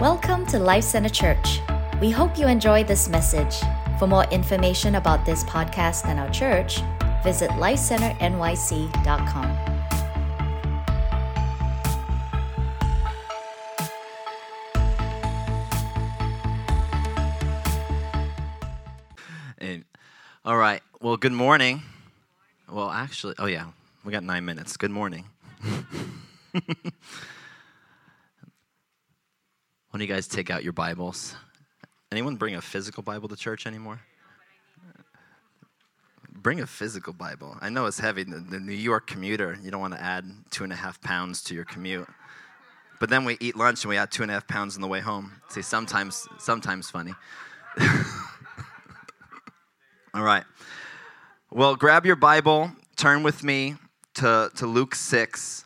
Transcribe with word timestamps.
Welcome 0.00 0.44
to 0.46 0.58
Life 0.58 0.82
Center 0.82 1.08
Church. 1.08 1.60
We 2.00 2.10
hope 2.10 2.36
you 2.36 2.48
enjoy 2.48 2.82
this 2.82 3.08
message. 3.08 3.54
For 3.98 4.08
more 4.08 4.24
information 4.24 4.96
about 4.96 5.24
this 5.24 5.44
podcast 5.44 6.06
and 6.06 6.18
our 6.18 6.28
church, 6.30 6.80
visit 7.22 7.50
lifecenternyc.com. 7.50 9.74
All 20.44 20.58
right. 20.58 20.82
Well, 21.00 21.16
good 21.16 21.32
morning. 21.32 21.82
Well, 22.68 22.90
actually, 22.90 23.34
oh 23.38 23.46
yeah, 23.46 23.68
we 24.04 24.12
got 24.12 24.24
nine 24.24 24.44
minutes. 24.44 24.76
Good 24.76 24.90
morning. 24.90 25.24
Don't 29.94 30.00
you 30.00 30.08
guys 30.08 30.26
take 30.26 30.50
out 30.50 30.64
your 30.64 30.72
Bibles? 30.72 31.36
Anyone 32.10 32.34
bring 32.34 32.56
a 32.56 32.60
physical 32.60 33.04
Bible 33.04 33.28
to 33.28 33.36
church 33.36 33.64
anymore? 33.64 34.00
Bring 36.32 36.58
a 36.62 36.66
physical 36.66 37.12
Bible. 37.12 37.56
I 37.60 37.68
know 37.68 37.86
it's 37.86 38.00
heavy. 38.00 38.24
The, 38.24 38.40
the 38.40 38.58
New 38.58 38.72
York 38.72 39.06
commuter, 39.06 39.56
you 39.62 39.70
don't 39.70 39.80
want 39.80 39.94
to 39.94 40.02
add 40.02 40.24
two 40.50 40.64
and 40.64 40.72
a 40.72 40.76
half 40.76 41.00
pounds 41.00 41.44
to 41.44 41.54
your 41.54 41.64
commute. 41.64 42.08
But 42.98 43.08
then 43.08 43.24
we 43.24 43.36
eat 43.38 43.54
lunch 43.54 43.84
and 43.84 43.88
we 43.88 43.96
add 43.96 44.10
two 44.10 44.22
and 44.24 44.32
a 44.32 44.34
half 44.34 44.48
pounds 44.48 44.74
on 44.74 44.82
the 44.82 44.88
way 44.88 44.98
home. 44.98 45.30
See, 45.48 45.62
sometimes, 45.62 46.26
sometimes 46.40 46.90
funny. 46.90 47.12
All 50.12 50.24
right. 50.24 50.42
Well, 51.52 51.76
grab 51.76 52.04
your 52.04 52.16
Bible, 52.16 52.72
turn 52.96 53.22
with 53.22 53.44
me 53.44 53.76
to, 54.14 54.50
to 54.56 54.66
Luke 54.66 54.96
6. 54.96 55.63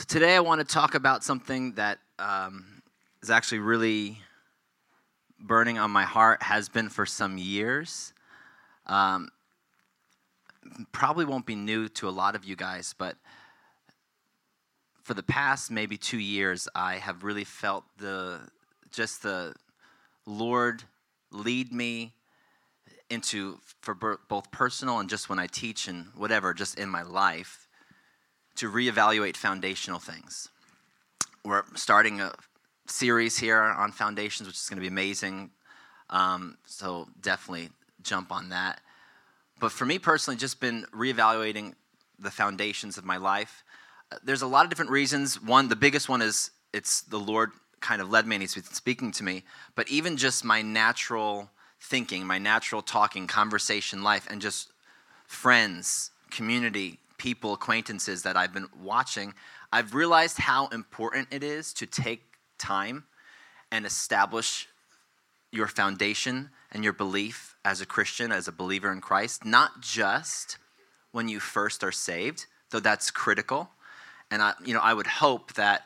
So, 0.00 0.04
today 0.08 0.34
I 0.34 0.40
want 0.40 0.62
to 0.62 0.64
talk 0.66 0.94
about 0.94 1.22
something 1.22 1.72
that 1.72 1.98
um, 2.18 2.80
is 3.22 3.28
actually 3.28 3.58
really 3.58 4.16
burning 5.38 5.76
on 5.76 5.90
my 5.90 6.04
heart, 6.04 6.42
has 6.42 6.70
been 6.70 6.88
for 6.88 7.04
some 7.04 7.36
years. 7.36 8.14
Um, 8.86 9.28
probably 10.90 11.26
won't 11.26 11.44
be 11.44 11.54
new 11.54 11.86
to 11.88 12.08
a 12.08 12.10
lot 12.10 12.34
of 12.34 12.46
you 12.46 12.56
guys, 12.56 12.94
but 12.96 13.16
for 15.02 15.12
the 15.12 15.22
past 15.22 15.70
maybe 15.70 15.98
two 15.98 16.18
years, 16.18 16.66
I 16.74 16.94
have 16.94 17.22
really 17.22 17.44
felt 17.44 17.84
the 17.98 18.40
just 18.90 19.22
the 19.22 19.52
Lord 20.24 20.82
lead 21.30 21.74
me 21.74 22.14
into 23.10 23.58
for 23.82 24.16
both 24.30 24.50
personal 24.50 24.98
and 24.98 25.10
just 25.10 25.28
when 25.28 25.38
I 25.38 25.46
teach 25.46 25.88
and 25.88 26.06
whatever, 26.16 26.54
just 26.54 26.78
in 26.78 26.88
my 26.88 27.02
life, 27.02 27.68
to 28.60 28.70
reevaluate 28.70 29.38
foundational 29.38 29.98
things. 29.98 30.50
We're 31.46 31.62
starting 31.76 32.20
a 32.20 32.34
series 32.86 33.38
here 33.38 33.58
on 33.58 33.90
foundations, 33.90 34.46
which 34.46 34.56
is 34.56 34.68
going 34.68 34.76
to 34.76 34.82
be 34.82 34.86
amazing. 34.86 35.48
Um, 36.10 36.58
so 36.66 37.08
definitely 37.22 37.70
jump 38.02 38.30
on 38.30 38.50
that. 38.50 38.82
But 39.60 39.72
for 39.72 39.86
me 39.86 39.98
personally, 39.98 40.36
just 40.36 40.60
been 40.60 40.84
reevaluating 40.94 41.72
the 42.18 42.30
foundations 42.30 42.98
of 42.98 43.04
my 43.06 43.16
life. 43.16 43.64
There's 44.22 44.42
a 44.42 44.46
lot 44.46 44.64
of 44.64 44.68
different 44.68 44.90
reasons. 44.90 45.40
One, 45.40 45.68
the 45.68 45.76
biggest 45.76 46.10
one 46.10 46.20
is 46.20 46.50
it's 46.74 47.00
the 47.00 47.18
Lord 47.18 47.52
kind 47.80 48.02
of 48.02 48.10
led 48.10 48.26
me 48.26 48.36
and 48.36 48.42
He's 48.42 48.62
speaking 48.72 49.10
to 49.12 49.24
me. 49.24 49.42
But 49.74 49.88
even 49.88 50.18
just 50.18 50.44
my 50.44 50.60
natural 50.60 51.48
thinking, 51.80 52.26
my 52.26 52.36
natural 52.36 52.82
talking, 52.82 53.26
conversation 53.26 54.02
life, 54.02 54.26
and 54.30 54.42
just 54.42 54.70
friends, 55.26 56.10
community, 56.30 56.98
people, 57.20 57.52
acquaintances 57.52 58.22
that 58.22 58.34
I've 58.34 58.54
been 58.54 58.68
watching, 58.82 59.34
I've 59.70 59.94
realized 59.94 60.38
how 60.38 60.68
important 60.68 61.28
it 61.30 61.44
is 61.44 61.74
to 61.74 61.86
take 61.86 62.22
time 62.56 63.04
and 63.70 63.84
establish 63.84 64.68
your 65.52 65.66
foundation 65.66 66.48
and 66.72 66.82
your 66.82 66.94
belief 66.94 67.56
as 67.62 67.82
a 67.82 67.86
Christian, 67.86 68.32
as 68.32 68.48
a 68.48 68.52
believer 68.52 68.90
in 68.90 69.02
Christ, 69.02 69.44
not 69.44 69.82
just 69.82 70.56
when 71.12 71.28
you 71.28 71.40
first 71.40 71.84
are 71.84 71.92
saved, 71.92 72.46
though 72.70 72.80
that's 72.80 73.10
critical. 73.10 73.68
And 74.30 74.40
I, 74.40 74.54
you 74.64 74.72
know, 74.72 74.80
I 74.80 74.94
would 74.94 75.06
hope 75.06 75.52
that 75.54 75.82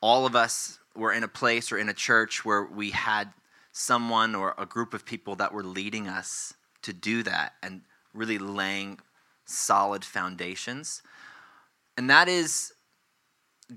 all 0.00 0.24
of 0.24 0.34
us 0.34 0.78
were 0.94 1.12
in 1.12 1.22
a 1.22 1.28
place 1.28 1.70
or 1.70 1.76
in 1.76 1.90
a 1.90 1.94
church 1.94 2.46
where 2.46 2.64
we 2.64 2.92
had 2.92 3.30
someone 3.72 4.34
or 4.34 4.54
a 4.56 4.64
group 4.64 4.94
of 4.94 5.04
people 5.04 5.36
that 5.36 5.52
were 5.52 5.64
leading 5.64 6.08
us 6.08 6.54
to 6.80 6.94
do 6.94 7.22
that 7.24 7.52
and 7.62 7.82
really 8.14 8.38
laying 8.38 8.98
solid 9.46 10.04
foundations. 10.04 11.02
And 11.96 12.10
that 12.10 12.28
is 12.28 12.72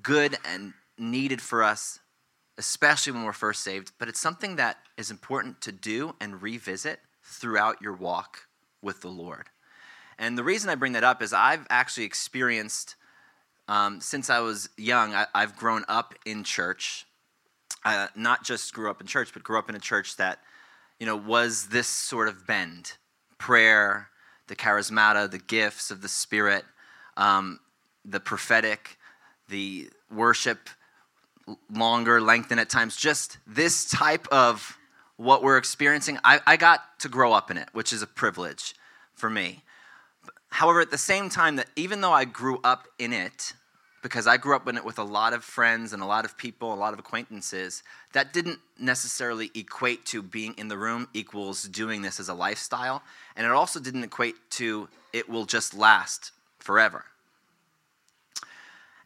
good 0.02 0.38
and 0.46 0.74
needed 0.98 1.42
for 1.42 1.64
us, 1.64 2.00
especially 2.58 3.14
when 3.14 3.24
we're 3.24 3.34
first 3.34 3.64
saved, 3.64 3.94
but 3.98 4.10
it's 4.10 4.20
something 4.20 4.58
that 4.58 4.78
is 4.98 5.10
important 5.10 5.62
to 5.62 5.72
do 5.72 6.16
and 6.20 6.42
revisit 6.42 7.00
throughout 7.24 7.82
your 7.82 7.94
walk 7.94 8.48
with 8.82 9.02
the 9.02 9.08
Lord. 9.08 9.48
And 10.18 10.38
the 10.38 10.44
reason 10.44 10.70
I 10.70 10.76
bring 10.76 10.94
that 10.94 11.04
up 11.04 11.22
is 11.22 11.32
I've 11.32 11.66
actually 11.70 12.04
experienced, 12.04 12.96
um, 13.70 14.02
since 14.02 14.30
I 14.30 14.40
was 14.40 14.70
young, 14.78 15.14
I, 15.14 15.28
have 15.34 15.56
grown 15.56 15.86
up 15.88 16.14
in 16.26 16.44
church. 16.44 17.06
Uh, 17.86 18.08
not 18.16 18.44
just 18.44 18.74
grew 18.74 18.90
up 18.90 19.00
in 19.00 19.08
church, 19.08 19.30
but 19.34 19.44
grew 19.44 19.58
up 19.58 19.70
in 19.70 19.76
a 19.76 19.80
church 19.80 20.18
that, 20.18 20.40
you 21.00 21.06
know, 21.06 21.16
was 21.16 21.68
this 21.68 21.88
sort 21.88 22.28
of 22.28 22.46
bend 22.46 22.94
prayer, 23.38 24.10
the 24.50 24.56
charismata, 24.56 25.32
the 25.32 25.38
gifts 25.38 25.92
of 25.92 26.02
the 26.02 26.10
Spirit, 26.10 26.66
um, 27.16 27.60
the 28.04 28.20
prophetic, 28.20 28.98
the 29.48 29.90
worship, 30.12 30.70
longer, 31.72 32.20
lengthen 32.20 32.60
at 32.60 32.70
times, 32.70 32.96
just 32.96 33.38
this 33.48 33.90
type 33.90 34.28
of 34.32 34.78
what 35.16 35.44
we're 35.44 35.58
experiencing, 35.58 36.18
I, 36.24 36.40
I 36.46 36.58
got 36.58 37.00
to 37.00 37.10
grow 37.10 37.32
up 37.32 37.52
in 37.52 37.58
it, 37.58 37.70
which 37.74 37.94
is 37.94 38.02
a 38.02 38.08
privilege 38.08 38.76
for 39.14 39.30
me. 39.30 39.64
However, 40.50 40.82
at 40.82 40.92
the 40.92 40.98
same 40.98 41.30
time, 41.30 41.58
that 41.58 41.68
even 41.76 42.02
though 42.02 42.12
I 42.12 42.26
grew 42.26 42.60
up 42.64 42.88
in 42.98 43.14
it, 43.14 43.54
because 44.02 44.28
I 44.28 44.38
grew 44.38 44.56
up 44.56 44.68
in 44.68 44.78
it 44.78 44.86
with 44.86 45.00
a 45.00 45.04
lot 45.04 45.34
of 45.34 45.44
friends 45.44 45.94
and 45.94 46.02
a 46.02 46.06
lot 46.06 46.26
of 46.26 46.38
people, 46.38 46.74
a 46.74 46.76
lot 46.76 46.94
of 46.94 47.00
acquaintances, 47.00 47.84
that 48.14 48.34
didn't 48.34 48.60
necessarily 48.80 49.52
equate 49.56 50.06
to 50.08 50.22
being 50.22 50.54
in 50.58 50.68
the 50.68 50.78
room 50.78 51.08
equals 51.14 51.64
doing 51.64 52.02
this 52.02 52.20
as 52.20 52.30
a 52.30 52.34
lifestyle. 52.34 53.02
And 53.36 53.46
it 53.46 53.52
also 53.52 53.80
didn't 53.80 54.04
equate 54.04 54.36
to 54.52 54.88
it 55.14 55.30
will 55.30 55.46
just 55.46 55.74
last 55.74 56.32
forever. 56.60 57.06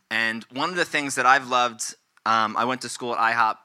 And 0.10 0.44
one 0.54 0.70
of 0.70 0.76
the 0.76 0.86
things 0.86 1.16
that 1.16 1.26
I've 1.26 1.48
loved, 1.48 1.96
um, 2.26 2.56
I 2.56 2.66
went 2.66 2.82
to 2.82 2.90
school 2.90 3.16
at 3.16 3.34
IHOP. 3.34 3.58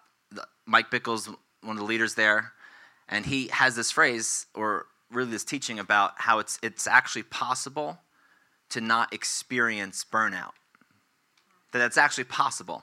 Mike 0.65 0.91
Bickle's 0.91 1.28
one 1.62 1.77
of 1.77 1.78
the 1.78 1.84
leaders 1.84 2.15
there, 2.15 2.53
and 3.09 3.25
he 3.25 3.49
has 3.49 3.75
this 3.75 3.91
phrase, 3.91 4.47
or 4.55 4.87
really 5.10 5.31
this 5.31 5.45
teaching 5.45 5.78
about 5.78 6.12
how 6.16 6.39
it's, 6.39 6.59
it's 6.62 6.87
actually 6.87 7.22
possible 7.22 7.99
to 8.71 8.81
not 8.81 9.12
experience 9.12 10.05
burnout. 10.10 10.53
That 11.73 11.79
that's 11.79 11.99
actually 11.99 12.25
possible. 12.25 12.83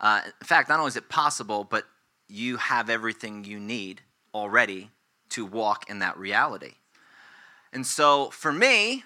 Uh, 0.00 0.20
in 0.24 0.46
fact, 0.46 0.68
not 0.68 0.78
only 0.78 0.88
is 0.88 0.96
it 0.96 1.08
possible, 1.08 1.64
but 1.64 1.84
you 2.28 2.56
have 2.56 2.90
everything 2.90 3.44
you 3.44 3.60
need 3.60 4.00
already 4.34 4.90
to 5.30 5.46
walk 5.46 5.88
in 5.88 6.00
that 6.00 6.16
reality. 6.18 6.74
And 7.72 7.86
so 7.86 8.30
for 8.30 8.52
me, 8.52 9.04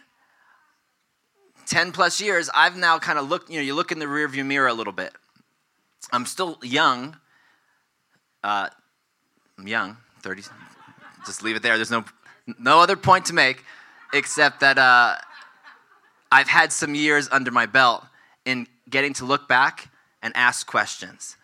10 1.66 1.92
plus 1.92 2.20
years, 2.20 2.48
I've 2.54 2.76
now 2.76 2.98
kind 2.98 3.18
of 3.18 3.28
looked, 3.28 3.50
you 3.50 3.56
know, 3.56 3.62
you 3.62 3.74
look 3.74 3.92
in 3.92 3.98
the 3.98 4.06
rearview 4.06 4.44
mirror 4.44 4.68
a 4.68 4.72
little 4.72 4.92
bit. 4.92 5.12
I'm 6.12 6.26
still 6.26 6.58
young, 6.62 7.16
uh, 8.42 8.68
I'm 9.58 9.68
young, 9.68 9.96
30. 10.22 10.42
Just 11.26 11.42
leave 11.42 11.56
it 11.56 11.62
there. 11.62 11.76
There's 11.76 11.90
no, 11.90 12.04
no 12.58 12.80
other 12.80 12.96
point 12.96 13.26
to 13.26 13.34
make 13.34 13.64
except 14.12 14.60
that 14.60 14.78
uh, 14.78 15.16
I've 16.30 16.48
had 16.48 16.72
some 16.72 16.94
years 16.94 17.28
under 17.30 17.50
my 17.50 17.66
belt 17.66 18.04
in 18.44 18.68
getting 18.88 19.12
to 19.14 19.24
look 19.24 19.48
back 19.48 19.90
and 20.22 20.36
ask 20.36 20.66
questions. 20.66 21.36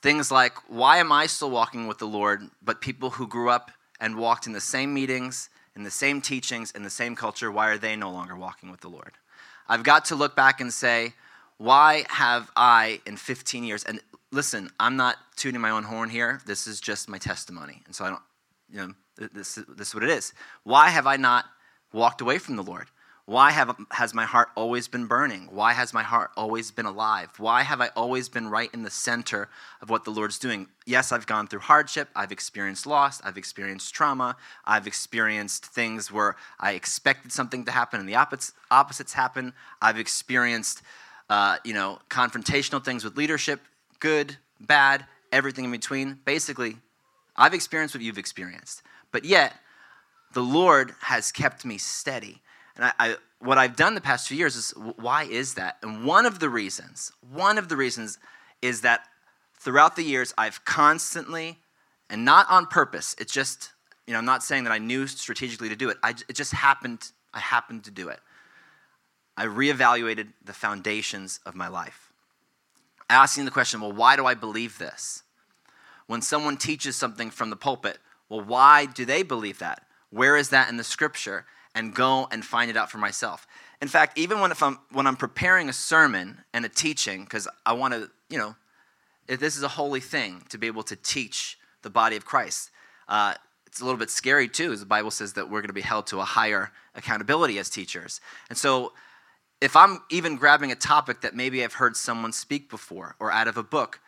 Things 0.00 0.30
like, 0.30 0.54
why 0.68 0.98
am 0.98 1.10
I 1.10 1.26
still 1.26 1.50
walking 1.50 1.86
with 1.86 1.98
the 1.98 2.06
Lord, 2.06 2.42
but 2.62 2.80
people 2.80 3.10
who 3.10 3.26
grew 3.26 3.50
up 3.50 3.70
and 4.00 4.16
walked 4.16 4.46
in 4.46 4.52
the 4.52 4.60
same 4.60 4.94
meetings, 4.94 5.50
in 5.74 5.82
the 5.82 5.90
same 5.90 6.20
teachings, 6.20 6.70
in 6.70 6.82
the 6.82 6.90
same 6.90 7.16
culture, 7.16 7.50
why 7.50 7.68
are 7.68 7.78
they 7.78 7.96
no 7.96 8.10
longer 8.10 8.36
walking 8.36 8.70
with 8.70 8.80
the 8.80 8.88
Lord? 8.88 9.12
I've 9.68 9.82
got 9.82 10.06
to 10.06 10.14
look 10.14 10.34
back 10.34 10.60
and 10.60 10.72
say, 10.72 11.14
why 11.58 12.04
have 12.08 12.50
I, 12.56 13.00
in 13.06 13.16
15 13.16 13.64
years, 13.64 13.84
and 13.84 14.00
listen, 14.30 14.70
I'm 14.78 14.96
not 14.96 15.16
tooting 15.36 15.60
my 15.60 15.70
own 15.70 15.82
horn 15.82 16.10
here. 16.10 16.40
This 16.46 16.66
is 16.66 16.80
just 16.80 17.08
my 17.08 17.18
testimony. 17.18 17.82
And 17.86 17.94
so 17.94 18.04
I 18.04 18.10
don't, 18.10 18.22
you 18.70 18.78
know, 18.78 18.94
this, 19.32 19.58
this 19.68 19.88
is 19.88 19.94
what 19.94 20.04
it 20.04 20.10
is. 20.10 20.32
Why 20.62 20.88
have 20.90 21.06
I 21.06 21.16
not 21.16 21.44
walked 21.92 22.20
away 22.20 22.38
from 22.38 22.56
the 22.56 22.62
Lord? 22.62 22.86
Why 23.28 23.50
have, 23.50 23.76
has 23.90 24.14
my 24.14 24.24
heart 24.24 24.48
always 24.54 24.88
been 24.88 25.04
burning? 25.04 25.48
Why 25.50 25.74
has 25.74 25.92
my 25.92 26.02
heart 26.02 26.30
always 26.34 26.70
been 26.70 26.86
alive? 26.86 27.28
Why 27.36 27.62
have 27.62 27.78
I 27.78 27.88
always 27.88 28.30
been 28.30 28.48
right 28.48 28.70
in 28.72 28.84
the 28.84 28.90
center 28.90 29.50
of 29.82 29.90
what 29.90 30.04
the 30.04 30.10
Lord's 30.10 30.38
doing? 30.38 30.68
Yes, 30.86 31.12
I've 31.12 31.26
gone 31.26 31.46
through 31.46 31.60
hardship. 31.60 32.08
I've 32.16 32.32
experienced 32.32 32.86
loss. 32.86 33.20
I've 33.22 33.36
experienced 33.36 33.92
trauma. 33.92 34.34
I've 34.64 34.86
experienced 34.86 35.66
things 35.66 36.10
where 36.10 36.36
I 36.58 36.72
expected 36.72 37.30
something 37.30 37.66
to 37.66 37.70
happen 37.70 38.00
and 38.00 38.08
the 38.08 38.14
opposites, 38.14 38.54
opposites 38.70 39.12
happen. 39.12 39.52
I've 39.82 39.98
experienced, 39.98 40.80
uh, 41.28 41.58
you 41.64 41.74
know, 41.74 41.98
confrontational 42.08 42.82
things 42.82 43.04
with 43.04 43.18
leadership, 43.18 43.60
good, 44.00 44.38
bad, 44.58 45.04
everything 45.32 45.66
in 45.66 45.70
between. 45.70 46.18
Basically, 46.24 46.78
I've 47.36 47.52
experienced 47.52 47.94
what 47.94 48.02
you've 48.02 48.16
experienced. 48.16 48.80
But 49.12 49.26
yet, 49.26 49.52
the 50.32 50.40
Lord 50.42 50.94
has 51.02 51.30
kept 51.30 51.66
me 51.66 51.76
steady. 51.76 52.40
And 52.78 52.86
I, 52.86 52.92
I, 52.98 53.16
what 53.40 53.58
I've 53.58 53.76
done 53.76 53.94
the 53.94 54.00
past 54.00 54.28
few 54.28 54.36
years 54.36 54.56
is 54.56 54.70
why 54.96 55.24
is 55.24 55.54
that? 55.54 55.76
And 55.82 56.04
one 56.04 56.24
of 56.24 56.38
the 56.38 56.48
reasons, 56.48 57.12
one 57.32 57.58
of 57.58 57.68
the 57.68 57.76
reasons 57.76 58.18
is 58.62 58.80
that 58.82 59.02
throughout 59.54 59.96
the 59.96 60.02
years, 60.02 60.32
I've 60.38 60.64
constantly, 60.64 61.58
and 62.08 62.24
not 62.24 62.46
on 62.48 62.66
purpose, 62.66 63.14
it's 63.18 63.32
just, 63.32 63.72
you 64.06 64.12
know, 64.12 64.18
I'm 64.18 64.24
not 64.24 64.42
saying 64.42 64.64
that 64.64 64.72
I 64.72 64.78
knew 64.78 65.06
strategically 65.06 65.68
to 65.68 65.76
do 65.76 65.90
it. 65.90 65.98
I, 66.02 66.14
it 66.28 66.34
just 66.34 66.52
happened, 66.52 67.10
I 67.34 67.40
happened 67.40 67.84
to 67.84 67.90
do 67.90 68.08
it. 68.08 68.20
I 69.36 69.46
reevaluated 69.46 70.28
the 70.44 70.52
foundations 70.52 71.40
of 71.44 71.54
my 71.54 71.68
life. 71.68 72.12
Asking 73.10 73.44
the 73.44 73.50
question, 73.50 73.80
well, 73.80 73.92
why 73.92 74.16
do 74.16 74.26
I 74.26 74.34
believe 74.34 74.78
this? 74.78 75.22
When 76.06 76.22
someone 76.22 76.56
teaches 76.56 76.96
something 76.96 77.30
from 77.30 77.50
the 77.50 77.56
pulpit, 77.56 77.98
well, 78.28 78.40
why 78.40 78.86
do 78.86 79.04
they 79.04 79.22
believe 79.22 79.58
that? 79.58 79.82
Where 80.10 80.36
is 80.36 80.48
that 80.50 80.68
in 80.68 80.76
the 80.76 80.84
scripture? 80.84 81.44
And 81.78 81.94
go 81.94 82.26
and 82.32 82.44
find 82.44 82.70
it 82.70 82.76
out 82.76 82.90
for 82.90 82.98
myself. 82.98 83.46
In 83.80 83.86
fact, 83.86 84.18
even 84.18 84.40
when, 84.40 84.50
if 84.50 84.64
I'm, 84.64 84.78
when 84.90 85.06
I'm 85.06 85.14
preparing 85.14 85.68
a 85.68 85.72
sermon 85.72 86.42
and 86.52 86.64
a 86.64 86.68
teaching, 86.68 87.22
because 87.22 87.46
I 87.64 87.74
want 87.74 87.94
to, 87.94 88.10
you 88.28 88.36
know, 88.36 88.56
this 89.28 89.56
is 89.56 89.62
a 89.62 89.68
holy 89.68 90.00
thing 90.00 90.42
to 90.48 90.58
be 90.58 90.66
able 90.66 90.82
to 90.82 90.96
teach 90.96 91.56
the 91.82 91.90
body 91.90 92.16
of 92.16 92.24
Christ. 92.24 92.70
Uh, 93.08 93.34
it's 93.64 93.80
a 93.80 93.84
little 93.84 93.98
bit 93.98 94.10
scary 94.10 94.48
too, 94.48 94.72
as 94.72 94.80
the 94.80 94.86
Bible 94.86 95.12
says 95.12 95.34
that 95.34 95.48
we're 95.48 95.60
going 95.60 95.68
to 95.68 95.72
be 95.72 95.80
held 95.80 96.08
to 96.08 96.18
a 96.18 96.24
higher 96.24 96.72
accountability 96.96 97.60
as 97.60 97.70
teachers. 97.70 98.20
And 98.48 98.58
so, 98.58 98.92
if 99.60 99.76
I'm 99.76 100.00
even 100.10 100.36
grabbing 100.36 100.70
a 100.70 100.76
topic 100.76 101.20
that 101.20 101.34
maybe 101.34 101.62
I've 101.62 101.74
heard 101.74 101.96
someone 101.96 102.32
speak 102.32 102.70
before 102.70 103.16
or 103.18 103.30
out 103.30 103.48
of 103.48 103.56
a 103.56 103.62
book, 103.62 104.00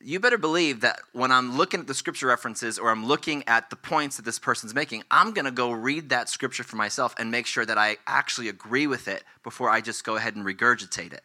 you 0.00 0.20
better 0.20 0.38
believe 0.38 0.80
that 0.80 1.00
when 1.12 1.32
I'm 1.32 1.56
looking 1.56 1.80
at 1.80 1.86
the 1.86 1.94
scripture 1.94 2.26
references 2.26 2.78
or 2.78 2.90
I'm 2.90 3.06
looking 3.06 3.44
at 3.46 3.70
the 3.70 3.76
points 3.76 4.16
that 4.16 4.24
this 4.24 4.38
person's 4.38 4.74
making, 4.74 5.04
I'm 5.10 5.32
going 5.32 5.44
to 5.44 5.50
go 5.50 5.70
read 5.70 6.10
that 6.10 6.28
scripture 6.28 6.64
for 6.64 6.76
myself 6.76 7.14
and 7.18 7.30
make 7.30 7.46
sure 7.46 7.66
that 7.66 7.78
I 7.78 7.96
actually 8.06 8.48
agree 8.48 8.86
with 8.86 9.08
it 9.08 9.24
before 9.42 9.70
I 9.70 9.80
just 9.80 10.04
go 10.04 10.16
ahead 10.16 10.36
and 10.36 10.44
regurgitate 10.44 11.12
it. 11.12 11.24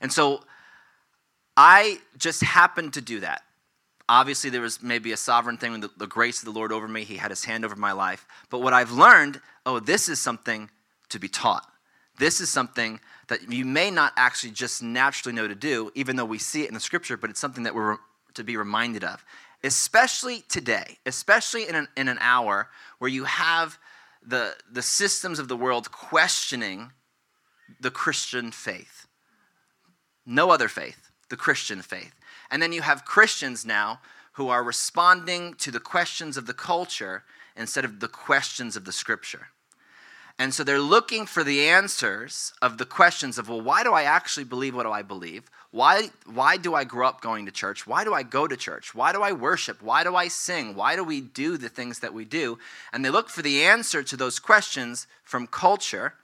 And 0.00 0.12
so 0.12 0.44
I 1.56 2.00
just 2.16 2.42
happened 2.42 2.94
to 2.94 3.00
do 3.00 3.20
that. 3.20 3.42
Obviously, 4.08 4.50
there 4.50 4.60
was 4.60 4.82
maybe 4.82 5.12
a 5.12 5.16
sovereign 5.16 5.56
thing 5.56 5.72
with 5.72 5.82
the, 5.82 5.90
the 5.96 6.06
grace 6.06 6.40
of 6.40 6.46
the 6.46 6.58
Lord 6.58 6.72
over 6.72 6.88
me. 6.88 7.04
He 7.04 7.16
had 7.16 7.30
his 7.30 7.44
hand 7.44 7.64
over 7.64 7.76
my 7.76 7.92
life. 7.92 8.26
But 8.50 8.60
what 8.60 8.72
I've 8.72 8.90
learned 8.90 9.40
oh, 9.66 9.78
this 9.78 10.08
is 10.08 10.18
something 10.18 10.70
to 11.10 11.18
be 11.18 11.28
taught. 11.28 11.70
This 12.18 12.40
is 12.40 12.50
something 12.50 12.98
that 13.30 13.50
you 13.50 13.64
may 13.64 13.92
not 13.92 14.12
actually 14.16 14.50
just 14.50 14.82
naturally 14.82 15.34
know 15.34 15.46
to 15.46 15.54
do, 15.54 15.90
even 15.94 16.16
though 16.16 16.24
we 16.24 16.36
see 16.38 16.64
it 16.64 16.68
in 16.68 16.74
the 16.74 16.80
scripture, 16.80 17.16
but 17.16 17.30
it's 17.30 17.38
something 17.38 17.62
that 17.62 17.74
we're 17.74 17.96
to 18.34 18.44
be 18.44 18.56
reminded 18.56 19.04
of. 19.04 19.24
Especially 19.62 20.42
today, 20.48 20.98
especially 21.06 21.68
in 21.68 21.76
an, 21.76 21.88
in 21.96 22.08
an 22.08 22.18
hour 22.20 22.68
where 22.98 23.10
you 23.10 23.24
have 23.24 23.78
the, 24.26 24.54
the 24.70 24.82
systems 24.82 25.38
of 25.38 25.46
the 25.46 25.56
world 25.56 25.92
questioning 25.92 26.90
the 27.80 27.90
Christian 27.90 28.50
faith. 28.50 29.06
No 30.26 30.50
other 30.50 30.68
faith, 30.68 31.10
the 31.28 31.36
Christian 31.36 31.82
faith. 31.82 32.14
And 32.50 32.60
then 32.60 32.72
you 32.72 32.82
have 32.82 33.04
Christians 33.04 33.64
now 33.64 34.00
who 34.32 34.48
are 34.48 34.64
responding 34.64 35.54
to 35.54 35.70
the 35.70 35.80
questions 35.80 36.36
of 36.36 36.46
the 36.46 36.54
culture 36.54 37.22
instead 37.56 37.84
of 37.84 38.00
the 38.00 38.08
questions 38.08 38.74
of 38.74 38.84
the 38.84 38.92
scripture. 38.92 39.48
And 40.40 40.54
so 40.54 40.64
they're 40.64 40.80
looking 40.80 41.26
for 41.26 41.44
the 41.44 41.68
answers 41.68 42.54
of 42.62 42.78
the 42.78 42.86
questions 42.86 43.36
of, 43.36 43.50
well, 43.50 43.60
why 43.60 43.84
do 43.84 43.92
I 43.92 44.04
actually 44.04 44.44
believe 44.44 44.74
what 44.74 44.84
do 44.84 44.90
I 44.90 45.02
believe? 45.02 45.50
Why, 45.70 46.08
why 46.24 46.56
do 46.56 46.74
I 46.74 46.84
grow 46.84 47.06
up 47.06 47.20
going 47.20 47.44
to 47.44 47.52
church? 47.52 47.86
Why 47.86 48.04
do 48.04 48.14
I 48.14 48.22
go 48.22 48.48
to 48.48 48.56
church? 48.56 48.94
Why 48.94 49.12
do 49.12 49.20
I 49.20 49.32
worship? 49.32 49.82
Why 49.82 50.02
do 50.02 50.16
I 50.16 50.28
sing? 50.28 50.74
Why 50.74 50.96
do 50.96 51.04
we 51.04 51.20
do 51.20 51.58
the 51.58 51.68
things 51.68 51.98
that 51.98 52.14
we 52.14 52.24
do? 52.24 52.58
And 52.90 53.04
they 53.04 53.10
look 53.10 53.28
for 53.28 53.42
the 53.42 53.64
answer 53.64 54.02
to 54.02 54.16
those 54.16 54.38
questions 54.38 55.06
from 55.24 55.46
culture 55.46 56.14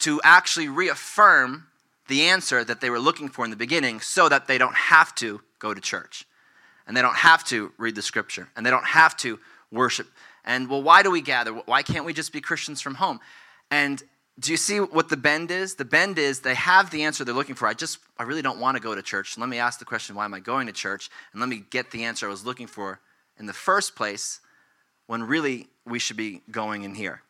to 0.00 0.20
actually 0.22 0.68
reaffirm 0.68 1.68
the 2.06 2.24
answer 2.24 2.64
that 2.64 2.82
they 2.82 2.90
were 2.90 3.00
looking 3.00 3.30
for 3.30 3.46
in 3.46 3.50
the 3.50 3.56
beginning 3.56 4.00
so 4.00 4.28
that 4.28 4.46
they 4.46 4.58
don't 4.58 4.76
have 4.76 5.14
to 5.14 5.40
go 5.58 5.72
to 5.72 5.80
church 5.80 6.26
and 6.86 6.94
they 6.94 7.00
don't 7.00 7.16
have 7.16 7.44
to 7.44 7.72
read 7.78 7.94
the 7.94 8.02
scripture 8.02 8.50
and 8.54 8.66
they 8.66 8.70
don't 8.70 8.84
have 8.84 9.16
to 9.16 9.40
worship 9.72 10.06
and 10.44 10.68
well, 10.68 10.82
why 10.82 11.02
do 11.02 11.10
we 11.10 11.20
gather? 11.20 11.52
Why 11.52 11.82
can't 11.82 12.04
we 12.04 12.12
just 12.12 12.32
be 12.32 12.40
Christians 12.40 12.80
from 12.80 12.94
home? 12.94 13.20
And 13.70 14.02
do 14.38 14.50
you 14.50 14.56
see 14.56 14.78
what 14.78 15.08
the 15.08 15.16
bend 15.16 15.50
is? 15.50 15.74
The 15.74 15.84
bend 15.84 16.18
is 16.18 16.40
they 16.40 16.54
have 16.54 16.90
the 16.90 17.02
answer 17.02 17.24
they're 17.24 17.34
looking 17.34 17.54
for. 17.54 17.68
I 17.68 17.74
just, 17.74 17.98
I 18.18 18.22
really 18.22 18.42
don't 18.42 18.58
want 18.58 18.76
to 18.76 18.82
go 18.82 18.94
to 18.94 19.02
church. 19.02 19.36
Let 19.36 19.48
me 19.48 19.58
ask 19.58 19.78
the 19.78 19.84
question, 19.84 20.16
why 20.16 20.24
am 20.24 20.32
I 20.32 20.40
going 20.40 20.66
to 20.66 20.72
church? 20.72 21.10
And 21.32 21.40
let 21.40 21.48
me 21.48 21.62
get 21.70 21.90
the 21.90 22.04
answer 22.04 22.26
I 22.26 22.30
was 22.30 22.44
looking 22.44 22.66
for 22.66 23.00
in 23.38 23.46
the 23.46 23.52
first 23.52 23.94
place 23.94 24.40
when 25.06 25.22
really 25.22 25.68
we 25.84 25.98
should 25.98 26.16
be 26.16 26.40
going 26.50 26.84
in 26.84 26.94
here. 26.94 27.22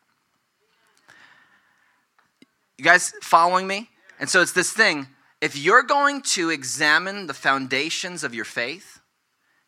You 2.77 2.85
guys 2.85 3.13
following 3.21 3.67
me? 3.67 3.89
And 4.19 4.29
so 4.29 4.41
it's 4.41 4.53
this 4.53 4.71
thing 4.71 5.07
if 5.41 5.57
you're 5.57 5.83
going 5.83 6.21
to 6.21 6.51
examine 6.51 7.25
the 7.27 7.33
foundations 7.33 8.23
of 8.23 8.35
your 8.35 8.45
faith, 8.45 9.01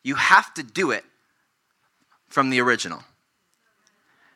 you 0.04 0.16
have 0.16 0.54
to 0.54 0.64
do 0.64 0.92
it 0.92 1.04
from 2.30 2.52
the 2.52 2.62
original. 2.62 3.04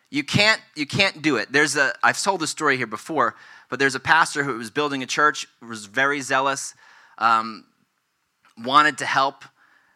You 0.09 0.23
can't, 0.23 0.61
you 0.75 0.85
can't 0.85 1.21
do 1.21 1.35
it. 1.35 1.51
There's 1.51 1.75
a, 1.75 1.93
I've 2.01 2.21
told 2.21 2.39
this 2.39 2.49
story 2.49 2.77
here 2.77 2.87
before, 2.87 3.35
but 3.69 3.79
there's 3.79 3.95
a 3.95 3.99
pastor 3.99 4.43
who 4.43 4.57
was 4.57 4.69
building 4.69 5.03
a 5.03 5.05
church, 5.05 5.47
was 5.61 5.85
very 5.85 6.21
zealous, 6.21 6.73
um, 7.17 7.65
wanted 8.57 8.97
to 8.99 9.05
help. 9.05 9.43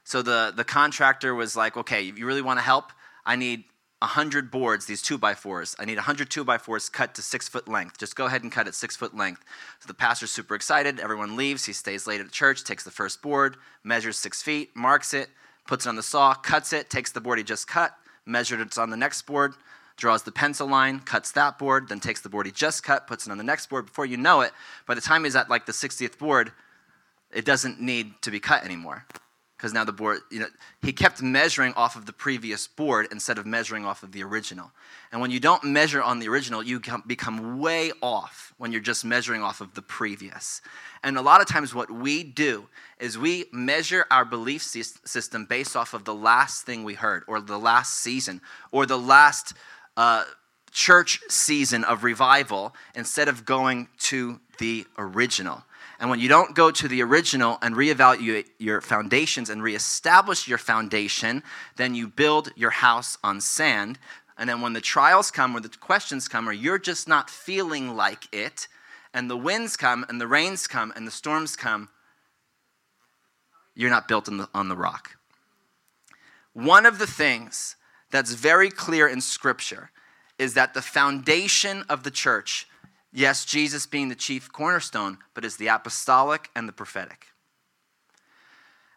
So 0.04 0.22
the, 0.22 0.52
the 0.56 0.66
contractor 0.66 1.34
was 1.34 1.56
like, 1.56 1.78
okay, 1.78 2.02
you 2.02 2.26
really 2.26 2.42
want 2.42 2.60
to 2.60 2.64
help? 2.64 2.92
I 3.26 3.38
need 3.38 3.64
100 4.00 4.50
boards, 4.50 4.88
these 4.88 5.02
two 5.02 5.18
by 5.18 5.36
fours. 5.36 5.76
I 5.80 5.86
need 5.86 5.96
100 5.96 6.30
two 6.30 6.44
by 6.44 6.58
fours 6.58 6.90
cut 6.90 7.14
to 7.16 7.22
six 7.22 7.48
foot 7.48 7.68
length. 7.68 8.00
Just 8.00 8.16
go 8.16 8.26
ahead 8.26 8.42
and 8.42 8.52
cut 8.52 8.68
it 8.68 8.74
six 8.74 8.96
foot 8.96 9.16
length. 9.16 9.46
So 9.80 9.88
the 9.88 9.94
pastor's 9.94 10.32
super 10.32 10.56
excited. 10.56 11.00
Everyone 11.00 11.38
leaves. 11.38 11.66
He 11.66 11.74
stays 11.74 12.08
late 12.08 12.20
at 12.20 12.32
church, 12.32 12.64
takes 12.64 12.84
the 12.84 12.92
first 12.92 13.22
board, 13.22 13.58
measures 13.84 14.18
six 14.18 14.42
feet, 14.42 14.76
marks 14.76 15.14
it, 15.14 15.30
puts 15.68 15.86
it 15.86 15.90
on 15.90 15.96
the 15.96 16.04
saw, 16.04 16.34
cuts 16.34 16.74
it, 16.74 16.90
takes 16.90 17.12
the 17.12 17.22
board 17.22 17.38
he 17.38 17.44
just 17.44 17.68
cut, 17.68 17.96
measured 18.26 18.60
it 18.60 18.76
on 18.78 18.90
the 18.90 18.98
next 18.98 19.22
board, 19.22 19.54
draws 20.02 20.24
the 20.24 20.32
pencil 20.32 20.68
line, 20.68 21.00
cuts 21.00 21.32
that 21.32 21.60
board, 21.60 21.88
then 21.88 22.00
takes 22.00 22.22
the 22.22 22.28
board 22.28 22.48
he 22.48 22.52
just 22.52 22.84
cut, 22.84 23.08
puts 23.08 23.28
it 23.28 23.32
on 23.32 23.38
the 23.38 23.44
next 23.44 23.70
board. 23.70 23.86
Before 23.86 24.06
you 24.06 24.18
know 24.18 24.42
it, 24.42 24.52
by 24.88 24.96
the 24.96 25.02
time 25.02 25.24
he's 25.24 25.36
at 25.36 25.50
like 25.50 25.68
the 25.68 25.72
60th 25.72 26.18
board, 26.18 26.52
it 27.32 27.46
doesn't 27.46 27.80
need 27.80 28.20
to 28.24 28.32
be 28.32 28.40
cut 28.40 28.66
anymore. 28.66 29.06
Because 29.56 29.74
now 29.74 29.84
the 29.84 29.92
board, 29.94 30.22
you 30.32 30.40
know, 30.40 30.48
he 30.82 30.92
kept 30.92 31.22
measuring 31.22 31.74
off 31.74 31.96
of 31.96 32.08
the 32.08 32.14
previous 32.14 32.66
board 32.66 33.10
instead 33.12 33.38
of 33.38 33.46
measuring 33.46 33.86
off 33.86 34.02
of 34.02 34.12
the 34.12 34.24
original. 34.24 34.72
And 35.12 35.22
when 35.22 35.30
you 35.30 35.40
don't 35.40 35.64
measure 35.64 36.02
on 36.02 36.18
the 36.18 36.30
original, 36.30 36.64
you 36.64 36.82
become 37.06 37.60
way 37.60 37.92
off 38.02 38.56
when 38.58 38.72
you're 38.72 38.82
just 38.82 39.06
measuring 39.06 39.44
off 39.44 39.62
of 39.62 39.76
the 39.76 39.84
previous. 39.84 40.62
And 41.04 41.16
a 41.16 41.22
lot 41.22 41.42
of 41.42 41.48
times, 41.48 41.76
what 41.76 41.92
we 41.92 42.24
do 42.24 42.70
is 43.00 43.20
we 43.20 43.46
measure 43.52 44.08
our 44.10 44.26
belief 44.26 44.64
system 44.64 45.46
based 45.46 45.76
off 45.76 45.94
of 45.94 46.06
the 46.06 46.16
last 46.16 46.66
thing 46.66 46.84
we 46.84 46.96
heard, 46.96 47.24
or 47.28 47.40
the 47.40 47.60
last 47.60 48.00
season, 48.00 48.42
or 48.72 48.88
the 48.88 48.98
last 48.98 49.54
uh, 49.98 50.24
church 50.72 51.20
season 51.30 51.84
of 51.84 52.04
revival 52.04 52.74
instead 52.96 53.28
of 53.28 53.46
going 53.46 53.88
to 54.00 54.40
the 54.58 54.86
original. 54.98 55.64
And 56.00 56.10
when 56.10 56.20
you 56.20 56.30
don't 56.30 56.56
go 56.56 56.72
to 56.72 56.88
the 56.88 57.04
original 57.04 57.60
and 57.62 57.76
reevaluate 57.76 58.46
your 58.58 58.82
foundations 58.82 59.50
and 59.50 59.62
reestablish 59.62 60.48
your 60.48 60.58
foundation, 60.58 61.44
then 61.76 61.94
you 61.94 62.08
build 62.08 62.52
your 62.56 62.72
house 62.72 63.18
on 63.24 63.40
sand. 63.40 64.00
And 64.36 64.50
then 64.50 64.62
when 64.62 64.74
the 64.74 64.82
trials 64.82 65.30
come 65.30 65.56
or 65.56 65.60
the 65.60 65.70
questions 65.70 66.28
come, 66.28 66.50
or 66.50 66.54
you're 66.54 66.80
just 66.80 67.08
not 67.08 67.30
feeling 67.30 67.96
like 67.96 68.34
it, 68.34 68.68
and 69.14 69.30
the 69.30 69.38
winds 69.38 69.78
come 69.78 70.04
and 70.10 70.20
the 70.20 70.28
rains 70.28 70.66
come 70.68 70.92
and 70.96 71.06
the 71.06 71.12
storms 71.12 71.56
come, 71.56 71.90
you're 73.76 73.90
not 73.92 74.08
built 74.08 74.28
on 74.28 74.38
the, 74.38 74.50
on 74.56 74.70
the 74.70 74.76
rock. 74.76 75.18
One 76.54 76.86
of 76.86 76.98
the 76.98 77.08
things 77.08 77.76
that's 78.12 78.34
very 78.34 78.70
clear 78.70 79.08
in 79.08 79.22
Scripture 79.22 79.92
is 80.38 80.54
that 80.56 80.74
the 80.74 80.82
foundation 80.82 81.84
of 81.90 82.04
the 82.04 82.12
church, 82.12 82.68
yes, 83.14 83.46
Jesus 83.46 83.86
being 83.86 84.10
the 84.10 84.16
chief 84.16 84.52
cornerstone, 84.52 85.18
but 85.34 85.46
is 85.46 85.58
the 85.58 85.68
apostolic 85.68 86.50
and 86.56 86.68
the 86.68 86.74
prophetic. 86.74 87.28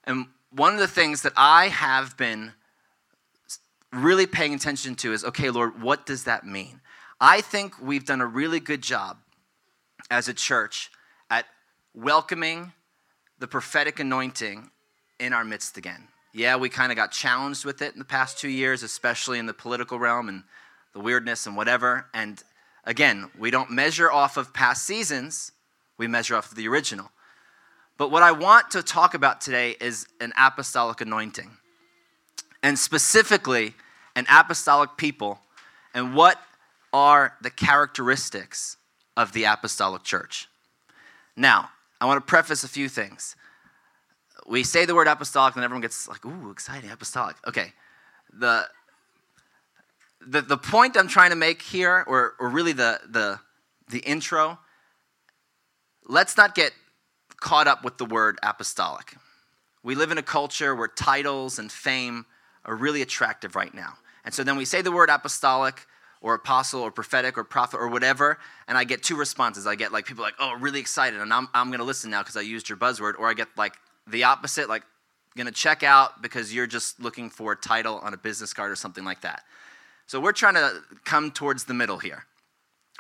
And 0.05 0.27
one 0.51 0.75
of 0.75 0.81
the 0.81 0.89
things 0.89 1.23
that 1.23 1.33
I 1.37 1.69
have 1.69 2.17
been 2.17 2.53
really 3.93 4.27
paying 4.27 4.55
attention 4.55 4.95
to 4.97 5.13
is 5.13 5.25
okay, 5.25 5.51
Lord, 5.51 5.81
what 5.81 6.07
does 6.07 6.25
that 6.25 6.47
mean? 6.47 6.81
I 7.21 7.41
think 7.41 7.81
we've 7.81 8.05
done 8.05 8.21
a 8.21 8.27
really 8.27 8.61
good 8.61 8.83
job 8.83 9.19
as 10.11 10.29
a 10.29 10.35
church 10.35 10.91
at 11.31 11.47
welcoming 11.95 12.73
the 13.39 13.47
prophetic 13.47 14.01
anointing 14.01 14.71
in 15.19 15.33
our 15.33 15.45
midst 15.45 15.77
again. 15.77 16.09
Yeah, 16.37 16.57
we 16.57 16.69
kind 16.69 16.91
of 16.91 16.97
got 16.97 17.13
challenged 17.13 17.65
with 17.65 17.81
it 17.81 17.93
in 17.93 18.01
the 18.01 18.05
past 18.05 18.41
two 18.41 18.49
years, 18.49 18.83
especially 18.83 19.39
in 19.39 19.47
the 19.47 19.55
political 19.55 20.01
realm 20.01 20.29
and 20.29 20.43
the 20.93 20.99
weirdness 20.99 21.47
and 21.47 21.57
whatever. 21.57 22.07
And 22.13 22.43
again, 22.83 23.31
we 23.39 23.53
don't 23.53 23.71
measure 23.71 24.11
off 24.11 24.37
of 24.37 24.53
past 24.53 24.85
seasons, 24.85 25.53
we 25.97 26.09
measure 26.09 26.35
off 26.35 26.51
of 26.51 26.57
the 26.57 26.67
original. 26.67 27.13
But 27.97 28.11
what 28.11 28.25
I 28.25 28.33
want 28.33 28.73
to 28.73 28.83
talk 28.83 29.15
about 29.15 29.41
today 29.41 29.77
is 29.81 30.09
an 30.21 30.33
apostolic 30.37 31.01
anointing, 31.01 31.53
and 32.65 32.77
specifically, 32.77 33.75
an 34.17 34.27
apostolic 34.29 34.97
people, 34.97 35.39
and 35.95 36.17
what 36.17 36.41
are 36.93 37.35
the 37.43 37.51
characteristics 37.51 38.77
of 39.17 39.33
the 39.35 39.45
apostolic 39.45 40.03
church. 40.03 40.49
Now, 41.37 41.71
I 42.01 42.07
want 42.07 42.17
to 42.17 42.29
preface 42.29 42.65
a 42.65 42.69
few 42.69 42.89
things. 42.89 43.37
We 44.47 44.63
say 44.63 44.85
the 44.85 44.95
word 44.95 45.07
apostolic, 45.07 45.55
and 45.57 45.65
everyone 45.65 45.83
gets 45.83 46.07
like, 46.07 46.25
ooh, 46.25 46.51
exciting, 46.51 46.91
apostolic. 46.91 47.37
Okay. 47.47 47.73
The, 48.33 48.69
the, 50.27 50.43
the 50.43 50.59
point 50.59 50.97
I'm 50.97 51.09
trying 51.09 51.31
to 51.31 51.37
make 51.37 51.63
here, 51.63 52.05
or, 52.07 52.35
or 52.39 52.49
really 52.49 52.73
the, 52.73 53.01
the, 53.09 53.41
the 53.89 54.01
intro, 54.01 54.59
let's 56.07 56.37
not 56.37 56.55
get 56.55 56.73
caught 57.37 57.67
up 57.69 57.85
with 57.85 57.99
the 57.99 58.05
word 58.05 58.39
apostolic. 58.43 59.17
We 59.83 59.95
live 59.95 60.11
in 60.11 60.19
a 60.19 60.23
culture 60.23 60.75
where 60.75 60.89
titles 60.89 61.59
and 61.59 61.71
fame 61.71 62.27
are 62.65 62.75
really 62.75 63.03
attractive 63.03 63.55
right 63.55 63.73
now. 63.75 63.95
And 64.25 64.33
so 64.33 64.43
then 64.43 64.57
we 64.57 64.65
say 64.65 64.81
the 64.81 64.93
word 64.93 65.11
apostolic 65.11 65.87
or 66.23 66.35
apostle 66.35 66.81
or 66.81 66.91
prophetic 66.91 67.37
or 67.37 67.45
prophet 67.45 67.77
or 67.77 67.89
whatever, 67.89 68.39
and 68.67 68.79
I 68.79 68.85
get 68.85 69.03
two 69.03 69.15
responses. 69.15 69.67
I 69.67 69.75
get 69.75 69.93
like 69.93 70.07
people 70.07 70.25
like, 70.25 70.35
oh, 70.39 70.57
really 70.59 70.81
excited, 70.81 71.21
and 71.21 71.33
I'm, 71.33 71.49
I'm 71.53 71.71
gonna 71.71 71.85
listen 71.85 72.11
now 72.11 72.23
because 72.23 72.37
I 72.37 72.41
used 72.41 72.71
your 72.71 72.79
buzzword, 72.79 73.19
or 73.19 73.29
I 73.29 73.35
get 73.35 73.49
like 73.59 73.75
the 74.07 74.25
opposite, 74.25 74.69
like, 74.69 74.83
gonna 75.37 75.51
check 75.51 75.83
out 75.83 76.23
because 76.23 76.55
you're 76.55 76.67
just 76.67 77.01
looking 77.01 77.29
for 77.31 77.53
a 77.53 77.57
title 77.57 77.99
on 77.99 78.15
a 78.15 78.17
business 78.17 78.53
card 78.53 78.71
or 78.71 78.77
something 78.77 79.05
like 79.05 79.23
that. 79.23 79.43
So 80.07 80.21
we're 80.21 80.33
trying 80.33 80.55
to 80.55 80.83
come 81.05 81.31
towards 81.31 81.65
the 81.65 81.75
middle 81.75 81.99
here, 81.99 82.25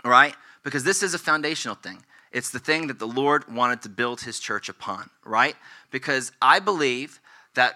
all 0.04 0.10
right? 0.10 0.34
Because 0.62 0.84
this 0.84 1.02
is 1.02 1.14
a 1.14 1.18
foundational 1.18 1.76
thing. 1.76 2.02
It's 2.32 2.50
the 2.50 2.58
thing 2.58 2.88
that 2.88 2.98
the 2.98 3.06
Lord 3.06 3.52
wanted 3.52 3.82
to 3.82 3.88
build 3.88 4.22
his 4.22 4.40
church 4.40 4.68
upon, 4.68 5.10
right? 5.24 5.54
Because 5.90 6.32
I 6.42 6.58
believe 6.58 7.20
that 7.54 7.74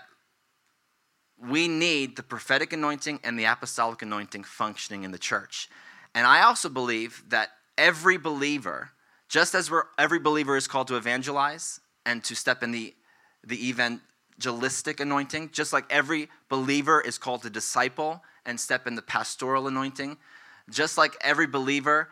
we 1.40 1.68
need 1.68 2.16
the 2.16 2.23
prophetic 2.23 2.73
anointing 2.73 3.20
and 3.23 3.38
the 3.38 3.44
apostolic 3.44 4.02
anointing 4.02 4.42
functioning 4.42 5.04
in 5.04 5.12
the 5.12 5.18
church. 5.18 5.68
And 6.14 6.26
I 6.26 6.42
also 6.42 6.68
believe 6.68 7.23
that 7.28 7.50
every 7.76 8.16
believer, 8.16 8.90
just 9.28 9.54
as 9.54 9.70
every 9.97 10.18
believer 10.18 10.56
is 10.56 10.66
called 10.66 10.88
to 10.88 10.97
evangelize 10.97 11.80
and 12.04 12.25
to 12.25 12.35
step 12.35 12.62
in 12.64 12.73
the, 12.73 12.94
the 13.45 13.68
evangelistic 13.68 15.00
anointing, 15.00 15.50
just 15.52 15.73
like 15.73 15.85
every 15.90 16.28
believer 16.49 17.00
is 17.00 17.18
called 17.18 17.42
to 17.42 17.50
disciple 17.50 18.23
and 18.45 18.59
step 18.59 18.87
in 18.87 18.95
the 18.95 19.02
pastoral 19.02 19.66
anointing, 19.66 20.16
just 20.71 20.99
like 20.99 21.16
every 21.21 21.47
believer 21.47 22.09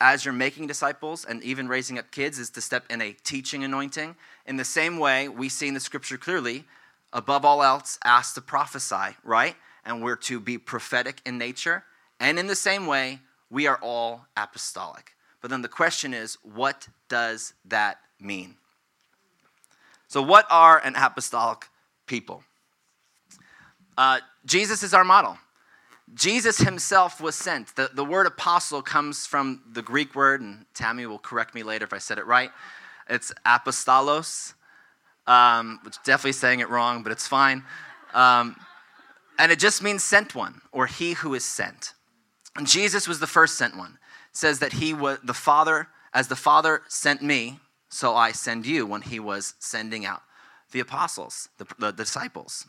as 0.00 0.24
you're 0.24 0.34
making 0.34 0.66
disciples 0.66 1.24
and 1.24 1.42
even 1.42 1.68
raising 1.68 1.98
up 1.98 2.10
kids 2.10 2.38
is 2.38 2.50
to 2.50 2.60
step 2.60 2.84
in 2.90 3.00
a 3.00 3.12
teaching 3.24 3.64
anointing. 3.64 4.14
In 4.46 4.56
the 4.56 4.64
same 4.64 4.98
way, 4.98 5.28
we 5.28 5.48
see 5.48 5.68
in 5.68 5.74
the 5.74 5.80
scripture 5.80 6.18
clearly, 6.18 6.64
above 7.12 7.44
all 7.44 7.62
else, 7.62 7.98
asked 8.04 8.34
to 8.34 8.40
prophesy, 8.40 9.16
right? 9.22 9.56
And 9.84 10.02
we're 10.02 10.16
to 10.16 10.40
be 10.40 10.58
prophetic 10.58 11.20
in 11.24 11.38
nature. 11.38 11.84
And 12.20 12.38
in 12.38 12.46
the 12.46 12.56
same 12.56 12.86
way, 12.86 13.20
we 13.50 13.66
are 13.66 13.78
all 13.80 14.26
apostolic. 14.36 15.14
But 15.40 15.50
then 15.50 15.62
the 15.62 15.68
question 15.68 16.12
is, 16.12 16.38
what 16.42 16.88
does 17.08 17.54
that 17.66 17.98
mean? 18.20 18.56
So, 20.14 20.22
what 20.22 20.46
are 20.48 20.78
an 20.78 20.94
apostolic 20.94 21.66
people? 22.06 22.44
Uh, 23.98 24.20
Jesus 24.46 24.84
is 24.84 24.94
our 24.94 25.02
model. 25.02 25.36
Jesus 26.14 26.56
himself 26.56 27.20
was 27.20 27.34
sent. 27.34 27.74
The, 27.74 27.90
the 27.92 28.04
word 28.04 28.28
apostle 28.28 28.80
comes 28.80 29.26
from 29.26 29.62
the 29.72 29.82
Greek 29.82 30.14
word, 30.14 30.40
and 30.40 30.66
Tammy 30.72 31.04
will 31.06 31.18
correct 31.18 31.52
me 31.52 31.64
later 31.64 31.84
if 31.84 31.92
I 31.92 31.98
said 31.98 32.18
it 32.18 32.26
right. 32.26 32.52
It's 33.10 33.32
apostolos, 33.44 34.54
um, 35.26 35.80
which 35.82 35.96
definitely 36.04 36.30
saying 36.30 36.60
it 36.60 36.70
wrong, 36.70 37.02
but 37.02 37.10
it's 37.10 37.26
fine. 37.26 37.64
Um, 38.12 38.54
and 39.36 39.50
it 39.50 39.58
just 39.58 39.82
means 39.82 40.04
sent 40.04 40.32
one, 40.32 40.60
or 40.70 40.86
he 40.86 41.14
who 41.14 41.34
is 41.34 41.44
sent. 41.44 41.92
And 42.54 42.68
Jesus 42.68 43.08
was 43.08 43.18
the 43.18 43.26
first 43.26 43.58
sent 43.58 43.76
one. 43.76 43.98
It 44.30 44.36
says 44.36 44.60
that 44.60 44.74
he 44.74 44.94
was 44.94 45.18
the 45.24 45.34
Father, 45.34 45.88
as 46.12 46.28
the 46.28 46.36
Father 46.36 46.82
sent 46.86 47.20
me, 47.20 47.58
so 47.94 48.16
I 48.16 48.32
send 48.32 48.66
you 48.66 48.86
when 48.86 49.02
he 49.02 49.20
was 49.20 49.54
sending 49.60 50.04
out 50.04 50.22
the 50.72 50.80
apostles, 50.80 51.48
the, 51.58 51.66
the 51.78 51.92
disciples. 51.92 52.66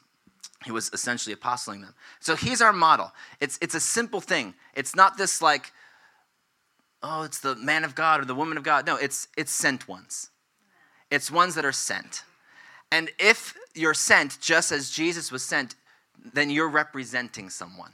He 0.64 0.72
was 0.72 0.92
essentially 0.94 1.34
apostling 1.34 1.82
them. 1.82 1.96
So 2.20 2.36
he's 2.36 2.62
our 2.62 2.72
model. 2.72 3.12
It's, 3.40 3.58
it's 3.60 3.74
a 3.74 3.80
simple 3.80 4.22
thing. 4.22 4.54
It's 4.76 4.96
not 4.96 5.18
this 5.18 5.42
like, 5.42 5.72
oh, 7.02 7.24
it's 7.24 7.40
the 7.40 7.56
man 7.56 7.84
of 7.84 7.96
God 7.96 8.22
or 8.22 8.26
the 8.26 8.36
woman 8.36 8.56
of 8.56 8.64
God. 8.64 8.86
No, 8.86 8.98
it's, 8.98 9.28
it's 9.36 9.52
sent 9.52 9.88
ones. 9.88 10.30
It's 11.10 11.32
ones 11.32 11.56
that 11.56 11.66
are 11.66 11.72
sent. 11.72 12.24
And 12.92 13.10
if 13.18 13.56
you're 13.74 13.96
sent 13.96 14.40
just 14.40 14.72
as 14.72 14.92
Jesus 14.92 15.32
was 15.32 15.42
sent, 15.42 15.74
then 16.34 16.52
you're 16.52 16.70
representing 16.70 17.50
someone, 17.50 17.94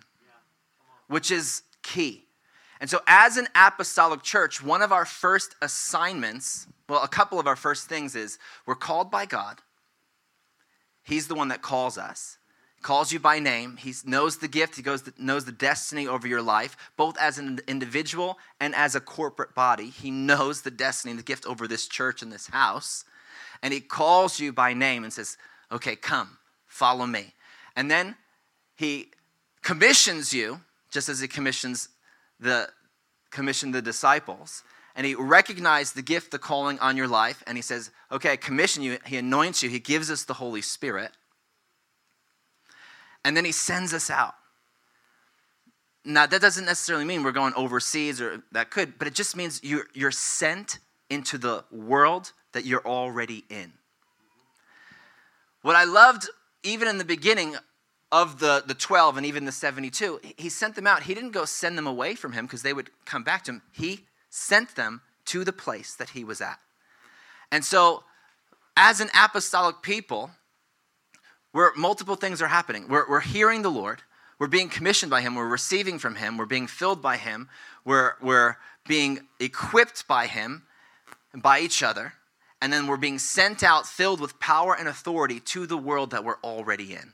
which 1.07 1.31
is 1.31 1.63
key. 1.81 2.25
And 2.81 2.89
so, 2.89 2.99
as 3.07 3.37
an 3.37 3.47
apostolic 3.55 4.23
church, 4.23 4.61
one 4.61 4.81
of 4.81 4.91
our 4.91 5.05
first 5.05 5.55
assignments, 5.61 6.67
well, 6.89 7.03
a 7.03 7.07
couple 7.07 7.39
of 7.39 7.47
our 7.47 7.55
first 7.55 7.87
things 7.87 8.15
is 8.15 8.37
we're 8.65 8.75
called 8.75 9.09
by 9.09 9.25
God. 9.25 9.59
He's 11.03 11.27
the 11.27 11.35
one 11.35 11.47
that 11.47 11.61
calls 11.61 11.97
us 11.97 12.37
calls 12.81 13.11
you 13.11 13.19
by 13.19 13.39
name. 13.39 13.77
He 13.77 13.93
knows 14.05 14.37
the 14.37 14.47
gift. 14.47 14.75
He 14.75 14.81
goes, 14.81 15.03
knows 15.17 15.45
the 15.45 15.51
destiny 15.51 16.07
over 16.07 16.27
your 16.27 16.41
life, 16.41 16.75
both 16.97 17.17
as 17.19 17.37
an 17.37 17.59
individual 17.67 18.37
and 18.59 18.73
as 18.75 18.95
a 18.95 18.99
corporate 18.99 19.53
body. 19.53 19.89
He 19.89 20.11
knows 20.11 20.61
the 20.61 20.71
destiny 20.71 21.13
the 21.13 21.23
gift 21.23 21.45
over 21.45 21.67
this 21.67 21.87
church 21.87 22.21
and 22.21 22.31
this 22.31 22.47
house. 22.47 23.05
And 23.61 23.73
he 23.73 23.79
calls 23.79 24.39
you 24.39 24.51
by 24.51 24.73
name 24.73 25.03
and 25.03 25.13
says, 25.13 25.37
Okay, 25.71 25.95
come, 25.95 26.37
follow 26.67 27.05
me. 27.05 27.33
And 27.75 27.89
then 27.89 28.15
he 28.75 29.11
commissions 29.61 30.33
you, 30.33 30.61
just 30.89 31.07
as 31.07 31.19
he 31.21 31.27
commissions 31.27 31.89
the 32.41 32.69
commissioned 33.29 33.73
the 33.73 33.81
disciples. 33.81 34.63
And 34.93 35.07
he 35.07 35.15
recognized 35.15 35.95
the 35.95 36.01
gift, 36.01 36.31
the 36.31 36.39
calling 36.39 36.77
on 36.79 36.97
your 36.97 37.07
life, 37.07 37.43
and 37.47 37.57
he 37.57 37.61
says, 37.61 37.91
Okay, 38.11 38.33
I 38.33 38.35
commission 38.35 38.83
you. 38.83 38.97
He 39.05 39.15
anoints 39.15 39.63
you. 39.63 39.69
He 39.69 39.79
gives 39.79 40.11
us 40.11 40.25
the 40.25 40.33
Holy 40.33 40.61
Spirit 40.61 41.11
and 43.23 43.35
then 43.37 43.45
he 43.45 43.51
sends 43.51 43.93
us 43.93 44.09
out. 44.09 44.35
Now, 46.03 46.25
that 46.25 46.41
doesn't 46.41 46.65
necessarily 46.65 47.05
mean 47.05 47.23
we're 47.23 47.31
going 47.31 47.53
overseas, 47.55 48.19
or 48.19 48.41
that 48.53 48.71
could, 48.71 48.97
but 48.97 49.07
it 49.07 49.13
just 49.13 49.35
means 49.35 49.59
you're, 49.63 49.85
you're 49.93 50.11
sent 50.11 50.79
into 51.09 51.37
the 51.37 51.63
world 51.71 52.31
that 52.53 52.65
you're 52.65 52.85
already 52.85 53.43
in. 53.49 53.73
What 55.61 55.75
I 55.75 55.83
loved, 55.83 56.27
even 56.63 56.87
in 56.87 56.97
the 56.97 57.05
beginning 57.05 57.55
of 58.11 58.39
the, 58.39 58.63
the 58.65 58.73
12 58.73 59.17
and 59.17 59.25
even 59.25 59.45
the 59.45 59.51
72, 59.51 60.19
he 60.37 60.49
sent 60.49 60.75
them 60.75 60.85
out. 60.85 61.03
He 61.03 61.13
didn't 61.13 61.31
go 61.31 61.45
send 61.45 61.77
them 61.77 61.87
away 61.87 62.15
from 62.15 62.33
him 62.33 62.45
because 62.45 62.61
they 62.61 62.73
would 62.73 62.89
come 63.05 63.23
back 63.23 63.43
to 63.45 63.51
him. 63.51 63.61
He 63.71 64.05
sent 64.29 64.75
them 64.75 65.01
to 65.25 65.43
the 65.43 65.53
place 65.53 65.95
that 65.95 66.09
he 66.09 66.23
was 66.23 66.41
at. 66.41 66.59
And 67.51 67.63
so, 67.63 68.03
as 68.75 69.01
an 69.01 69.09
apostolic 69.13 69.81
people, 69.81 70.31
where 71.51 71.71
multiple 71.75 72.15
things 72.15 72.41
are 72.41 72.47
happening. 72.47 72.87
We're, 72.87 73.07
we're 73.09 73.19
hearing 73.19 73.61
the 73.61 73.71
Lord, 73.71 74.01
we're 74.39 74.47
being 74.47 74.69
commissioned 74.69 75.09
by 75.09 75.21
Him, 75.21 75.35
we're 75.35 75.47
receiving 75.47 75.99
from 75.99 76.15
Him, 76.15 76.37
we're 76.37 76.45
being 76.45 76.67
filled 76.67 77.01
by 77.01 77.17
Him, 77.17 77.49
we're, 77.85 78.13
we're 78.21 78.57
being 78.87 79.27
equipped 79.39 80.07
by 80.07 80.27
Him 80.27 80.63
by 81.35 81.59
each 81.59 81.83
other, 81.83 82.13
and 82.61 82.71
then 82.71 82.87
we're 82.87 82.97
being 82.97 83.19
sent 83.19 83.63
out 83.63 83.85
filled 83.85 84.19
with 84.19 84.39
power 84.39 84.75
and 84.77 84.87
authority 84.87 85.39
to 85.39 85.65
the 85.65 85.77
world 85.77 86.11
that 86.11 86.23
we're 86.23 86.39
already 86.43 86.93
in. 86.93 87.13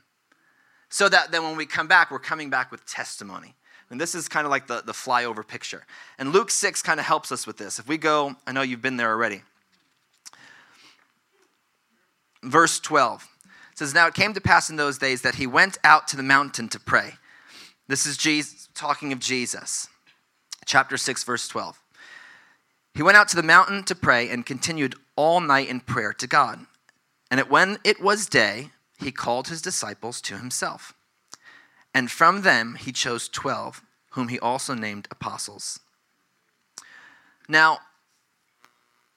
So 0.88 1.08
that 1.08 1.30
then 1.30 1.42
when 1.42 1.56
we 1.56 1.66
come 1.66 1.86
back, 1.86 2.10
we're 2.10 2.18
coming 2.18 2.50
back 2.50 2.70
with 2.70 2.86
testimony. 2.86 3.54
And 3.90 4.00
this 4.00 4.14
is 4.14 4.28
kind 4.28 4.46
of 4.46 4.50
like 4.50 4.66
the, 4.66 4.82
the 4.84 4.92
flyover 4.92 5.46
picture. 5.46 5.86
And 6.18 6.32
Luke 6.32 6.50
6 6.50 6.82
kind 6.82 7.00
of 7.00 7.06
helps 7.06 7.32
us 7.32 7.46
with 7.46 7.56
this. 7.56 7.78
If 7.78 7.88
we 7.88 7.96
go, 7.96 8.36
I 8.46 8.52
know 8.52 8.62
you've 8.62 8.82
been 8.82 8.96
there 8.96 9.10
already. 9.10 9.42
Verse 12.42 12.78
12 12.80 13.26
says, 13.74 13.94
Now 13.94 14.06
it 14.06 14.14
came 14.14 14.34
to 14.34 14.40
pass 14.40 14.70
in 14.70 14.76
those 14.76 14.98
days 14.98 15.22
that 15.22 15.36
he 15.36 15.46
went 15.46 15.78
out 15.84 16.08
to 16.08 16.16
the 16.16 16.22
mountain 16.22 16.68
to 16.68 16.80
pray. 16.80 17.14
This 17.86 18.04
is 18.06 18.16
Jesus 18.16 18.68
talking 18.74 19.12
of 19.12 19.18
Jesus. 19.18 19.88
Chapter 20.66 20.98
6, 20.98 21.24
verse 21.24 21.48
12. 21.48 21.80
He 22.94 23.02
went 23.02 23.16
out 23.16 23.28
to 23.28 23.36
the 23.36 23.42
mountain 23.42 23.84
to 23.84 23.94
pray 23.94 24.28
and 24.28 24.44
continued 24.44 24.94
all 25.16 25.40
night 25.40 25.68
in 25.68 25.80
prayer 25.80 26.12
to 26.12 26.26
God. 26.26 26.60
And 27.30 27.40
it, 27.40 27.50
when 27.50 27.78
it 27.84 28.02
was 28.02 28.26
day, 28.26 28.70
he 28.98 29.12
called 29.12 29.48
his 29.48 29.62
disciples 29.62 30.20
to 30.22 30.36
himself. 30.36 30.92
And 31.94 32.10
from 32.10 32.42
them 32.42 32.76
he 32.78 32.92
chose 32.92 33.28
twelve, 33.28 33.82
whom 34.10 34.28
he 34.28 34.38
also 34.38 34.74
named 34.74 35.08
apostles. 35.10 35.80
Now, 37.48 37.78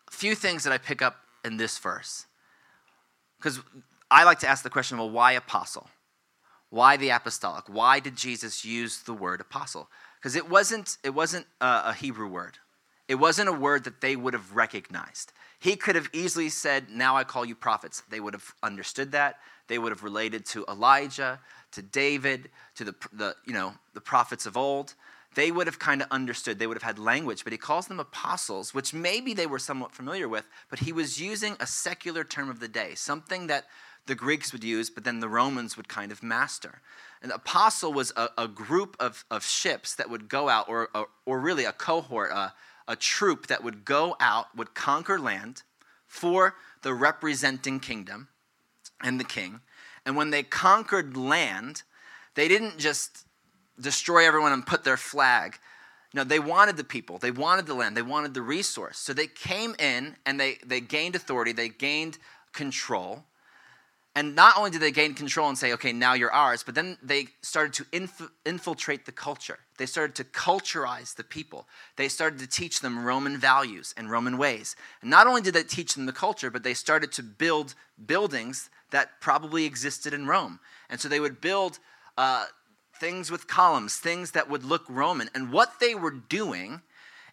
a 0.08 0.12
few 0.12 0.36
things 0.36 0.64
that 0.64 0.74
I 0.74 0.78
pick 0.78 1.02
up 1.02 1.18
in 1.44 1.58
this 1.58 1.78
verse. 1.78 2.26
Because 3.38 3.60
I 4.10 4.24
like 4.24 4.40
to 4.40 4.48
ask 4.48 4.64
the 4.64 4.70
question 4.70 4.98
well, 4.98 5.10
why 5.10 5.34
apostle? 5.34 5.90
Why 6.70 6.96
the 6.96 7.10
apostolic? 7.10 7.66
Why 7.68 8.00
did 8.00 8.16
Jesus 8.16 8.64
use 8.64 9.02
the 9.02 9.14
word 9.14 9.42
apostle? 9.42 9.90
Because 10.20 10.36
it 10.36 10.50
wasn't, 10.50 10.98
it 11.04 11.10
wasn't 11.10 11.46
a 11.60 11.94
Hebrew 11.94 12.28
word. 12.28 12.60
It 13.08 13.16
wasn't 13.16 13.50
a 13.50 13.54
word 13.54 13.84
that 13.84 14.00
they 14.00 14.16
would 14.16 14.34
have 14.34 14.56
recognized. 14.56 15.34
He 15.60 15.76
could 15.76 15.96
have 15.96 16.10
easily 16.14 16.48
said, 16.48 16.90
Now 16.90 17.18
I 17.18 17.26
call 17.26 17.44
you 17.44 17.56
prophets. 17.56 18.04
They 18.10 18.22
would 18.22 18.34
have 18.34 18.54
understood 18.64 19.12
that. 19.12 19.40
They 19.72 19.80
would 19.80 19.94
have 19.94 20.04
related 20.04 20.46
to 20.48 20.66
Elijah, 20.68 21.40
to 21.72 21.82
David, 21.82 22.50
to 22.76 22.84
the, 22.84 22.94
the, 23.14 23.38
you 23.46 23.54
know, 23.54 23.76
the 23.94 24.02
prophets 24.02 24.46
of 24.46 24.58
old. 24.58 24.96
They 25.36 25.50
would 25.50 25.66
have 25.66 25.80
kind 25.80 26.02
of 26.02 26.10
understood. 26.12 26.60
They 26.60 26.68
would 26.68 26.76
have 26.76 26.84
had 26.84 27.00
language, 27.00 27.46
but 27.46 27.54
he 27.54 27.58
calls 27.58 27.88
them 27.88 27.98
apostles, 27.98 28.74
which 28.74 28.94
maybe 28.94 29.34
they 29.34 29.48
were 29.48 29.60
somewhat 29.60 29.94
familiar 29.94 30.28
with, 30.28 30.46
but 30.70 30.80
he 30.80 30.92
was 30.92 31.22
using 31.22 31.56
a 31.62 31.66
secular 31.66 32.26
term 32.26 32.50
of 32.50 32.60
the 32.60 32.68
day, 32.68 32.96
something 32.96 33.48
that 33.48 33.64
the 34.08 34.14
Greeks 34.14 34.52
would 34.52 34.66
use, 34.66 34.90
but 34.90 35.06
then 35.06 35.22
the 35.22 35.30
Romans 35.30 35.78
would 35.78 35.88
kind 35.88 36.12
of 36.12 36.22
master. 36.22 36.82
An 37.22 37.32
apostle 37.32 37.94
was 37.94 38.12
a, 38.18 38.28
a 38.38 38.50
group 38.50 38.98
of, 39.00 39.24
of 39.32 39.46
ships 39.46 39.96
that 39.96 40.10
would 40.10 40.28
go 40.28 40.50
out, 40.50 40.68
or, 40.68 40.90
or, 40.94 41.08
or 41.26 41.40
really 41.40 41.64
a 41.64 41.72
cohort, 41.72 42.32
a, 42.32 42.52
a 42.90 42.98
troop 42.98 43.48
that 43.48 43.64
would 43.64 43.86
go 43.86 44.18
out, 44.20 44.48
would 44.54 44.74
conquer 44.74 45.18
land 45.18 45.64
for 46.08 46.56
the 46.82 46.94
representing 46.94 47.80
kingdom 47.80 48.28
and 49.04 49.20
the 49.20 49.26
king. 49.26 49.62
And 50.06 50.16
when 50.16 50.32
they 50.32 50.44
conquered 50.44 51.16
land, 51.16 51.84
they 52.36 52.48
didn't 52.48 52.78
just 52.78 53.26
destroy 53.80 54.26
everyone 54.26 54.54
and 54.54 54.66
put 54.66 54.84
their 54.84 54.98
flag. 54.98 55.58
No, 56.14 56.24
they 56.24 56.40
wanted 56.40 56.76
the 56.76 56.84
people, 56.84 57.18
they 57.18 57.32
wanted 57.32 57.68
the 57.68 57.74
land, 57.74 57.96
they 57.96 58.02
wanted 58.02 58.34
the 58.34 58.42
resource. 58.42 58.98
So 58.98 59.14
they 59.14 59.28
came 59.28 59.76
in 59.80 60.18
and 60.26 60.40
they, 60.40 60.58
they 60.66 60.82
gained 60.82 61.16
authority, 61.16 61.54
they 61.54 61.70
gained 61.70 62.18
control. 62.52 63.24
And 64.14 64.36
not 64.36 64.58
only 64.58 64.72
did 64.72 64.82
they 64.82 64.92
gain 64.92 65.14
control 65.14 65.48
and 65.48 65.58
say, 65.58 65.72
okay, 65.74 65.94
now 65.94 66.14
you're 66.14 66.34
ours, 66.34 66.64
but 66.64 66.76
then 66.76 66.98
they 67.02 67.28
started 67.42 67.72
to 67.74 67.86
inf- 67.94 68.32
infiltrate 68.46 69.06
the 69.06 69.12
culture. 69.14 69.60
They 69.78 69.86
started 69.86 70.16
to 70.16 70.26
culturize 70.26 71.16
the 71.16 71.24
people. 71.24 71.66
They 71.96 72.10
started 72.10 72.40
to 72.40 72.48
teach 72.48 72.82
them 72.82 73.06
Roman 73.06 73.38
values 73.38 73.94
and 73.96 74.12
Roman 74.12 74.38
ways. 74.38 74.76
And 75.02 75.10
not 75.10 75.28
only 75.28 75.42
did 75.42 75.54
they 75.54 75.64
teach 75.64 75.94
them 75.94 76.08
the 76.08 76.12
culture, 76.12 76.52
but 76.52 76.64
they 76.64 76.74
started 76.74 77.14
to 77.14 77.24
build 77.24 77.74
buildings 78.06 78.70
that 78.92 79.22
probably 79.22 79.64
existed 79.64 80.14
in 80.14 80.28
Rome. 80.28 80.60
And 80.90 81.00
so 81.00 81.08
they 81.08 81.22
would 81.22 81.40
build 81.40 81.80
uh, 82.18 82.46
things 83.00 83.32
with 83.32 83.48
columns, 83.48 83.96
things 83.96 84.32
that 84.32 84.50
would 84.50 84.66
look 84.66 84.84
Roman. 84.90 85.30
And 85.34 85.54
what 85.54 85.80
they 85.80 85.96
were 85.96 86.12
doing 86.12 86.82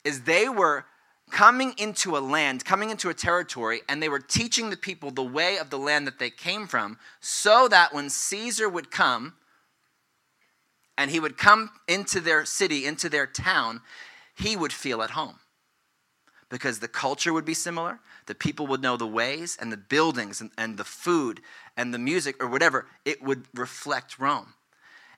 is 0.04 0.22
they 0.22 0.48
were 0.48 0.86
coming 1.30 1.74
into 1.78 2.16
a 2.16 2.20
land, 2.20 2.64
coming 2.64 2.90
into 2.90 3.08
a 3.08 3.14
territory, 3.14 3.80
and 3.88 4.02
they 4.02 4.08
were 4.08 4.18
teaching 4.18 4.70
the 4.70 4.76
people 4.76 5.10
the 5.10 5.22
way 5.22 5.58
of 5.58 5.70
the 5.70 5.78
land 5.78 6.06
that 6.06 6.18
they 6.18 6.30
came 6.30 6.66
from, 6.66 6.98
so 7.20 7.68
that 7.68 7.92
when 7.92 8.10
Caesar 8.10 8.68
would 8.68 8.90
come 8.90 9.34
and 10.96 11.10
he 11.10 11.20
would 11.20 11.38
come 11.38 11.70
into 11.86 12.20
their 12.20 12.44
city, 12.44 12.84
into 12.84 13.08
their 13.08 13.26
town, 13.26 13.80
he 14.34 14.56
would 14.56 14.72
feel 14.72 15.02
at 15.02 15.10
home. 15.10 15.38
Because 16.48 16.80
the 16.80 16.88
culture 16.88 17.32
would 17.32 17.44
be 17.44 17.54
similar, 17.54 18.00
the 18.26 18.34
people 18.34 18.66
would 18.66 18.82
know 18.82 18.96
the 18.96 19.06
ways, 19.06 19.56
and 19.60 19.70
the 19.70 19.76
buildings, 19.76 20.40
and, 20.40 20.50
and 20.56 20.76
the 20.76 20.84
food, 20.84 21.40
and 21.76 21.92
the 21.94 21.98
music, 21.98 22.42
or 22.42 22.48
whatever, 22.48 22.86
it 23.04 23.22
would 23.22 23.44
reflect 23.54 24.18
Rome. 24.18 24.54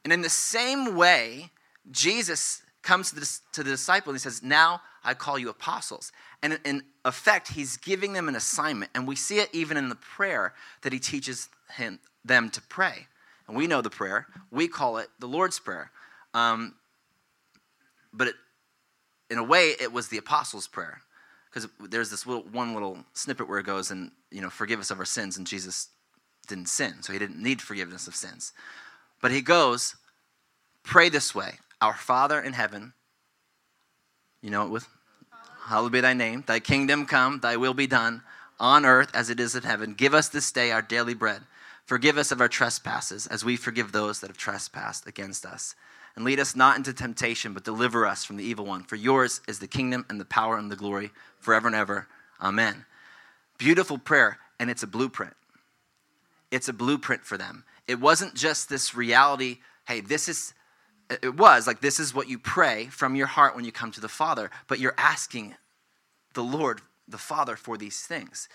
And 0.04 0.12
in 0.12 0.22
the 0.22 0.28
same 0.28 0.96
way, 0.96 1.50
Jesus 1.90 2.62
comes 2.82 3.10
to 3.10 3.16
the, 3.16 3.38
to 3.52 3.62
the 3.62 3.70
disciple 3.70 4.10
and 4.10 4.18
he 4.18 4.22
says, 4.22 4.42
Now 4.42 4.80
I 5.04 5.14
call 5.14 5.38
you 5.38 5.48
apostles. 5.48 6.12
And 6.42 6.58
in 6.64 6.82
effect, 7.04 7.48
he's 7.48 7.76
giving 7.76 8.12
them 8.12 8.28
an 8.28 8.36
assignment. 8.36 8.90
And 8.94 9.06
we 9.06 9.16
see 9.16 9.38
it 9.38 9.48
even 9.52 9.76
in 9.76 9.88
the 9.88 9.96
prayer 9.96 10.54
that 10.82 10.92
he 10.92 10.98
teaches 10.98 11.48
him, 11.76 11.98
them 12.24 12.50
to 12.50 12.62
pray. 12.62 13.06
And 13.46 13.56
we 13.56 13.66
know 13.66 13.82
the 13.82 13.90
prayer, 13.90 14.26
we 14.50 14.68
call 14.68 14.98
it 14.98 15.08
the 15.18 15.26
Lord's 15.26 15.58
Prayer. 15.58 15.90
Um, 16.34 16.74
but 18.12 18.28
it, 18.28 18.34
in 19.28 19.38
a 19.38 19.44
way, 19.44 19.74
it 19.80 19.92
was 19.92 20.08
the 20.08 20.18
apostles' 20.18 20.68
prayer. 20.68 21.00
Because 21.46 21.68
there's 21.88 22.10
this 22.10 22.26
little, 22.26 22.44
one 22.44 22.74
little 22.74 22.98
snippet 23.12 23.48
where 23.48 23.58
it 23.58 23.66
goes, 23.66 23.90
and, 23.90 24.12
you 24.30 24.40
know, 24.40 24.50
forgive 24.50 24.78
us 24.78 24.92
of 24.92 25.00
our 25.00 25.04
sins. 25.04 25.36
And 25.36 25.46
Jesus 25.46 25.88
didn't 26.46 26.68
sin, 26.68 27.02
so 27.02 27.12
he 27.12 27.18
didn't 27.18 27.42
need 27.42 27.60
forgiveness 27.60 28.06
of 28.06 28.14
sins. 28.14 28.52
But 29.20 29.32
he 29.32 29.40
goes, 29.40 29.96
pray 30.84 31.08
this 31.08 31.34
way 31.34 31.58
Our 31.80 31.94
Father 31.94 32.40
in 32.40 32.52
heaven, 32.52 32.92
you 34.42 34.50
know 34.50 34.64
it 34.64 34.70
with? 34.70 34.86
Hallowed 35.66 35.92
be 35.92 36.00
thy 36.00 36.14
name. 36.14 36.44
Thy 36.46 36.60
kingdom 36.60 37.06
come, 37.06 37.40
thy 37.40 37.56
will 37.56 37.74
be 37.74 37.86
done 37.86 38.22
on 38.58 38.84
earth 38.84 39.10
as 39.14 39.30
it 39.30 39.40
is 39.40 39.54
in 39.54 39.62
heaven. 39.62 39.94
Give 39.94 40.14
us 40.14 40.28
this 40.28 40.52
day 40.52 40.70
our 40.70 40.82
daily 40.82 41.14
bread. 41.14 41.42
Forgive 41.86 42.18
us 42.18 42.30
of 42.30 42.40
our 42.40 42.48
trespasses 42.48 43.26
as 43.26 43.44
we 43.44 43.56
forgive 43.56 43.92
those 43.92 44.20
that 44.20 44.28
have 44.28 44.36
trespassed 44.36 45.06
against 45.06 45.44
us. 45.46 45.74
And 46.14 46.24
lead 46.24 46.40
us 46.40 46.54
not 46.54 46.76
into 46.76 46.92
temptation, 46.92 47.54
but 47.54 47.64
deliver 47.64 48.06
us 48.06 48.24
from 48.24 48.36
the 48.36 48.44
evil 48.44 48.66
one. 48.66 48.82
For 48.84 48.96
yours 48.96 49.40
is 49.48 49.58
the 49.58 49.66
kingdom 49.66 50.04
and 50.08 50.20
the 50.20 50.24
power 50.24 50.58
and 50.58 50.70
the 50.70 50.76
glory 50.76 51.10
forever 51.38 51.66
and 51.68 51.76
ever. 51.76 52.08
Amen. 52.40 52.84
Beautiful 53.58 53.98
prayer, 53.98 54.38
and 54.58 54.70
it's 54.70 54.82
a 54.82 54.86
blueprint. 54.86 55.34
It's 56.50 56.68
a 56.68 56.72
blueprint 56.72 57.24
for 57.24 57.38
them. 57.38 57.64
It 57.86 58.00
wasn't 58.00 58.34
just 58.34 58.68
this 58.68 58.94
reality, 58.94 59.58
hey, 59.86 60.00
this 60.00 60.28
is 60.28 60.52
it 61.22 61.36
was 61.36 61.66
like 61.66 61.80
this 61.80 62.00
is 62.00 62.14
what 62.14 62.28
you 62.28 62.38
pray 62.38 62.86
from 62.86 63.16
your 63.16 63.26
heart 63.26 63.56
when 63.56 63.64
you 63.64 63.72
come 63.72 63.90
to 63.92 64.00
the 64.00 64.08
Father, 64.08 64.50
but 64.68 64.78
you're 64.78 64.94
asking 64.96 65.54
the 66.34 66.42
Lord, 66.42 66.80
the 67.08 67.18
Father, 67.18 67.56
for 67.56 67.76
these 67.76 68.00
things. 68.00 68.48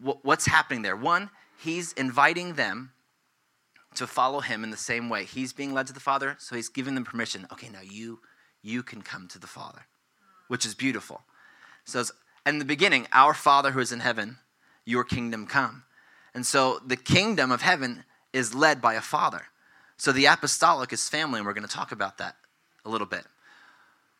What's 0.00 0.46
happening 0.46 0.82
there? 0.82 0.96
One, 0.96 1.30
He's 1.58 1.92
inviting 1.94 2.54
them 2.54 2.92
to 3.96 4.06
follow 4.06 4.40
Him 4.40 4.62
in 4.62 4.70
the 4.70 4.76
same 4.76 5.08
way. 5.08 5.24
He's 5.24 5.52
being 5.52 5.74
led 5.74 5.88
to 5.88 5.92
the 5.92 6.00
Father, 6.00 6.36
so 6.38 6.54
He's 6.54 6.68
giving 6.68 6.94
them 6.94 7.04
permission. 7.04 7.46
Okay, 7.52 7.68
now 7.68 7.80
you 7.82 8.20
you 8.62 8.82
can 8.82 9.02
come 9.02 9.28
to 9.28 9.38
the 9.38 9.46
Father, 9.46 9.86
which 10.46 10.64
is 10.64 10.74
beautiful. 10.74 11.22
So, 11.84 12.04
in 12.46 12.58
the 12.58 12.64
beginning, 12.64 13.08
our 13.12 13.34
Father 13.34 13.72
who 13.72 13.80
is 13.80 13.92
in 13.92 14.00
heaven, 14.00 14.38
your 14.84 15.04
kingdom 15.04 15.46
come. 15.46 15.84
And 16.34 16.46
so 16.46 16.80
the 16.86 16.96
kingdom 16.96 17.50
of 17.50 17.62
heaven 17.62 18.04
is 18.32 18.54
led 18.54 18.80
by 18.80 18.94
a 18.94 19.00
father. 19.00 19.46
So 19.98 20.12
the 20.12 20.26
apostolic 20.26 20.92
is 20.92 21.08
family, 21.08 21.38
and 21.38 21.46
we're 21.46 21.52
going 21.52 21.68
to 21.68 21.74
talk 21.74 21.92
about 21.92 22.18
that 22.18 22.36
a 22.84 22.88
little 22.88 23.06
bit. 23.06 23.24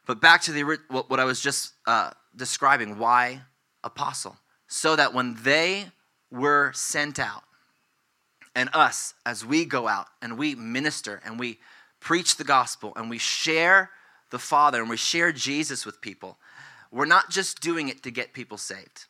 But 0.07 0.21
back 0.21 0.43
to 0.43 0.53
the 0.53 0.79
what 0.89 1.21
I 1.21 1.25
was 1.25 1.41
just 1.41 1.73
uh, 1.87 2.11
describing. 2.37 2.99
Why 2.99 3.43
apostle? 3.83 4.37
So 4.67 4.97
that 4.97 5.15
when 5.15 5.37
they 5.43 5.87
were 6.31 6.73
sent 6.75 7.19
out, 7.19 7.45
and 8.55 8.69
us 8.75 9.15
as 9.25 9.47
we 9.47 9.65
go 9.65 9.87
out 9.87 10.09
and 10.21 10.37
we 10.37 10.57
minister 10.57 11.21
and 11.25 11.39
we 11.39 11.59
preach 12.01 12.37
the 12.37 12.45
gospel 12.45 12.93
and 12.97 13.09
we 13.09 13.19
share 13.19 13.91
the 14.31 14.39
Father 14.39 14.81
and 14.81 14.91
we 14.91 14.97
share 14.97 15.31
Jesus 15.31 15.87
with 15.87 16.01
people, 16.01 16.39
we're 16.91 17.07
not 17.07 17.31
just 17.31 17.61
doing 17.61 17.89
it 17.89 18.03
to 18.03 18.11
get 18.11 18.33
people 18.33 18.59
saved. 18.59 19.07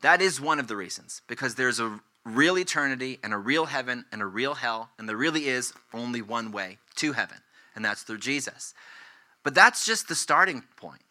That 0.00 0.22
is 0.22 0.40
one 0.40 0.58
of 0.58 0.66
the 0.66 0.76
reasons, 0.76 1.20
because 1.26 1.56
there's 1.56 1.78
a 1.78 2.00
real 2.24 2.58
eternity 2.58 3.18
and 3.22 3.32
a 3.32 3.38
real 3.38 3.66
heaven 3.66 4.04
and 4.10 4.22
a 4.22 4.26
real 4.26 4.54
hell, 4.54 4.90
and 4.98 5.08
there 5.08 5.16
really 5.16 5.48
is 5.48 5.72
only 5.92 6.22
one 6.22 6.52
way 6.52 6.78
to 6.96 7.12
heaven, 7.12 7.38
and 7.74 7.84
that's 7.84 8.02
through 8.02 8.18
Jesus. 8.18 8.74
But 9.42 9.54
that's 9.54 9.84
just 9.84 10.08
the 10.08 10.14
starting 10.14 10.62
point. 10.76 11.02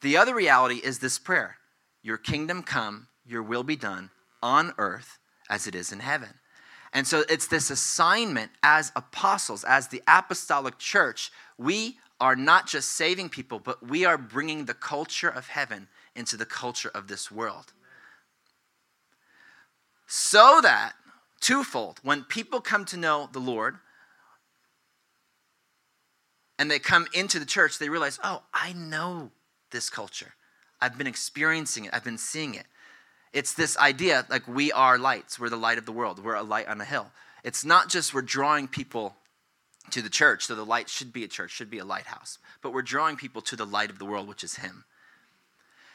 The 0.00 0.16
other 0.16 0.34
reality 0.34 0.80
is 0.82 0.98
this 0.98 1.18
prayer 1.18 1.56
Your 2.02 2.18
kingdom 2.18 2.62
come, 2.62 3.08
your 3.26 3.42
will 3.42 3.62
be 3.62 3.76
done 3.76 4.10
on 4.42 4.72
earth 4.78 5.18
as 5.48 5.66
it 5.66 5.74
is 5.74 5.92
in 5.92 6.00
heaven. 6.00 6.30
And 6.92 7.06
so 7.06 7.22
it's 7.28 7.46
this 7.46 7.70
assignment 7.70 8.50
as 8.62 8.90
apostles, 8.96 9.62
as 9.62 9.88
the 9.88 10.02
apostolic 10.08 10.78
church. 10.78 11.30
We 11.56 11.98
are 12.20 12.34
not 12.34 12.66
just 12.66 12.90
saving 12.90 13.28
people, 13.28 13.60
but 13.60 13.86
we 13.86 14.04
are 14.04 14.18
bringing 14.18 14.64
the 14.64 14.74
culture 14.74 15.28
of 15.28 15.46
heaven 15.46 15.88
into 16.16 16.36
the 16.36 16.44
culture 16.44 16.90
of 16.92 17.06
this 17.06 17.30
world 17.30 17.72
so 20.12 20.58
that, 20.60 20.94
twofold, 21.40 22.00
when 22.02 22.24
people 22.24 22.60
come 22.60 22.84
to 22.86 22.96
know 22.96 23.28
the 23.32 23.38
Lord 23.38 23.76
and 26.58 26.68
they 26.68 26.80
come 26.80 27.06
into 27.14 27.38
the 27.38 27.46
church, 27.46 27.78
they 27.78 27.88
realize, 27.88 28.18
oh, 28.24 28.42
I 28.52 28.72
know 28.72 29.30
this 29.70 29.88
culture. 29.88 30.34
I've 30.80 30.98
been 30.98 31.06
experiencing 31.06 31.84
it, 31.84 31.94
I've 31.94 32.02
been 32.02 32.18
seeing 32.18 32.54
it. 32.54 32.66
It's 33.32 33.54
this 33.54 33.78
idea 33.78 34.26
like 34.28 34.48
we 34.48 34.72
are 34.72 34.98
lights, 34.98 35.38
we're 35.38 35.48
the 35.48 35.56
light 35.56 35.78
of 35.78 35.86
the 35.86 35.92
world, 35.92 36.24
we're 36.24 36.34
a 36.34 36.42
light 36.42 36.66
on 36.66 36.80
a 36.80 36.84
hill. 36.84 37.12
It's 37.44 37.64
not 37.64 37.88
just 37.88 38.12
we're 38.12 38.22
drawing 38.22 38.66
people 38.66 39.14
to 39.90 40.02
the 40.02 40.10
church, 40.10 40.46
so 40.46 40.56
the 40.56 40.64
light 40.64 40.88
should 40.88 41.12
be 41.12 41.22
a 41.22 41.28
church, 41.28 41.52
should 41.52 41.70
be 41.70 41.78
a 41.78 41.84
lighthouse, 41.84 42.38
but 42.62 42.72
we're 42.72 42.82
drawing 42.82 43.16
people 43.16 43.42
to 43.42 43.54
the 43.54 43.64
light 43.64 43.90
of 43.90 44.00
the 44.00 44.04
world, 44.04 44.26
which 44.26 44.42
is 44.42 44.56
Him. 44.56 44.86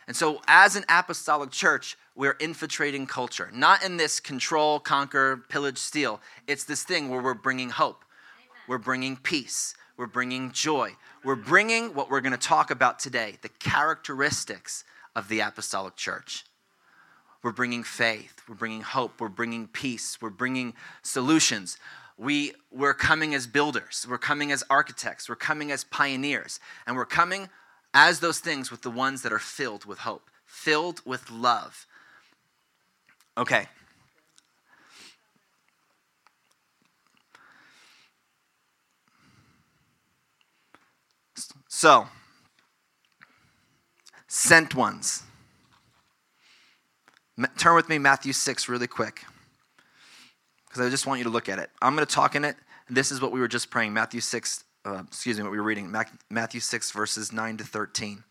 And 0.07 0.15
so, 0.15 0.41
as 0.47 0.75
an 0.75 0.85
apostolic 0.87 1.51
church, 1.51 1.97
we're 2.15 2.37
infiltrating 2.39 3.07
culture, 3.07 3.49
not 3.53 3.83
in 3.83 3.97
this 3.97 4.19
control, 4.19 4.79
conquer, 4.79 5.43
pillage, 5.49 5.77
steal. 5.77 6.21
It's 6.47 6.63
this 6.63 6.83
thing 6.83 7.09
where 7.09 7.21
we're 7.21 7.33
bringing 7.33 7.69
hope, 7.69 8.05
we're 8.67 8.77
bringing 8.77 9.17
peace, 9.17 9.75
We're 9.97 10.07
bringing 10.07 10.51
joy. 10.51 10.95
We're 11.23 11.35
bringing 11.35 11.93
what 11.95 12.09
we're 12.09 12.21
going 12.21 12.33
to 12.33 12.37
talk 12.37 12.69
about 12.69 12.99
today 12.99 13.37
the 13.41 13.49
characteristics 13.49 14.83
of 15.15 15.29
the 15.29 15.39
apostolic 15.39 15.95
church. 15.95 16.45
We're 17.41 17.51
bringing 17.51 17.83
faith. 17.83 18.41
We're 18.49 18.55
bringing 18.55 18.81
hope. 18.81 19.21
We're 19.21 19.29
bringing 19.29 19.67
peace. 19.67 20.17
We're 20.19 20.31
bringing 20.31 20.73
solutions. 21.03 21.77
We, 22.17 22.53
we're 22.71 22.93
coming 22.93 23.35
as 23.35 23.45
builders. 23.45 24.05
We're 24.09 24.17
coming 24.17 24.51
as 24.51 24.63
architects. 24.69 25.29
We're 25.29 25.35
coming 25.35 25.71
as 25.71 25.83
pioneers. 25.83 26.59
And 26.87 26.95
we're 26.95 27.05
coming 27.05 27.49
as 27.95 28.19
those 28.19 28.39
things 28.39 28.69
with 28.69 28.81
the 28.81 28.91
ones 28.91 29.21
that 29.21 29.31
are 29.31 29.39
filled 29.39 29.85
with 29.85 29.99
hope, 29.99 30.29
filled 30.45 31.01
with 31.05 31.31
love. 31.31 31.87
Okay. 33.37 33.67
So, 41.69 42.07
sent 44.27 44.75
ones. 44.75 45.23
Turn 47.57 47.75
with 47.75 47.89
me 47.89 47.97
Matthew 47.97 48.33
6 48.33 48.69
really 48.69 48.87
quick 48.87 49.25
because 50.67 50.85
I 50.85 50.89
just 50.89 51.07
want 51.07 51.19
you 51.19 51.23
to 51.23 51.29
look 51.29 51.47
at 51.47 51.59
it. 51.59 51.69
I'm 51.81 51.95
going 51.95 52.05
to 52.05 52.13
talk 52.13 52.35
in 52.35 52.43
it. 52.43 52.57
This 52.89 53.11
is 53.11 53.21
what 53.21 53.31
we 53.31 53.39
were 53.39 53.47
just 53.47 53.69
praying 53.69 53.93
Matthew 53.93 54.19
6, 54.19 54.64
uh, 54.85 55.03
excuse 55.07 55.37
me, 55.37 55.43
what 55.43 55.51
we 55.51 55.57
were 55.57 55.63
reading 55.63 55.93
Matthew 56.29 56.59
6, 56.59 56.91
verses 56.91 57.33
9 57.33 57.57
to 57.57 57.63
13. 57.63 58.23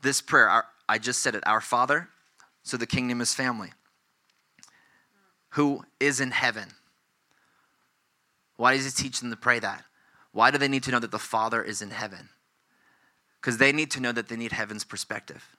This 0.00 0.20
prayer, 0.20 0.48
our, 0.48 0.64
I 0.88 0.98
just 0.98 1.20
said 1.22 1.34
it, 1.34 1.46
Our 1.46 1.60
Father, 1.60 2.08
so 2.62 2.76
the 2.76 2.86
kingdom 2.86 3.20
is 3.20 3.34
family, 3.34 3.70
who 5.50 5.84
is 6.00 6.20
in 6.20 6.30
heaven. 6.30 6.68
Why 8.56 8.76
does 8.76 8.84
he 8.84 9.02
teach 9.02 9.20
them 9.20 9.30
to 9.30 9.36
pray 9.36 9.58
that? 9.58 9.84
Why 10.32 10.50
do 10.50 10.58
they 10.58 10.68
need 10.68 10.82
to 10.84 10.90
know 10.90 10.98
that 10.98 11.10
the 11.10 11.18
Father 11.18 11.62
is 11.62 11.82
in 11.82 11.90
heaven? 11.90 12.30
Because 13.40 13.58
they 13.58 13.72
need 13.72 13.90
to 13.92 14.00
know 14.00 14.12
that 14.12 14.28
they 14.28 14.36
need 14.36 14.52
heaven's 14.52 14.84
perspective. 14.84 15.56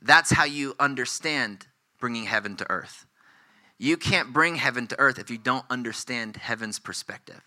That's 0.00 0.32
how 0.32 0.44
you 0.44 0.74
understand 0.80 1.66
bringing 2.00 2.24
heaven 2.24 2.56
to 2.56 2.70
earth. 2.70 3.06
You 3.82 3.96
can't 3.96 4.32
bring 4.32 4.54
heaven 4.54 4.86
to 4.86 5.00
earth 5.00 5.18
if 5.18 5.28
you 5.28 5.38
don't 5.38 5.64
understand 5.68 6.36
heaven's 6.36 6.78
perspective. 6.78 7.40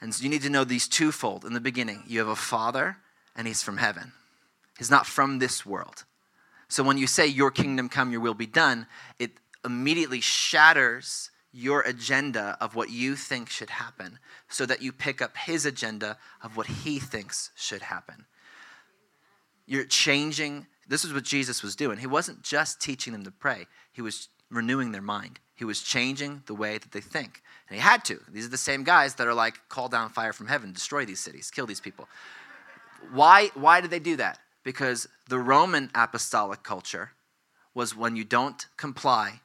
And 0.00 0.14
so 0.14 0.22
you 0.22 0.28
need 0.28 0.42
to 0.42 0.48
know 0.48 0.62
these 0.62 0.86
twofold. 0.86 1.44
In 1.44 1.54
the 1.54 1.60
beginning, 1.60 2.04
you 2.06 2.20
have 2.20 2.28
a 2.28 2.36
father, 2.36 2.98
and 3.34 3.48
he's 3.48 3.60
from 3.60 3.78
heaven. 3.78 4.12
He's 4.78 4.92
not 4.92 5.08
from 5.08 5.40
this 5.40 5.66
world. 5.66 6.04
So 6.68 6.84
when 6.84 6.98
you 6.98 7.08
say, 7.08 7.26
Your 7.26 7.50
kingdom 7.50 7.88
come, 7.88 8.12
your 8.12 8.20
will 8.20 8.32
be 8.32 8.46
done, 8.46 8.86
it 9.18 9.32
immediately 9.64 10.20
shatters 10.20 11.32
your 11.52 11.80
agenda 11.80 12.56
of 12.60 12.76
what 12.76 12.90
you 12.90 13.16
think 13.16 13.50
should 13.50 13.70
happen 13.70 14.20
so 14.48 14.64
that 14.66 14.82
you 14.82 14.92
pick 14.92 15.20
up 15.20 15.36
his 15.36 15.66
agenda 15.66 16.16
of 16.44 16.56
what 16.56 16.68
he 16.68 17.00
thinks 17.00 17.50
should 17.56 17.82
happen. 17.82 18.24
You're 19.66 19.84
changing. 19.84 20.68
This 20.86 21.04
is 21.04 21.12
what 21.12 21.24
Jesus 21.24 21.60
was 21.60 21.74
doing. 21.74 21.98
He 21.98 22.06
wasn't 22.06 22.44
just 22.44 22.80
teaching 22.80 23.12
them 23.12 23.24
to 23.24 23.32
pray, 23.32 23.66
he 23.90 24.00
was 24.00 24.28
renewing 24.50 24.92
their 24.92 25.02
mind. 25.02 25.38
He 25.54 25.64
was 25.64 25.82
changing 25.82 26.42
the 26.46 26.54
way 26.54 26.78
that 26.78 26.92
they 26.92 27.00
think. 27.00 27.42
And 27.68 27.76
he 27.76 27.82
had 27.82 28.04
to. 28.06 28.20
These 28.32 28.46
are 28.46 28.50
the 28.50 28.56
same 28.56 28.82
guys 28.82 29.14
that 29.16 29.26
are 29.26 29.34
like, 29.34 29.68
call 29.68 29.88
down 29.88 30.10
fire 30.10 30.32
from 30.32 30.48
heaven, 30.48 30.72
destroy 30.72 31.04
these 31.04 31.20
cities, 31.20 31.50
kill 31.50 31.66
these 31.66 31.80
people. 31.80 32.08
Why, 33.12 33.50
why 33.54 33.80
did 33.80 33.90
they 33.90 33.98
do 33.98 34.16
that? 34.16 34.38
Because 34.64 35.08
the 35.28 35.38
Roman 35.38 35.90
apostolic 35.94 36.62
culture 36.62 37.12
was 37.74 37.96
when 37.96 38.16
you 38.16 38.24
don't 38.24 38.66
comply, 38.76 39.40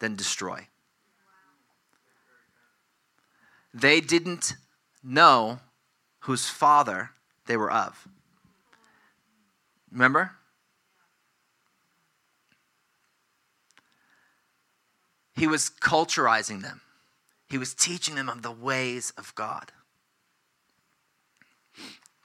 then 0.00 0.16
destroy. 0.16 0.66
They 3.72 4.00
didn't 4.00 4.54
know 5.04 5.60
whose 6.20 6.48
father 6.48 7.10
they 7.46 7.56
were 7.56 7.70
of. 7.70 8.08
Remember? 9.92 10.32
He 15.40 15.46
was 15.46 15.70
culturizing 15.70 16.60
them. 16.60 16.82
He 17.48 17.56
was 17.56 17.72
teaching 17.72 18.14
them 18.14 18.28
of 18.28 18.42
the 18.42 18.50
ways 18.52 19.14
of 19.16 19.34
God. 19.34 19.72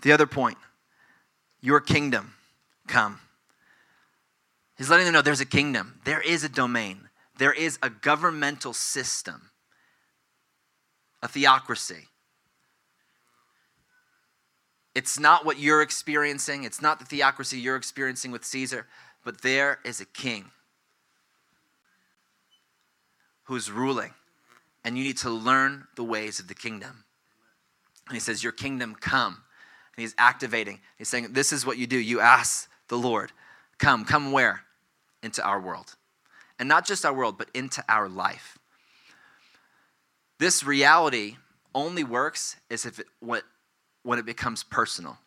The 0.02 0.12
other 0.12 0.28
point 0.28 0.58
your 1.62 1.80
kingdom 1.80 2.34
come. 2.88 3.22
He's 4.78 4.90
letting 4.90 5.06
them 5.06 5.14
know 5.14 5.22
there's 5.22 5.40
a 5.40 5.46
kingdom, 5.46 6.02
there 6.04 6.20
is 6.20 6.44
a 6.44 6.50
domain, 6.50 7.08
there 7.38 7.54
is 7.54 7.80
a 7.82 7.90
governmental 7.90 8.74
system 8.74 9.50
a 11.24 11.30
theocracy. 11.30 12.10
It's 14.94 15.18
not 15.18 15.46
what 15.46 15.58
you're 15.58 15.82
experiencing, 15.82 16.66
it's 16.66 16.82
not 16.82 17.00
the 17.00 17.06
theocracy 17.06 17.60
you're 17.60 17.78
experiencing 17.78 18.32
with 18.32 18.44
Caesar, 18.44 18.88
but 19.24 19.40
there 19.40 19.80
is 19.86 20.02
a 20.02 20.06
king 20.06 20.52
who's 23.46 23.72
ruling, 23.72 24.14
and 24.84 24.98
you 24.98 25.04
need 25.04 25.18
to 25.18 25.30
learn 25.30 25.88
the 25.96 26.04
ways 26.04 26.40
of 26.40 26.48
the 26.48 26.54
kingdom. 26.54 27.06
And 28.08 28.16
he 28.16 28.20
says, 28.20 28.44
Your 28.44 28.52
kingdom 28.52 28.96
come. 29.00 29.42
And 29.96 30.02
he's 30.02 30.16
activating. 30.18 30.80
He's 30.98 31.10
saying, 31.10 31.30
This 31.32 31.52
is 31.52 31.66
what 31.66 31.78
you 31.78 31.88
do. 31.88 31.98
You 31.98 32.20
ask 32.20 32.70
the 32.88 32.98
Lord, 32.98 33.32
Come, 33.78 34.06
come 34.06 34.32
where? 34.32 34.62
Into 35.24 35.44
our 35.44 35.60
world. 35.60 35.96
And 36.60 36.70
not 36.70 36.86
just 36.86 37.06
our 37.06 37.14
world, 37.14 37.38
but 37.38 37.50
into 37.54 37.84
our 37.90 38.08
life. 38.08 38.58
This 40.40 40.64
reality 40.64 41.38
only 41.74 42.04
works 42.04 42.58
as 42.70 42.86
if 42.86 43.00
it, 43.00 43.08
when 43.20 44.20
it 44.20 44.26
becomes 44.26 44.64
personal. 44.64 45.18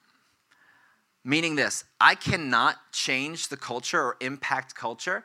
Meaning 1.25 1.57
this, 1.57 1.85
I 2.01 2.15
cannot 2.15 2.77
change 2.93 3.49
the 3.49 3.57
culture 3.57 4.01
or 4.01 4.17
impact 4.21 4.75
culture 4.75 5.25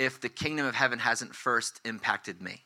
if 0.00 0.18
the 0.18 0.30
kingdom 0.30 0.64
of 0.64 0.74
heaven 0.74 0.98
hasn't 0.98 1.34
first 1.34 1.78
impacted 1.84 2.40
me. 2.40 2.62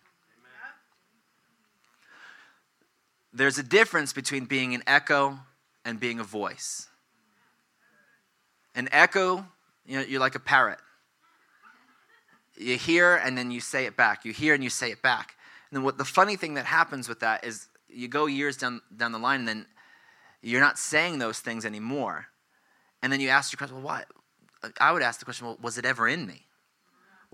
There's 3.33 3.59
a 3.59 3.63
difference 3.65 4.13
between 4.13 4.45
being 4.45 4.73
an 4.73 4.85
echo 4.87 5.41
and 5.85 5.99
being 5.99 6.21
a 6.21 6.25
voice. 6.25 6.87
An 8.77 8.89
echo, 8.93 9.45
you 9.85 9.99
know, 9.99 10.05
you're 10.05 10.21
like 10.21 10.37
a 10.37 10.41
parrot. 10.41 10.79
You 12.57 12.77
hear 12.77 13.17
and 13.17 13.37
then 13.37 13.51
you 13.51 13.61
say 13.61 13.87
it 13.87 13.97
back. 13.97 14.25
You 14.25 14.33
hear 14.33 14.55
and 14.55 14.63
you 14.63 14.71
say 14.71 14.93
it 14.93 15.03
back. 15.03 15.35
And 15.71 15.77
then 15.77 15.83
what 15.83 15.99
the 15.99 16.05
funny 16.05 16.37
thing 16.37 16.55
that 16.55 16.67
happens 16.67 17.09
with 17.09 17.19
that 17.19 17.45
is 17.45 17.67
you 17.89 18.07
go 18.07 18.27
years 18.27 18.57
down, 18.57 18.81
down 18.97 19.11
the 19.11 19.19
line 19.19 19.41
and 19.41 19.49
then 19.49 19.67
you're 20.41 20.61
not 20.61 20.79
saying 20.79 21.19
those 21.19 21.41
things 21.41 21.65
anymore. 21.67 22.27
And 23.03 23.13
then 23.13 23.19
you 23.19 23.31
ask 23.31 23.53
your 23.53 23.59
question, 23.59 23.83
well, 23.83 23.87
why? 24.63 24.71
I 24.79 24.93
would 24.93 25.03
ask 25.03 25.19
the 25.19 25.25
question, 25.25 25.49
well, 25.49 25.59
was 25.61 25.79
it 25.79 25.85
ever 25.85 26.07
in 26.07 26.29
me? 26.29 26.47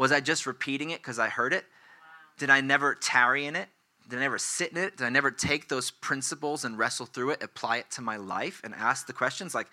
Was 0.01 0.13
I 0.13 0.21
just 0.21 0.47
repeating 0.47 0.91
it 0.91 1.01
because 1.01 1.19
I 1.19 1.29
heard 1.29 1.53
it? 1.53 1.65
Did 2.39 2.49
I 2.49 2.61
never 2.61 2.95
tarry 2.95 3.45
in 3.45 3.55
it? 3.55 3.69
Did 4.09 4.19
I 4.19 4.23
never 4.23 4.39
sit 4.39 4.73
in 4.73 4.79
it? 4.79 4.97
Did 4.97 5.05
I 5.05 5.11
never 5.11 5.31
take 5.31 5.69
those 5.69 5.91
principles 5.91 6.65
and 6.65 6.79
wrestle 6.79 7.05
through 7.05 7.31
it, 7.31 7.43
apply 7.43 7.77
it 7.77 7.91
to 7.93 8.03
my 8.03 8.17
life, 8.17 8.63
and 8.65 8.75
ask 8.75 9.07
the 9.07 9.13
questions 9.13 9.55
like, 9.55 9.67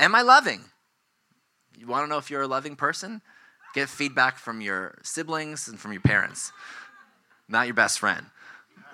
Am 0.00 0.14
I 0.14 0.22
loving? 0.22 0.64
You 1.76 1.86
want 1.86 2.04
to 2.04 2.08
know 2.08 2.16
if 2.16 2.30
you're 2.30 2.42
a 2.42 2.48
loving 2.48 2.76
person? 2.76 3.20
Get 3.74 3.88
feedback 3.88 4.38
from 4.38 4.60
your 4.60 4.98
siblings 5.02 5.68
and 5.68 5.78
from 5.78 5.92
your 5.92 6.02
parents 6.02 6.52
not 7.52 7.66
your 7.66 7.74
best 7.74 8.00
friend. 8.00 8.26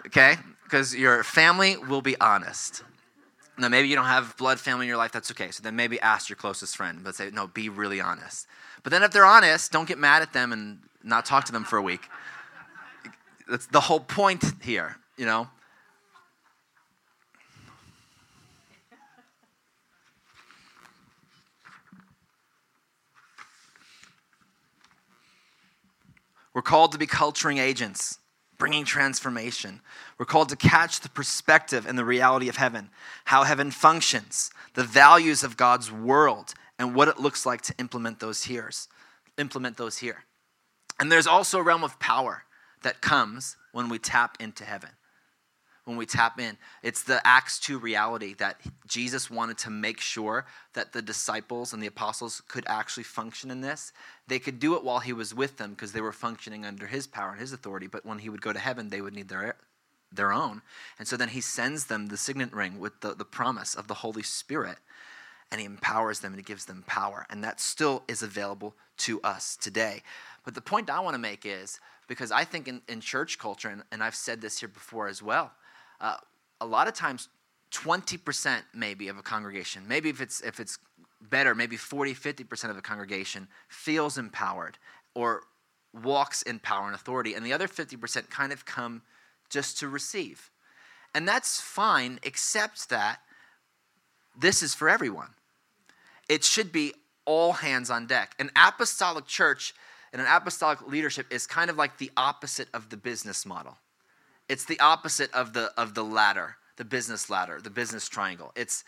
Okay? 0.07 0.35
Because 0.65 0.95
your 0.95 1.25
family 1.25 1.77
will 1.77 2.03
be 2.03 2.21
honest. 2.21 2.83
Now, 3.59 3.69
maybe 3.69 3.89
you 3.89 3.97
don't 3.97 4.05
have 4.05 4.37
blood 4.37 4.61
family 4.61 4.87
in 4.87 4.89
your 4.89 4.97
life, 4.97 5.11
that's 5.11 5.33
okay. 5.33 5.51
So 5.51 5.65
then 5.65 5.75
maybe 5.75 6.01
ask 6.01 6.29
your 6.29 6.37
closest 6.37 6.77
friend, 6.77 7.01
but 7.03 7.17
say, 7.17 7.31
no, 7.31 7.49
be 7.49 7.69
really 7.69 8.01
honest. 8.01 8.47
But 8.85 8.91
then 8.91 9.03
if 9.03 9.11
they're 9.11 9.25
honest, 9.25 9.73
don't 9.73 9.89
get 9.89 9.99
mad 9.99 10.23
at 10.23 10.33
them 10.33 10.53
and 10.53 10.79
not 11.03 11.27
talk 11.27 11.45
to 11.47 11.53
them 11.53 11.65
for 11.65 11.77
a 11.77 11.83
week. 11.83 12.09
That's 13.51 13.67
the 13.67 13.81
whole 13.81 14.01
point 14.01 14.45
here, 14.63 14.97
you 15.17 15.27
know? 15.27 15.49
We're 26.55 26.63
called 26.63 26.93
to 26.93 26.99
be 26.99 27.07
culturing 27.07 27.59
agents 27.59 28.19
bringing 28.59 28.85
transformation. 28.85 29.81
We're 30.19 30.27
called 30.27 30.49
to 30.49 30.57
catch 30.57 31.01
the 31.01 31.09
perspective 31.09 31.87
and 31.87 31.97
the 31.97 32.05
reality 32.05 32.49
of 32.49 32.57
heaven, 32.57 32.91
how 33.27 33.45
heaven 33.45 33.71
functions, 33.71 34.51
the 34.75 34.85
values 34.85 35.45
of 35.45 35.57
God's 35.57 35.93
world, 35.93 36.55
and 36.79 36.95
what 36.95 37.09
it 37.09 37.21
looks 37.21 37.47
like 37.47 37.63
to 37.63 37.75
implement 37.79 38.21
those 38.21 38.45
here. 38.45 38.71
Implement 39.37 39.77
those 39.77 39.99
here. 39.99 40.25
And 40.99 41.13
there's 41.13 41.29
also 41.29 41.59
a 41.59 41.63
realm 41.63 41.85
of 41.85 42.01
power 42.01 42.45
that 42.83 43.01
comes 43.01 43.57
when 43.73 43.89
we 43.89 43.99
tap 43.99 44.37
into 44.41 44.65
heaven 44.65 44.91
when 45.89 45.97
we 45.97 46.07
tap 46.07 46.39
in. 46.39 46.57
It's 46.83 47.03
the 47.03 47.27
Acts 47.27 47.59
2 47.59 47.79
reality 47.79 48.35
that 48.35 48.61
Jesus 48.87 49.31
wanted 49.31 49.59
to 49.59 49.71
make 49.71 50.01
sure 50.01 50.45
that 50.75 50.93
the 50.93 51.03
disciples 51.03 51.73
and 51.73 51.83
the 51.83 51.87
apostles 51.87 52.43
could 52.47 52.65
actually 52.69 53.05
function 53.05 53.51
in 53.51 53.63
this. 53.63 53.93
They 54.29 54.39
could 54.39 54.61
do 54.61 54.77
it 54.77 54.85
while 54.85 55.01
he 55.01 55.15
was 55.15 55.35
with 55.35 55.57
them 55.57 55.71
because 55.71 55.93
they 55.93 56.03
were 56.03 56.13
functioning 56.13 56.67
under 56.67 56.87
his 56.87 57.07
power 57.07 57.31
and 57.31 57.41
his 57.41 57.55
authority, 57.55 57.87
but 57.87 58.05
when 58.05 58.19
he 58.19 58.29
would 58.29 58.43
go 58.43 58.53
to 58.53 58.59
heaven, 58.59 58.91
they 58.91 59.01
would 59.01 59.15
need 59.15 59.29
their 59.29 59.57
their 60.13 60.33
own. 60.33 60.63
And 60.99 61.07
so 61.07 61.17
then 61.17 61.29
he 61.29 61.41
sends 61.41 61.87
them 61.87 62.07
the 62.07 62.17
signet 62.17 62.53
ring 62.53 62.79
with 62.79 63.01
the, 63.01 63.15
the 63.15 63.25
promise 63.25 63.75
of 63.75 63.89
the 63.89 63.95
Holy 63.95 64.23
Spirit 64.23 64.79
and 65.51 65.61
he 65.61 65.67
empowers 65.67 66.21
them 66.21 66.33
and 66.33 66.39
he 66.41 66.45
gives 66.45 66.67
them 66.67 66.85
power. 66.87 67.27
And 67.31 67.43
that 67.45 67.61
still 67.61 68.03
is 68.09 68.23
available 68.23 68.75
to 68.99 69.21
us 69.23 69.57
today. 69.57 70.03
But 70.45 70.55
the 70.55 70.61
point 70.61 70.91
I 70.91 71.01
want 71.01 71.15
to 71.15 71.19
make 71.19 71.45
is 71.45 71.81
because 72.07 72.33
I 72.33 72.45
think 72.45 72.69
in, 72.69 72.83
in 72.89 73.01
church 73.01 73.39
culture, 73.39 73.69
and, 73.69 73.83
and 73.93 74.03
I've 74.03 74.15
said 74.15 74.41
this 74.41 74.61
here 74.61 74.69
before 74.69 75.09
as 75.09 75.23
well, 75.23 75.53
uh, 76.01 76.17
a 76.61 76.67
lot 76.67 76.89
of 76.89 76.95
times 76.95 77.29
20% 77.73 78.63
maybe 78.75 79.09
of 79.09 79.19
a 79.19 79.23
congregation, 79.23 79.87
maybe 79.87 80.09
if 80.09 80.21
it's, 80.21 80.41
if 80.41 80.59
it's 80.59 80.79
better, 81.21 81.55
maybe 81.55 81.77
40, 81.77 82.15
50% 82.15 82.71
of 82.71 82.77
a 82.77 82.83
congregation 82.83 83.49
feels 83.69 84.17
empowered 84.17 84.79
or 85.15 85.43
walks 86.03 86.43
in 86.43 86.59
power 86.59 86.87
and 86.87 86.95
authority, 86.95 87.35
and 87.35 87.45
the 87.45 87.53
other 87.53 87.69
50% 87.69 88.31
kind 88.31 88.53
of 88.53 88.65
come 88.65 89.03
just 89.51 89.79
to 89.79 89.89
receive. 89.89 90.51
And 91.15 91.27
that's 91.27 91.61
fine, 91.61 92.19
except 92.23 92.91
that 92.91 93.21
this 94.39 94.63
is 94.63 94.75
for 94.75 94.89
everyone. 94.89 95.31
It 96.29 96.45
should 96.45 96.71
be 96.71 96.93
all 97.25 97.53
hands 97.55 97.91
on 97.91 98.07
deck. 98.07 98.35
An 98.39 98.51
apostolic 98.57 99.27
church 99.27 99.75
and 100.13 100.23
an 100.23 100.29
apostolic 100.31 100.87
leadership 100.87 101.27
is 101.33 101.47
kind 101.47 101.71
of 101.71 101.77
like 101.77 101.99
the 101.99 102.11
opposite 102.17 102.69
of 102.73 102.89
the 102.89 102.97
business 102.97 103.45
model. 103.45 103.79
It's 104.49 104.65
the 104.65 104.81
opposite 104.81 105.33
of 105.35 105.53
the 105.53 105.73
of 105.77 105.95
the 105.95 106.05
ladder, 106.05 106.57
the 106.77 106.85
business 106.85 107.29
ladder, 107.29 107.61
the 107.63 107.71
business 107.71 108.09
triangle. 108.09 108.53
It's 108.57 108.85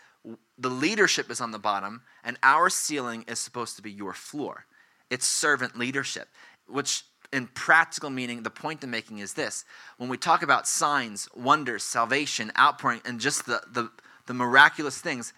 the 0.57 0.69
leadership 0.69 1.29
is 1.29 1.41
on 1.41 1.51
the 1.51 1.59
bottom 1.59 2.01
and 2.23 2.37
our 2.43 2.69
ceiling 2.69 3.25
is 3.27 3.39
supposed 3.39 3.75
to 3.75 3.81
be 3.81 3.91
your 3.91 4.13
floor. 4.13 4.65
It's 5.09 5.25
servant 5.25 5.77
leadership, 5.77 6.29
which 6.67 7.03
in 7.33 7.47
practical 7.47 8.09
meaning, 8.09 8.43
the 8.43 8.49
point 8.49 8.83
I'm 8.83 8.91
making 8.91 9.19
is 9.19 9.33
this. 9.33 9.63
When 9.97 10.09
we 10.09 10.17
talk 10.17 10.43
about 10.43 10.67
signs, 10.67 11.29
wonders, 11.35 11.83
salvation, 11.83 12.51
outpouring, 12.59 13.01
and 13.05 13.19
just 13.19 13.45
the, 13.45 13.61
the, 13.71 13.89
the 14.27 14.33
miraculous 14.33 14.99
things, 14.99 15.33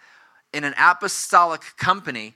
in 0.53 0.63
an 0.63 0.73
apostolic 0.77 1.61
company, 1.77 2.35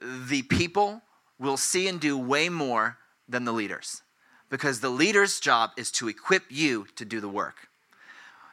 the 0.00 0.42
people 0.42 1.02
will 1.38 1.56
see 1.56 1.88
and 1.88 2.00
do 2.00 2.16
way 2.16 2.48
more 2.48 2.98
than 3.28 3.44
the 3.44 3.52
leaders 3.52 4.02
because 4.50 4.80
the 4.80 4.90
leader's 4.90 5.40
job 5.40 5.70
is 5.76 5.90
to 5.90 6.08
equip 6.08 6.44
you 6.50 6.86
to 6.96 7.04
do 7.04 7.20
the 7.20 7.28
work. 7.28 7.68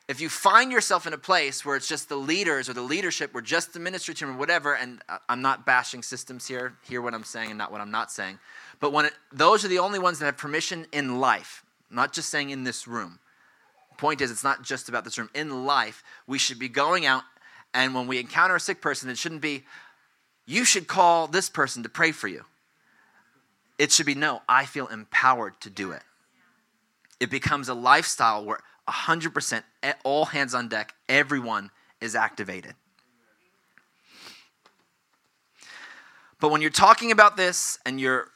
If 0.10 0.19
you 0.19 0.28
find 0.28 0.72
yourself 0.72 1.06
in 1.06 1.13
a 1.13 1.19
place 1.19 1.63
where 1.63 1.76
it's 1.76 1.88
just 1.88 2.10
the 2.10 2.15
leaders 2.15 2.67
or 2.67 2.74
the 2.74 2.82
leadership 2.82 3.30
or 3.36 3.41
just 3.41 3.74
the 3.74 3.80
ministry 3.80 4.15
team 4.15 4.32
or 4.32 4.38
whatever, 4.38 4.74
and 4.74 5.04
uh, 5.08 5.19
I'm 5.30 5.43
not 5.43 5.67
bashing 5.67 6.02
systems 6.02 6.48
here, 6.48 6.74
hear 6.82 7.00
what 7.00 7.13
I'm 7.13 7.24
saying 7.24 7.50
and 7.50 7.60
not 7.60 7.72
what 7.72 7.80
I'm 7.80 7.91
not 7.91 8.12
saying, 8.12 8.39
but 8.80 8.91
when 8.91 9.06
it, 9.06 9.13
those 9.32 9.63
are 9.63 9.67
the 9.67 9.78
only 9.78 10.00
ones 10.00 10.17
that 10.17 10.26
have 10.26 10.36
permission 10.38 10.88
in 10.91 11.19
life, 11.19 11.63
not 11.91 12.12
just 12.12 12.30
saying 12.30 12.50
in 12.50 12.63
this 12.63 12.88
room. 12.88 13.19
Point 13.98 14.22
is, 14.22 14.32
it's 14.32 14.43
not 14.43 14.63
just 14.63 14.89
about 14.89 15.04
this 15.04 15.15
room. 15.19 15.30
In 15.36 15.67
life, 15.67 16.04
we 16.26 16.39
should 16.39 16.58
be 16.58 16.69
going 16.69 17.06
out 17.06 17.22
and 17.76 17.93
when 17.93 18.08
we 18.08 18.17
encounter 18.17 18.56
a 18.56 18.60
sick 18.60 18.82
person, 18.82 19.12
it 19.12 19.17
shouldn't 19.19 19.41
be, 19.41 19.63
you 20.48 20.65
should 20.65 20.88
call 20.88 21.28
this 21.28 21.52
person 21.52 21.84
to 21.84 21.89
pray 21.89 22.13
for 22.13 22.28
you. 22.28 22.45
It 23.78 23.91
should 23.91 24.08
be, 24.08 24.15
no, 24.15 24.41
I 24.50 24.65
feel 24.65 24.88
empowered 24.88 25.62
to 25.62 25.69
do 25.69 25.91
it. 25.91 26.02
It 27.19 27.30
becomes 27.30 27.69
a 27.69 27.76
lifestyle 27.76 28.43
where 28.43 28.60
100%, 28.89 29.63
all 30.04 30.25
hands 30.25 30.54
on 30.54 30.67
deck, 30.67 30.93
everyone 31.08 31.71
is 32.02 32.15
activated. 32.15 32.75
But 36.39 36.49
when 36.49 36.62
you're 36.62 36.71
talking 36.71 37.12
about 37.12 37.38
this 37.38 37.80
and 37.86 37.99
you're 37.99 38.30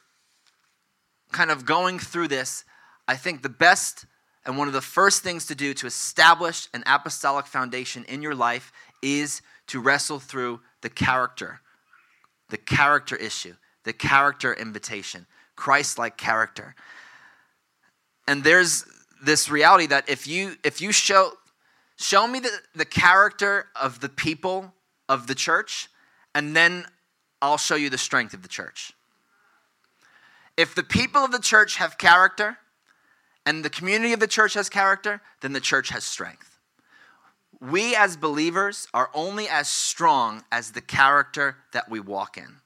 kind 1.32 1.50
of 1.50 1.64
going 1.64 1.98
through 1.98 2.28
this, 2.28 2.64
I 3.08 3.16
think 3.16 3.42
the 3.42 3.48
best 3.48 4.06
and 4.46 4.58
one 4.58 4.68
of 4.68 4.74
the 4.74 4.82
first 4.82 5.22
things 5.22 5.46
to 5.46 5.54
do 5.54 5.72
to 5.74 5.86
establish 5.86 6.68
an 6.74 6.84
apostolic 6.86 7.46
foundation 7.46 8.04
in 8.04 8.20
your 8.20 8.34
life 8.34 8.72
is 9.02 9.40
to 9.68 9.80
wrestle 9.80 10.18
through 10.18 10.60
the 10.82 10.90
character, 10.90 11.60
the 12.50 12.58
character 12.58 13.16
issue, 13.16 13.54
the 13.84 13.94
character 13.94 14.52
invitation, 14.52 15.26
Christ 15.56 15.98
like 15.98 16.18
character. 16.18 16.74
And 18.28 18.44
there's 18.44 18.84
this 19.22 19.48
reality 19.48 19.86
that 19.86 20.08
if 20.08 20.26
you 20.26 20.56
if 20.64 20.80
you 20.80 20.92
show 20.92 21.32
show 21.96 22.26
me 22.26 22.40
the, 22.40 22.50
the 22.74 22.84
character 22.84 23.66
of 23.80 24.00
the 24.00 24.08
people 24.08 24.72
of 25.08 25.26
the 25.26 25.34
church, 25.34 25.88
and 26.34 26.56
then 26.56 26.86
I'll 27.40 27.58
show 27.58 27.76
you 27.76 27.90
the 27.90 27.98
strength 27.98 28.34
of 28.34 28.42
the 28.42 28.48
church. 28.48 28.92
If 30.56 30.74
the 30.74 30.82
people 30.82 31.24
of 31.24 31.32
the 31.32 31.38
church 31.40 31.76
have 31.76 31.98
character 31.98 32.58
and 33.46 33.64
the 33.64 33.70
community 33.70 34.12
of 34.12 34.20
the 34.20 34.26
church 34.26 34.54
has 34.54 34.68
character, 34.68 35.20
then 35.40 35.52
the 35.52 35.60
church 35.60 35.90
has 35.90 36.04
strength 36.04 36.54
we 37.70 37.96
as 37.96 38.16
believers 38.16 38.88
are 38.92 39.10
only 39.14 39.48
as 39.48 39.68
strong 39.68 40.44
as 40.52 40.72
the 40.72 40.80
character 40.80 41.56
that 41.72 41.88
we 41.88 42.00
walk 42.00 42.36
in. 42.36 42.56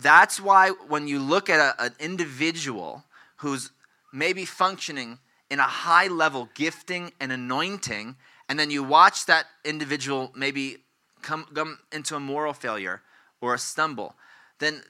That's 0.00 0.40
why 0.40 0.70
when 0.70 1.08
you 1.08 1.18
look 1.18 1.48
at 1.50 1.58
a, 1.60 1.84
an 1.84 1.94
individual 1.98 3.04
who's 3.38 3.70
maybe 4.12 4.44
functioning 4.44 5.18
in 5.50 5.60
a 5.60 5.64
high 5.64 6.08
level 6.08 6.48
gifting 6.54 7.12
and 7.20 7.32
anointing, 7.32 8.16
and 8.48 8.58
then 8.58 8.70
you 8.70 8.82
watch 8.82 9.26
that 9.26 9.46
individual 9.64 10.32
maybe 10.34 10.78
come, 11.22 11.46
come 11.54 11.78
into 11.92 12.16
a 12.16 12.20
moral 12.20 12.52
failure 12.52 13.02
or 13.40 13.54
a 13.54 13.58
stumble, 13.58 14.14
then 14.58 14.82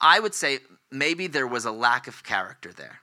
I 0.00 0.20
would 0.20 0.34
say 0.34 0.60
maybe 0.90 1.26
there 1.26 1.46
was 1.46 1.64
a 1.64 1.72
lack 1.72 2.06
of 2.06 2.22
character 2.22 2.72
there. 2.72 3.00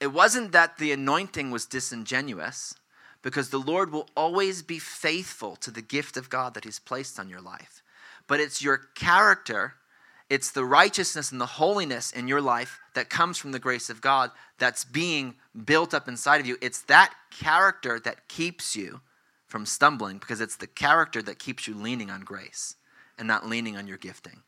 It 0.00 0.08
wasn't 0.08 0.52
that 0.52 0.78
the 0.78 0.92
anointing 0.92 1.50
was 1.50 1.66
disingenuous 1.66 2.74
because 3.22 3.48
the 3.48 3.58
Lord 3.58 3.90
will 3.90 4.08
always 4.16 4.62
be 4.62 4.78
faithful 4.78 5.56
to 5.56 5.70
the 5.70 5.82
gift 5.82 6.16
of 6.16 6.28
God 6.28 6.54
that 6.54 6.64
He's 6.64 6.78
placed 6.78 7.18
on 7.18 7.28
your 7.28 7.40
life. 7.40 7.82
But 8.26 8.40
it's 8.40 8.62
your 8.62 8.76
character, 8.94 9.74
it's 10.30 10.50
the 10.50 10.64
righteousness 10.64 11.32
and 11.32 11.40
the 11.40 11.46
holiness 11.46 12.10
in 12.12 12.28
your 12.28 12.40
life 12.40 12.78
that 12.94 13.10
comes 13.10 13.36
from 13.36 13.52
the 13.52 13.58
grace 13.58 13.90
of 13.90 14.00
God 14.00 14.30
that's 14.58 14.84
being 14.84 15.34
built 15.64 15.92
up 15.92 16.08
inside 16.08 16.40
of 16.40 16.46
you. 16.46 16.56
It's 16.62 16.82
that 16.82 17.14
character 17.30 18.00
that 18.00 18.28
keeps 18.28 18.74
you 18.74 19.00
from 19.46 19.66
stumbling 19.66 20.18
because 20.18 20.40
it's 20.40 20.56
the 20.56 20.66
character 20.66 21.22
that 21.22 21.38
keeps 21.38 21.68
you 21.68 21.74
leaning 21.74 22.10
on 22.10 22.22
grace 22.22 22.76
and 23.18 23.28
not 23.28 23.46
leaning 23.46 23.76
on 23.76 23.86
your 23.86 23.98
gifting. 23.98 24.42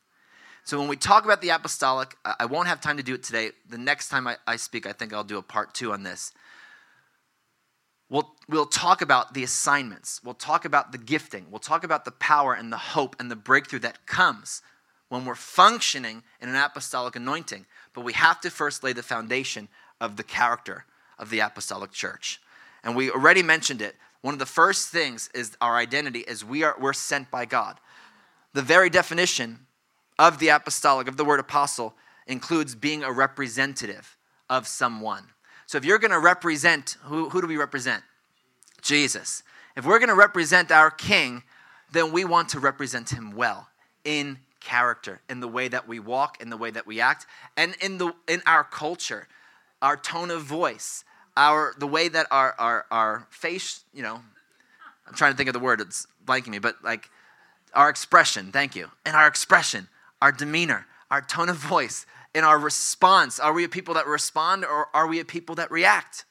So 0.64 0.80
when 0.80 0.88
we 0.88 0.96
talk 0.96 1.24
about 1.24 1.42
the 1.42 1.50
apostolic, 1.50 2.16
I 2.24 2.46
won't 2.46 2.66
have 2.66 2.80
time 2.80 2.96
to 2.96 3.02
do 3.02 3.14
it 3.14 3.22
today. 3.22 3.52
The 3.68 3.78
next 3.78 4.08
time 4.08 4.26
I, 4.26 4.36
I 4.48 4.56
speak, 4.56 4.84
I 4.86 4.92
think 4.92 5.12
I'll 5.12 5.22
do 5.22 5.38
a 5.38 5.42
part 5.42 5.74
two 5.74 5.92
on 5.92 6.02
this. 6.02 6.32
We'll, 8.08 8.34
we'll 8.48 8.66
talk 8.66 9.02
about 9.02 9.34
the 9.34 9.44
assignments. 9.44 10.20
We'll 10.24 10.34
talk 10.34 10.64
about 10.64 10.90
the 10.90 10.98
gifting. 10.98 11.46
We'll 11.50 11.60
talk 11.60 11.84
about 11.84 12.04
the 12.04 12.10
power 12.12 12.54
and 12.54 12.72
the 12.72 12.78
hope 12.78 13.14
and 13.20 13.30
the 13.30 13.36
breakthrough 13.36 13.80
that 13.80 14.06
comes 14.06 14.62
when 15.08 15.24
we're 15.24 15.34
functioning 15.34 16.22
in 16.40 16.48
an 16.48 16.56
apostolic 16.56 17.16
anointing. 17.16 17.66
But 17.94 18.02
we 18.02 18.12
have 18.14 18.40
to 18.40 18.50
first 18.50 18.82
lay 18.82 18.92
the 18.92 19.02
foundation 19.02 19.68
of 20.00 20.16
the 20.16 20.22
character 20.22 20.84
of 21.18 21.30
the 21.30 21.40
apostolic 21.40 21.92
church. 21.92 22.40
And 22.82 22.94
we 22.94 23.10
already 23.10 23.42
mentioned 23.42 23.82
it. 23.82 23.96
One 24.22 24.34
of 24.34 24.38
the 24.38 24.46
first 24.46 24.88
things 24.88 25.30
is 25.34 25.56
our 25.60 25.76
identity 25.76 26.20
is 26.20 26.44
we 26.44 26.62
are 26.62 26.76
we're 26.80 26.92
sent 26.92 27.30
by 27.30 27.44
God. 27.44 27.78
The 28.52 28.62
very 28.62 28.90
definition 28.90 29.66
of 30.18 30.38
the 30.38 30.48
apostolic, 30.48 31.08
of 31.08 31.16
the 31.16 31.24
word 31.24 31.40
apostle, 31.40 31.94
includes 32.26 32.74
being 32.74 33.04
a 33.04 33.12
representative 33.12 34.16
of 34.48 34.66
someone. 34.66 35.24
So 35.66 35.78
if 35.78 35.84
you're 35.84 35.98
going 35.98 36.12
to 36.12 36.18
represent, 36.18 36.96
who, 37.02 37.28
who 37.28 37.40
do 37.40 37.46
we 37.46 37.56
represent? 37.56 38.02
Jesus. 38.82 39.42
If 39.76 39.84
we're 39.84 39.98
going 39.98 40.08
to 40.08 40.14
represent 40.14 40.70
our 40.70 40.90
King, 40.90 41.42
then 41.92 42.12
we 42.12 42.24
want 42.24 42.48
to 42.50 42.60
represent 42.60 43.10
him 43.10 43.32
well 43.32 43.68
in 44.04 44.38
character, 44.66 45.20
in 45.30 45.38
the 45.38 45.46
way 45.46 45.68
that 45.68 45.86
we 45.86 46.00
walk, 46.00 46.42
in 46.42 46.50
the 46.50 46.56
way 46.56 46.72
that 46.72 46.88
we 46.88 47.00
act, 47.00 47.24
and 47.56 47.76
in, 47.80 47.98
the, 47.98 48.12
in 48.26 48.42
our 48.46 48.64
culture, 48.64 49.28
our 49.80 49.96
tone 49.96 50.28
of 50.32 50.42
voice, 50.42 51.04
our, 51.36 51.72
the 51.78 51.86
way 51.86 52.08
that 52.08 52.26
our, 52.32 52.52
our, 52.58 52.84
our 52.90 53.28
face, 53.30 53.84
you 53.94 54.02
know, 54.02 54.20
I'm 55.06 55.14
trying 55.14 55.32
to 55.32 55.36
think 55.36 55.48
of 55.48 55.52
the 55.52 55.60
word, 55.60 55.80
it's 55.80 56.08
blanking 56.24 56.48
me, 56.48 56.58
but 56.58 56.82
like 56.82 57.08
our 57.74 57.88
expression, 57.88 58.50
thank 58.50 58.74
you, 58.74 58.90
and 59.04 59.14
our 59.14 59.28
expression, 59.28 59.86
our 60.20 60.32
demeanor, 60.32 60.86
our 61.12 61.22
tone 61.22 61.48
of 61.48 61.56
voice, 61.56 62.04
in 62.34 62.42
our 62.42 62.58
response. 62.58 63.38
Are 63.38 63.52
we 63.52 63.62
a 63.62 63.68
people 63.68 63.94
that 63.94 64.08
respond 64.08 64.64
or 64.64 64.88
are 64.92 65.06
we 65.06 65.20
a 65.20 65.24
people 65.24 65.54
that 65.54 65.70
react? 65.70 66.24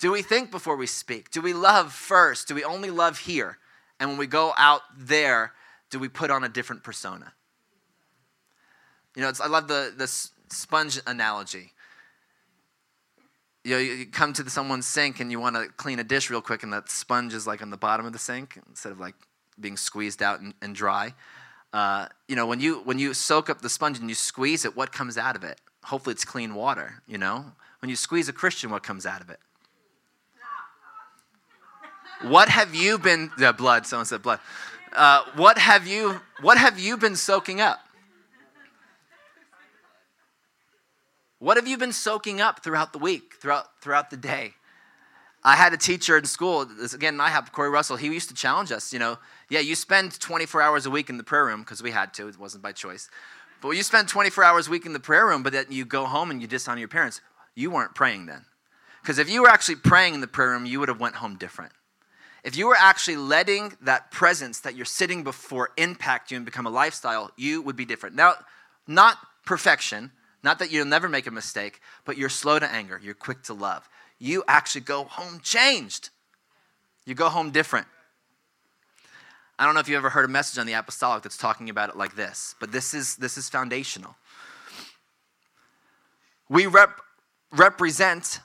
Do 0.00 0.10
we 0.10 0.22
think 0.22 0.50
before 0.50 0.74
we 0.74 0.88
speak? 0.88 1.30
Do 1.30 1.40
we 1.40 1.52
love 1.52 1.92
first? 1.92 2.48
Do 2.48 2.56
we 2.56 2.64
only 2.64 2.90
love 2.90 3.18
here? 3.18 3.58
And 4.00 4.10
when 4.10 4.18
we 4.18 4.26
go 4.26 4.52
out 4.56 4.82
there, 4.98 5.52
do 5.90 5.98
we 5.98 6.08
put 6.08 6.30
on 6.30 6.44
a 6.44 6.48
different 6.48 6.82
persona? 6.82 7.32
You 9.16 9.22
know, 9.22 9.32
I 9.42 9.48
love 9.48 9.68
the, 9.68 9.92
the 9.96 10.06
sponge 10.06 11.00
analogy. 11.06 11.72
You 13.64 13.72
know, 13.72 13.78
you 13.78 14.06
come 14.06 14.32
to 14.34 14.48
someone's 14.48 14.86
sink 14.86 15.20
and 15.20 15.30
you 15.30 15.38
want 15.38 15.56
to 15.56 15.68
clean 15.76 15.98
a 15.98 16.04
dish 16.04 16.30
real 16.30 16.40
quick, 16.40 16.62
and 16.62 16.72
that 16.72 16.88
sponge 16.88 17.34
is 17.34 17.46
like 17.46 17.60
on 17.60 17.70
the 17.70 17.76
bottom 17.76 18.06
of 18.06 18.12
the 18.12 18.18
sink 18.18 18.58
instead 18.68 18.92
of 18.92 19.00
like 19.00 19.14
being 19.58 19.76
squeezed 19.76 20.22
out 20.22 20.40
and, 20.40 20.54
and 20.62 20.74
dry. 20.74 21.12
Uh, 21.72 22.06
you 22.26 22.36
know, 22.36 22.46
when 22.46 22.60
you 22.60 22.80
when 22.84 22.98
you 22.98 23.12
soak 23.12 23.50
up 23.50 23.60
the 23.60 23.68
sponge 23.68 23.98
and 23.98 24.08
you 24.08 24.14
squeeze 24.14 24.64
it, 24.64 24.76
what 24.76 24.92
comes 24.92 25.18
out 25.18 25.36
of 25.36 25.44
it? 25.44 25.60
Hopefully, 25.84 26.14
it's 26.14 26.24
clean 26.24 26.54
water. 26.54 27.02
You 27.06 27.18
know, 27.18 27.52
when 27.80 27.90
you 27.90 27.96
squeeze 27.96 28.28
a 28.28 28.32
Christian, 28.32 28.70
what 28.70 28.82
comes 28.82 29.04
out 29.04 29.20
of 29.20 29.28
it? 29.28 29.40
what 32.22 32.48
have 32.48 32.74
you 32.74 32.98
been, 32.98 33.30
the 33.38 33.52
blood, 33.52 33.86
someone 33.86 34.06
said 34.06 34.22
blood. 34.22 34.40
Uh, 34.94 35.24
what 35.36 35.58
have 35.58 35.86
you, 35.86 36.20
what 36.40 36.58
have 36.58 36.78
you 36.78 36.96
been 36.96 37.16
soaking 37.16 37.60
up? 37.60 37.80
What 41.38 41.56
have 41.56 41.66
you 41.66 41.78
been 41.78 41.92
soaking 41.92 42.40
up 42.40 42.62
throughout 42.62 42.92
the 42.92 42.98
week, 42.98 43.34
throughout, 43.40 43.66
throughout 43.80 44.10
the 44.10 44.16
day? 44.16 44.54
I 45.42 45.56
had 45.56 45.72
a 45.72 45.78
teacher 45.78 46.18
in 46.18 46.24
school, 46.26 46.66
this, 46.66 46.92
again, 46.92 47.18
I 47.18 47.30
have 47.30 47.50
Corey 47.50 47.70
Russell, 47.70 47.96
he 47.96 48.08
used 48.08 48.28
to 48.28 48.34
challenge 48.34 48.70
us, 48.70 48.92
you 48.92 48.98
know, 48.98 49.18
yeah, 49.48 49.60
you 49.60 49.74
spend 49.74 50.20
24 50.20 50.60
hours 50.60 50.84
a 50.84 50.90
week 50.90 51.08
in 51.08 51.16
the 51.16 51.24
prayer 51.24 51.46
room, 51.46 51.60
because 51.60 51.82
we 51.82 51.92
had 51.92 52.12
to, 52.14 52.28
it 52.28 52.38
wasn't 52.38 52.62
by 52.62 52.72
choice. 52.72 53.08
But 53.62 53.70
you 53.70 53.82
spend 53.82 54.08
24 54.08 54.44
hours 54.44 54.68
a 54.68 54.70
week 54.70 54.84
in 54.84 54.92
the 54.92 55.00
prayer 55.00 55.26
room, 55.26 55.42
but 55.42 55.54
then 55.54 55.66
you 55.70 55.86
go 55.86 56.04
home 56.04 56.30
and 56.30 56.42
you 56.42 56.46
dishonor 56.46 56.78
your 56.78 56.88
parents, 56.88 57.22
you 57.54 57.70
weren't 57.70 57.94
praying 57.94 58.26
then. 58.26 58.44
Because 59.00 59.18
if 59.18 59.30
you 59.30 59.42
were 59.42 59.48
actually 59.48 59.76
praying 59.76 60.12
in 60.12 60.20
the 60.20 60.26
prayer 60.26 60.50
room, 60.50 60.66
you 60.66 60.78
would 60.78 60.88
have 60.90 61.00
went 61.00 61.16
home 61.16 61.36
different. 61.36 61.72
If 62.42 62.56
you 62.56 62.66
were 62.66 62.76
actually 62.76 63.16
letting 63.16 63.76
that 63.82 64.10
presence 64.10 64.60
that 64.60 64.74
you're 64.74 64.86
sitting 64.86 65.22
before 65.22 65.70
impact 65.76 66.30
you 66.30 66.36
and 66.36 66.44
become 66.44 66.66
a 66.66 66.70
lifestyle, 66.70 67.30
you 67.36 67.60
would 67.62 67.76
be 67.76 67.84
different. 67.84 68.16
Now, 68.16 68.34
not 68.86 69.18
perfection, 69.44 70.10
not 70.42 70.58
that 70.58 70.70
you'll 70.70 70.86
never 70.86 71.08
make 71.08 71.26
a 71.26 71.30
mistake, 71.30 71.80
but 72.04 72.16
you're 72.16 72.28
slow 72.28 72.58
to 72.58 72.70
anger, 72.70 73.00
you're 73.02 73.14
quick 73.14 73.42
to 73.44 73.54
love. 73.54 73.88
You 74.18 74.42
actually 74.48 74.82
go 74.82 75.04
home 75.04 75.40
changed. 75.42 76.10
You 77.04 77.14
go 77.14 77.28
home 77.28 77.50
different. 77.50 77.86
I 79.58 79.66
don't 79.66 79.74
know 79.74 79.80
if 79.80 79.88
you 79.88 79.96
ever 79.96 80.08
heard 80.10 80.24
a 80.24 80.28
message 80.28 80.58
on 80.58 80.66
the 80.66 80.72
apostolic 80.72 81.22
that's 81.22 81.36
talking 81.36 81.68
about 81.68 81.90
it 81.90 81.96
like 81.96 82.16
this, 82.16 82.54
but 82.60 82.72
this 82.72 82.94
is 82.94 83.16
this 83.16 83.36
is 83.36 83.50
foundational. 83.50 84.16
We 86.48 86.66
rep, 86.66 87.00
represent 87.52 88.40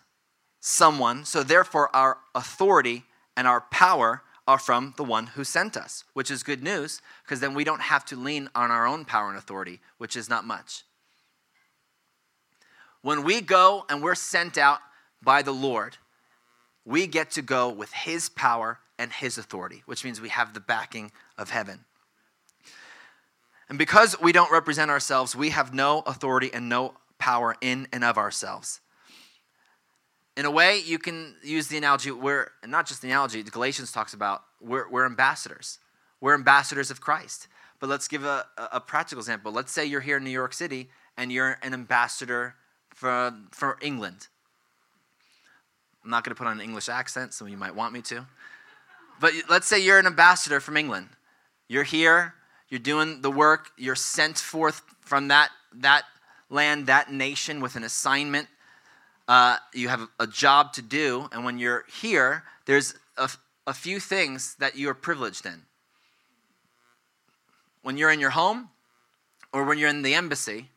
someone, 0.59 1.23
so 1.23 1.41
therefore 1.41 1.95
our 1.95 2.17
authority 2.33 3.05
and 3.35 3.47
our 3.47 3.61
power 3.61 4.21
are 4.47 4.59
from 4.59 4.93
the 4.97 5.03
one 5.03 5.27
who 5.27 5.43
sent 5.43 5.75
us, 5.75 6.03
which 6.13 6.29
is 6.29 6.43
good 6.43 6.61
news 6.61 7.01
because 7.23 7.39
then 7.39 7.53
we 7.53 7.63
don't 7.63 7.81
have 7.81 8.05
to 8.05 8.15
lean 8.15 8.49
on 8.53 8.71
our 8.71 8.85
own 8.85 9.05
power 9.05 9.29
and 9.29 9.37
authority, 9.37 9.79
which 9.97 10.15
is 10.15 10.29
not 10.29 10.45
much. 10.45 10.83
When 13.01 13.23
we 13.23 13.41
go 13.41 13.85
and 13.89 14.03
we're 14.03 14.15
sent 14.15 14.57
out 14.57 14.79
by 15.21 15.41
the 15.41 15.51
Lord, 15.51 15.97
we 16.85 17.07
get 17.07 17.31
to 17.31 17.41
go 17.41 17.69
with 17.69 17.91
His 17.91 18.29
power 18.29 18.79
and 18.99 19.11
His 19.11 19.37
authority, 19.37 19.83
which 19.85 20.03
means 20.03 20.21
we 20.21 20.29
have 20.29 20.53
the 20.53 20.59
backing 20.59 21.11
of 21.37 21.49
heaven. 21.49 21.85
And 23.67 23.79
because 23.79 24.19
we 24.21 24.31
don't 24.31 24.51
represent 24.51 24.91
ourselves, 24.91 25.35
we 25.35 25.49
have 25.49 25.73
no 25.73 26.03
authority 26.05 26.51
and 26.53 26.69
no 26.69 26.93
power 27.17 27.55
in 27.61 27.87
and 27.91 28.03
of 28.03 28.17
ourselves. 28.17 28.79
In 30.37 30.45
a 30.45 30.51
way, 30.51 30.79
you 30.79 30.99
can 30.99 31.35
use 31.43 31.67
the 31.67 31.77
analogy, 31.77 32.11
we're 32.11 32.51
not 32.65 32.85
just 32.87 33.01
the 33.01 33.07
analogy, 33.07 33.41
Galatians 33.43 33.91
talks 33.91 34.13
about 34.13 34.43
we're, 34.59 34.89
we're 34.89 35.05
ambassadors. 35.05 35.79
We're 36.19 36.33
ambassadors 36.33 36.91
of 36.91 36.99
Christ. 36.99 37.47
But 37.79 37.89
let's 37.89 38.07
give 38.07 38.23
a, 38.23 38.45
a 38.57 38.79
practical 38.79 39.21
example. 39.21 39.51
Let's 39.51 39.71
say 39.71 39.85
you're 39.85 40.01
here 40.01 40.17
in 40.17 40.23
New 40.23 40.29
York 40.29 40.53
City 40.53 40.89
and 41.17 41.31
you're 41.31 41.57
an 41.61 41.73
ambassador 41.73 42.55
for, 42.89 43.33
for 43.51 43.77
England. 43.81 44.27
I'm 46.03 46.09
not 46.09 46.23
going 46.23 46.35
to 46.35 46.37
put 46.37 46.47
on 46.47 46.59
an 46.59 46.63
English 46.63 46.89
accent, 46.89 47.33
some 47.33 47.47
of 47.47 47.51
you 47.51 47.57
might 47.57 47.75
want 47.75 47.93
me 47.93 48.01
to. 48.03 48.25
But 49.19 49.33
let's 49.49 49.67
say 49.67 49.79
you're 49.79 49.99
an 49.99 50.05
ambassador 50.05 50.59
from 50.59 50.77
England. 50.77 51.09
You're 51.67 51.83
here, 51.83 52.35
you're 52.69 52.79
doing 52.79 53.21
the 53.21 53.31
work, 53.31 53.71
you're 53.77 53.95
sent 53.95 54.37
forth 54.37 54.81
from 55.01 55.29
that, 55.29 55.49
that 55.73 56.03
land, 56.49 56.87
that 56.87 57.11
nation 57.11 57.59
with 57.59 57.75
an 57.75 57.83
assignment. 57.83 58.47
Uh, 59.27 59.57
you 59.73 59.87
have 59.87 60.07
a 60.19 60.27
job 60.27 60.73
to 60.73 60.81
do, 60.81 61.27
and 61.31 61.43
when 61.43 61.57
you're 61.57 61.85
here, 62.01 62.43
there's 62.65 62.93
a, 63.17 63.29
a 63.65 63.73
few 63.73 63.99
things 63.99 64.55
that 64.59 64.75
you 64.75 64.89
are 64.89 64.93
privileged 64.93 65.45
in. 65.45 65.63
When 67.81 67.97
you're 67.97 68.11
in 68.11 68.19
your 68.19 68.31
home, 68.31 68.69
or 69.51 69.63
when 69.63 69.77
you're 69.77 69.89
in 69.89 70.01
the 70.01 70.13
embassy 70.13 70.69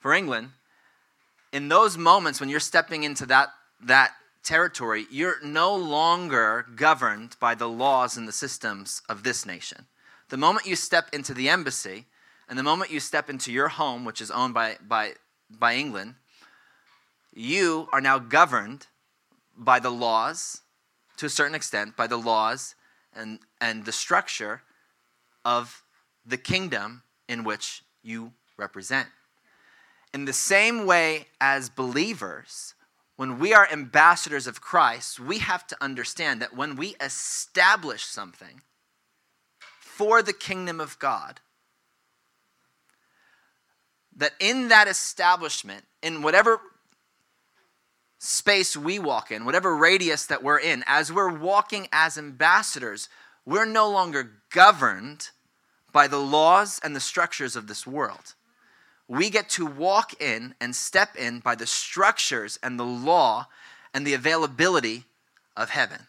for 0.00 0.12
England, 0.12 0.50
in 1.52 1.68
those 1.68 1.96
moments 1.96 2.40
when 2.40 2.48
you're 2.48 2.60
stepping 2.60 3.04
into 3.04 3.26
that, 3.26 3.48
that 3.80 4.12
territory, 4.42 5.06
you're 5.10 5.36
no 5.44 5.74
longer 5.76 6.66
governed 6.74 7.36
by 7.38 7.54
the 7.54 7.68
laws 7.68 8.16
and 8.16 8.26
the 8.26 8.32
systems 8.32 9.02
of 9.08 9.22
this 9.22 9.46
nation. 9.46 9.86
The 10.30 10.36
moment 10.36 10.66
you 10.66 10.76
step 10.76 11.08
into 11.12 11.34
the 11.34 11.48
embassy, 11.48 12.06
and 12.48 12.58
the 12.58 12.62
moment 12.62 12.90
you 12.90 13.00
step 13.00 13.30
into 13.30 13.52
your 13.52 13.68
home, 13.68 14.04
which 14.04 14.20
is 14.20 14.30
owned 14.30 14.54
by, 14.54 14.76
by, 14.86 15.12
by 15.50 15.74
England, 15.74 16.14
you 17.32 17.88
are 17.92 18.00
now 18.00 18.18
governed 18.18 18.86
by 19.56 19.78
the 19.78 19.90
laws, 19.90 20.62
to 21.16 21.26
a 21.26 21.30
certain 21.30 21.54
extent, 21.54 21.96
by 21.96 22.06
the 22.06 22.16
laws 22.16 22.74
and, 23.14 23.38
and 23.60 23.84
the 23.84 23.92
structure 23.92 24.62
of 25.44 25.82
the 26.24 26.36
kingdom 26.36 27.02
in 27.28 27.44
which 27.44 27.82
you 28.02 28.32
represent. 28.56 29.08
In 30.14 30.24
the 30.24 30.32
same 30.32 30.86
way 30.86 31.26
as 31.40 31.70
believers, 31.70 32.74
when 33.16 33.38
we 33.38 33.54
are 33.54 33.68
ambassadors 33.70 34.46
of 34.46 34.60
Christ, 34.60 35.18
we 35.18 35.38
have 35.38 35.66
to 35.68 35.76
understand 35.80 36.42
that 36.42 36.56
when 36.56 36.76
we 36.76 36.96
establish 37.00 38.04
something 38.04 38.62
for 39.80 40.22
the 40.22 40.32
kingdom 40.32 40.80
of 40.80 40.98
God, 40.98 41.40
that 44.16 44.32
in 44.40 44.68
that 44.68 44.88
establishment, 44.88 45.84
in 46.02 46.22
whatever 46.22 46.60
space 48.22 48.76
we 48.76 48.98
walk 48.98 49.30
in, 49.30 49.44
whatever 49.44 49.76
radius 49.76 50.26
that 50.26 50.42
we're 50.42 50.60
in, 50.60 50.84
as 50.86 51.12
we're 51.12 51.32
walking 51.32 51.88
as 51.92 52.16
ambassadors, 52.16 53.08
we're 53.44 53.64
no 53.66 53.90
longer 53.90 54.30
governed 54.50 55.30
by 55.92 56.06
the 56.06 56.18
laws 56.18 56.80
and 56.82 56.94
the 56.94 57.00
structures 57.00 57.56
of 57.56 57.66
this 57.66 57.86
world 57.86 58.34
we 59.12 59.28
get 59.28 59.50
to 59.50 59.66
walk 59.66 60.20
in 60.22 60.54
and 60.58 60.74
step 60.74 61.16
in 61.16 61.40
by 61.40 61.54
the 61.54 61.66
structures 61.66 62.58
and 62.62 62.78
the 62.78 62.84
law 62.84 63.46
and 63.92 64.06
the 64.06 64.14
availability 64.14 65.04
of 65.54 65.68
heaven. 65.68 66.06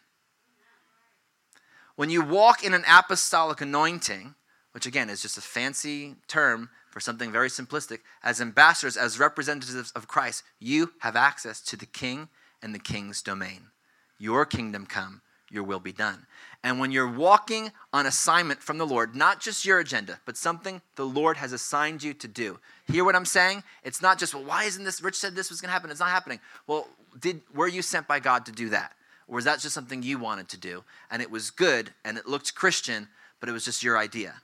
When 1.98 2.10
you 2.10 2.22
walk 2.22 2.64
in 2.64 2.74
an 2.74 2.86
apostolic 2.88 3.60
anointing, 3.60 4.36
which 4.72 4.86
again 4.86 5.10
is 5.10 5.22
just 5.22 5.38
a 5.38 5.42
fancy 5.42 6.16
term 6.30 6.70
for 6.94 7.00
something 7.00 7.32
very 7.32 7.50
simplistic, 7.50 8.02
as 8.22 8.40
ambassadors, 8.40 8.96
as 8.96 9.20
representatives 9.20 9.92
of 9.96 10.08
Christ, 10.08 10.44
you 10.60 10.92
have 11.00 11.16
access 11.16 11.60
to 11.62 11.76
the 11.76 11.88
king 11.88 12.30
and 12.62 12.74
the 12.74 12.80
king's 12.80 13.24
domain. 13.24 13.72
Your 14.20 14.46
kingdom 14.46 14.86
come, 14.86 15.24
your 15.50 15.64
will 15.64 15.80
be 15.80 15.92
done. 15.92 16.28
And 16.64 16.80
when 16.80 16.92
you're 16.92 17.10
walking 17.10 17.72
on 17.92 18.06
assignment 18.06 18.62
from 18.62 18.78
the 18.78 18.86
Lord, 18.86 19.16
not 19.16 19.42
just 19.42 19.66
your 19.66 19.80
agenda, 19.80 20.20
but 20.24 20.38
something 20.38 20.84
the 20.96 21.04
Lord 21.04 21.38
has 21.38 21.52
assigned 21.52 22.04
you 22.04 22.14
to 22.14 22.28
do. 22.28 22.60
Hear 22.86 23.04
what 23.04 23.16
I'm 23.16 23.26
saying? 23.26 23.64
It's 23.84 24.04
not 24.04 24.20
just, 24.20 24.36
well, 24.36 24.44
why 24.44 24.66
isn't 24.66 24.84
this? 24.84 25.02
Rich 25.02 25.16
said 25.16 25.34
this 25.34 25.50
was 25.50 25.62
going 25.62 25.70
to 25.70 25.74
happen. 25.74 25.90
It's 25.90 26.00
not 26.00 26.10
happening. 26.10 26.40
Well, 26.68 26.88
did 27.20 27.42
were 27.56 27.68
you 27.68 27.82
sent 27.82 28.08
by 28.08 28.20
God 28.20 28.46
to 28.46 28.52
do 28.52 28.70
that? 28.70 28.94
Or 29.28 29.34
was 29.36 29.46
that 29.46 29.62
just 29.62 29.74
something 29.74 30.04
you 30.04 30.20
wanted 30.20 30.48
to 30.50 30.58
do? 30.58 30.84
And 31.10 31.24
it 31.24 31.32
was 31.32 31.50
good 31.50 31.90
and 32.06 32.20
it 32.20 32.28
looked 32.28 32.54
Christian, 32.54 33.08
but 33.40 33.50
it 33.50 33.52
was 33.52 33.66
just 33.66 33.82
your 33.82 33.98
idea. 33.98 34.36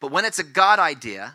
But 0.00 0.10
when 0.10 0.24
it's 0.24 0.38
a 0.38 0.44
God 0.44 0.78
idea, 0.78 1.34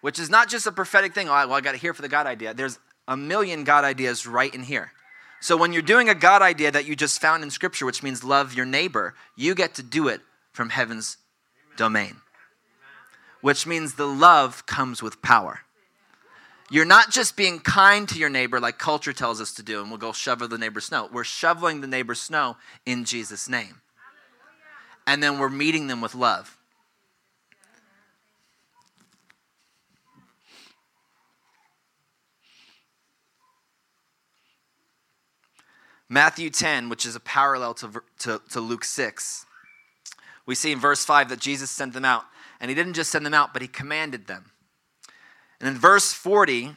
which 0.00 0.18
is 0.18 0.28
not 0.28 0.48
just 0.48 0.66
a 0.66 0.72
prophetic 0.72 1.14
thing, 1.14 1.28
oh, 1.28 1.32
well, 1.32 1.52
I 1.52 1.60
got 1.60 1.72
to 1.72 1.78
hear 1.78 1.94
for 1.94 2.02
the 2.02 2.08
God 2.08 2.26
idea. 2.26 2.54
There's 2.54 2.78
a 3.06 3.16
million 3.16 3.64
God 3.64 3.84
ideas 3.84 4.26
right 4.26 4.54
in 4.54 4.62
here. 4.62 4.92
So 5.40 5.56
when 5.56 5.74
you're 5.74 5.82
doing 5.82 6.08
a 6.08 6.14
God 6.14 6.40
idea 6.40 6.70
that 6.70 6.86
you 6.86 6.96
just 6.96 7.20
found 7.20 7.42
in 7.42 7.50
Scripture, 7.50 7.84
which 7.84 8.02
means 8.02 8.24
love 8.24 8.54
your 8.54 8.64
neighbor, 8.64 9.14
you 9.36 9.54
get 9.54 9.74
to 9.74 9.82
do 9.82 10.08
it 10.08 10.22
from 10.52 10.70
heaven's 10.70 11.18
Amen. 11.66 11.76
domain, 11.76 12.16
which 13.42 13.66
means 13.66 13.94
the 13.94 14.06
love 14.06 14.64
comes 14.64 15.02
with 15.02 15.20
power. 15.20 15.60
You're 16.70 16.86
not 16.86 17.10
just 17.10 17.36
being 17.36 17.60
kind 17.60 18.08
to 18.08 18.18
your 18.18 18.30
neighbor 18.30 18.58
like 18.58 18.78
culture 18.78 19.12
tells 19.12 19.40
us 19.40 19.52
to 19.54 19.62
do, 19.62 19.80
and 19.80 19.90
we'll 19.90 19.98
go 19.98 20.12
shovel 20.12 20.48
the 20.48 20.56
neighbor's 20.56 20.86
snow. 20.86 21.10
We're 21.12 21.24
shoveling 21.24 21.82
the 21.82 21.86
neighbor's 21.86 22.20
snow 22.20 22.56
in 22.86 23.04
Jesus' 23.04 23.48
name. 23.48 23.80
And 25.06 25.22
then 25.22 25.38
we're 25.38 25.50
meeting 25.50 25.88
them 25.88 26.00
with 26.00 26.14
love. 26.14 26.56
Matthew 36.14 36.48
10, 36.48 36.90
which 36.90 37.04
is 37.04 37.16
a 37.16 37.20
parallel 37.20 37.74
to, 37.74 37.90
to, 38.20 38.40
to, 38.50 38.60
Luke 38.60 38.84
6, 38.84 39.46
we 40.46 40.54
see 40.54 40.70
in 40.70 40.78
verse 40.78 41.04
5 41.04 41.28
that 41.30 41.40
Jesus 41.40 41.72
sent 41.72 41.92
them 41.92 42.04
out. 42.04 42.22
And 42.60 42.68
he 42.68 42.74
didn't 42.76 42.92
just 42.92 43.10
send 43.10 43.26
them 43.26 43.34
out, 43.34 43.52
but 43.52 43.62
he 43.62 43.66
commanded 43.66 44.28
them. 44.28 44.52
And 45.58 45.68
in 45.68 45.74
verse 45.74 46.12
40, 46.12 46.76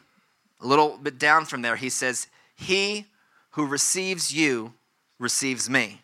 a 0.60 0.66
little 0.66 0.98
bit 0.98 1.20
down 1.20 1.46
from 1.46 1.62
there, 1.62 1.76
he 1.76 1.92
says, 1.92 2.26
He 2.56 3.06
who 3.52 3.68
receives 3.68 4.34
you 4.34 4.74
receives 5.20 5.70
me. 5.70 6.02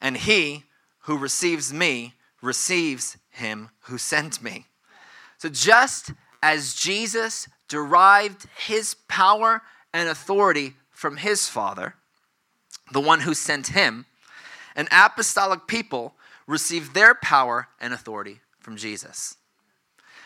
And 0.00 0.16
he 0.16 0.64
who 1.00 1.18
receives 1.18 1.74
me 1.74 2.14
receives 2.40 3.18
him 3.28 3.68
who 3.80 3.98
sent 3.98 4.42
me. 4.42 4.64
So 5.36 5.50
just 5.50 6.12
as 6.42 6.72
Jesus 6.72 7.48
derived 7.68 8.46
his 8.56 8.94
power 9.08 9.60
and 9.92 10.08
authority 10.08 10.72
from 10.90 11.18
his 11.18 11.50
Father, 11.50 11.96
the 12.92 13.00
one 13.00 13.20
who 13.20 13.34
sent 13.34 13.68
him, 13.68 14.06
and 14.74 14.88
apostolic 14.90 15.66
people 15.66 16.14
receive 16.46 16.94
their 16.94 17.14
power 17.14 17.68
and 17.80 17.92
authority 17.92 18.40
from 18.60 18.76
Jesus. 18.76 19.36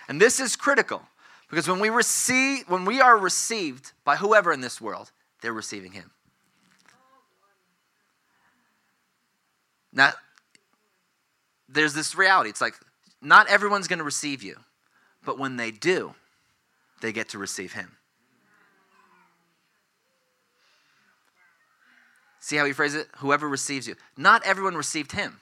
And 0.09 0.21
this 0.21 0.41
is 0.41 0.57
critical 0.57 1.03
because 1.49 1.69
when 1.69 1.81
we 1.81 1.89
receive 1.89 2.69
when 2.69 2.85
we 2.85 3.01
are 3.01 3.17
received 3.17 3.93
by 4.05 4.17
whoever 4.17 4.53
in 4.53 4.61
this 4.61 4.81
world, 4.81 5.13
they're 5.41 5.53
receiving 5.53 5.93
him. 5.93 6.11
Now 9.93 10.13
there's 11.69 11.95
this 11.95 12.15
reality. 12.15 12.51
It's 12.51 12.61
like 12.61 12.75
not 13.23 13.49
everyone's 13.49 13.89
going 13.89 13.99
to 13.99 14.05
receive 14.05 14.43
you, 14.43 14.57
but 15.25 15.39
when 15.39 15.57
they 15.57 15.71
do, 15.71 16.15
they 17.01 17.13
get 17.13 17.29
to 17.31 17.39
receive 17.39 17.73
him. 17.73 17.97
See 22.41 22.57
how 22.57 22.65
he 22.65 22.73
phrases 22.73 23.03
it? 23.03 23.09
Whoever 23.19 23.49
receives 23.49 23.87
you. 23.87 23.95
Not 24.17 24.45
everyone 24.45 24.75
received 24.75 25.13
him, 25.13 25.39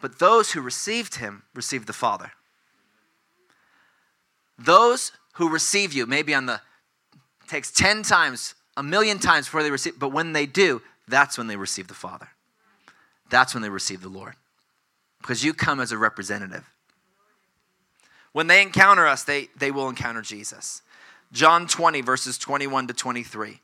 but 0.00 0.18
those 0.18 0.52
who 0.52 0.60
received 0.60 1.16
him 1.16 1.42
received 1.54 1.86
the 1.86 1.92
Father. 1.92 2.32
Those 4.58 5.12
who 5.34 5.48
receive 5.48 5.92
you, 5.92 6.06
maybe 6.06 6.34
on 6.34 6.46
the 6.46 6.60
takes 7.48 7.70
10 7.70 8.02
times, 8.02 8.54
a 8.76 8.82
million 8.82 9.18
times 9.18 9.46
before 9.46 9.62
they 9.62 9.70
receive, 9.70 9.98
but 9.98 10.10
when 10.12 10.32
they 10.32 10.46
do, 10.46 10.80
that's 11.08 11.36
when 11.36 11.48
they 11.48 11.56
receive 11.56 11.88
the 11.88 11.94
Father. 11.94 12.28
That's 13.28 13.54
when 13.54 13.62
they 13.62 13.68
receive 13.68 14.02
the 14.02 14.08
Lord. 14.08 14.34
Because 15.20 15.44
you 15.44 15.52
come 15.52 15.80
as 15.80 15.92
a 15.92 15.98
representative. 15.98 16.64
When 18.32 18.46
they 18.46 18.62
encounter 18.62 19.06
us, 19.06 19.24
they, 19.24 19.48
they 19.56 19.70
will 19.70 19.88
encounter 19.88 20.22
Jesus. 20.22 20.82
John 21.32 21.66
20, 21.66 22.00
verses 22.00 22.38
21 22.38 22.86
to 22.86 22.94
23. 22.94 23.60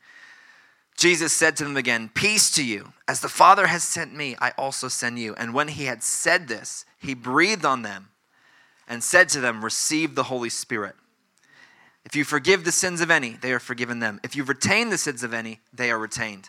Jesus 0.96 1.32
said 1.32 1.56
to 1.56 1.64
them 1.64 1.76
again, 1.76 2.10
Peace 2.14 2.50
to 2.52 2.64
you. 2.64 2.92
As 3.06 3.20
the 3.20 3.28
Father 3.28 3.66
has 3.66 3.84
sent 3.84 4.14
me, 4.14 4.34
I 4.40 4.52
also 4.56 4.88
send 4.88 5.18
you. 5.18 5.34
And 5.34 5.52
when 5.52 5.68
he 5.68 5.84
had 5.84 6.02
said 6.02 6.48
this, 6.48 6.86
he 6.98 7.14
breathed 7.14 7.64
on 7.64 7.82
them 7.82 8.08
and 8.88 9.04
said 9.04 9.28
to 9.30 9.40
them, 9.40 9.62
Receive 9.62 10.14
the 10.14 10.24
Holy 10.24 10.48
Spirit. 10.48 10.94
If 12.04 12.16
you 12.16 12.24
forgive 12.24 12.64
the 12.64 12.72
sins 12.72 13.00
of 13.00 13.10
any, 13.10 13.30
they 13.30 13.52
are 13.52 13.58
forgiven 13.58 13.98
them. 13.98 14.20
If 14.22 14.36
you 14.36 14.44
retain 14.44 14.90
the 14.90 14.98
sins 14.98 15.22
of 15.22 15.34
any, 15.34 15.60
they 15.72 15.90
are 15.90 15.98
retained. 15.98 16.48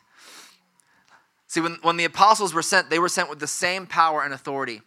See, 1.47 1.61
when, 1.61 1.79
when 1.81 1.97
the 1.97 2.05
apostles 2.05 2.53
were 2.53 2.61
sent, 2.61 2.89
they 2.89 2.99
were 2.99 3.09
sent 3.09 3.29
with 3.29 3.39
the 3.39 3.47
same 3.47 3.87
power 3.87 4.23
and 4.23 4.33
authority 4.33 4.81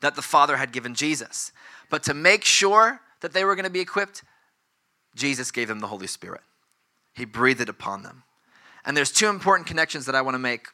that 0.00 0.16
the 0.16 0.22
Father 0.22 0.56
had 0.56 0.72
given 0.72 0.94
Jesus. 0.94 1.52
But 1.90 2.02
to 2.04 2.14
make 2.14 2.44
sure 2.44 3.00
that 3.20 3.34
they 3.34 3.44
were 3.44 3.54
going 3.54 3.64
to 3.64 3.70
be 3.70 3.80
equipped, 3.80 4.24
Jesus 5.14 5.50
gave 5.50 5.68
them 5.68 5.80
the 5.80 5.86
Holy 5.88 6.06
Spirit. 6.06 6.40
He 7.14 7.24
breathed 7.24 7.60
it 7.60 7.68
upon 7.68 8.02
them. 8.02 8.24
And 8.84 8.96
there's 8.96 9.12
two 9.12 9.28
important 9.28 9.66
connections 9.66 10.06
that 10.06 10.14
I 10.14 10.22
want 10.22 10.34
to 10.34 10.40
make 10.40 10.66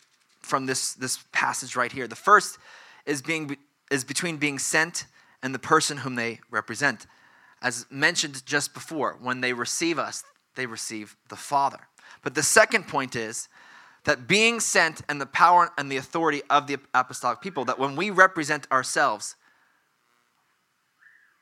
from 0.43 0.67
this, 0.67 0.95
this 0.95 1.19
passage 1.33 1.77
right 1.77 1.93
here. 1.93 2.07
The 2.07 2.17
first 2.17 2.59
is, 3.07 3.23
being, 3.23 3.57
is 3.91 4.05
between 4.05 4.37
being 4.37 4.59
sent 4.59 5.07
and 5.43 5.55
the 5.55 5.59
person 5.59 5.99
whom 5.99 6.15
they 6.15 6.41
represent. 6.51 7.07
As 7.61 7.87
mentioned 7.91 8.45
just 8.47 8.73
before, 8.73 9.17
when 9.21 9.41
they 9.41 9.53
receive 9.53 9.99
us, 9.99 10.25
they 10.55 10.67
receive 10.67 11.17
the 11.29 11.37
Father. 11.37 11.81
But 12.23 12.35
the 12.35 12.43
second 12.43 12.89
point 12.89 13.15
is 13.15 13.49
that 14.05 14.27
being 14.27 14.61
sent 14.61 15.03
and 15.09 15.21
the 15.21 15.27
power 15.27 15.71
and 15.77 15.91
the 15.93 15.97
authority 15.99 16.43
of 16.49 16.67
the 16.67 16.79
apostolic 16.95 17.41
people, 17.41 17.65
that 17.67 17.79
when 17.79 17.95
we 17.95 18.11
represent 18.11 18.67
ourselves, 18.73 19.37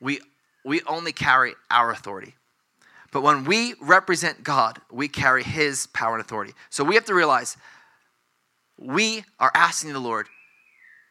we, 0.00 0.20
we 0.64 0.82
only 0.82 1.12
carry 1.12 1.54
our 1.70 1.90
authority. 1.90 2.34
But 3.16 3.22
when 3.22 3.44
we 3.44 3.72
represent 3.80 4.44
God, 4.44 4.78
we 4.92 5.08
carry 5.08 5.42
His 5.42 5.86
power 5.86 6.16
and 6.16 6.20
authority. 6.20 6.52
So 6.68 6.84
we 6.84 6.96
have 6.96 7.06
to 7.06 7.14
realize 7.14 7.56
we 8.76 9.24
are 9.40 9.50
asking 9.54 9.94
the 9.94 10.00
Lord, 10.00 10.26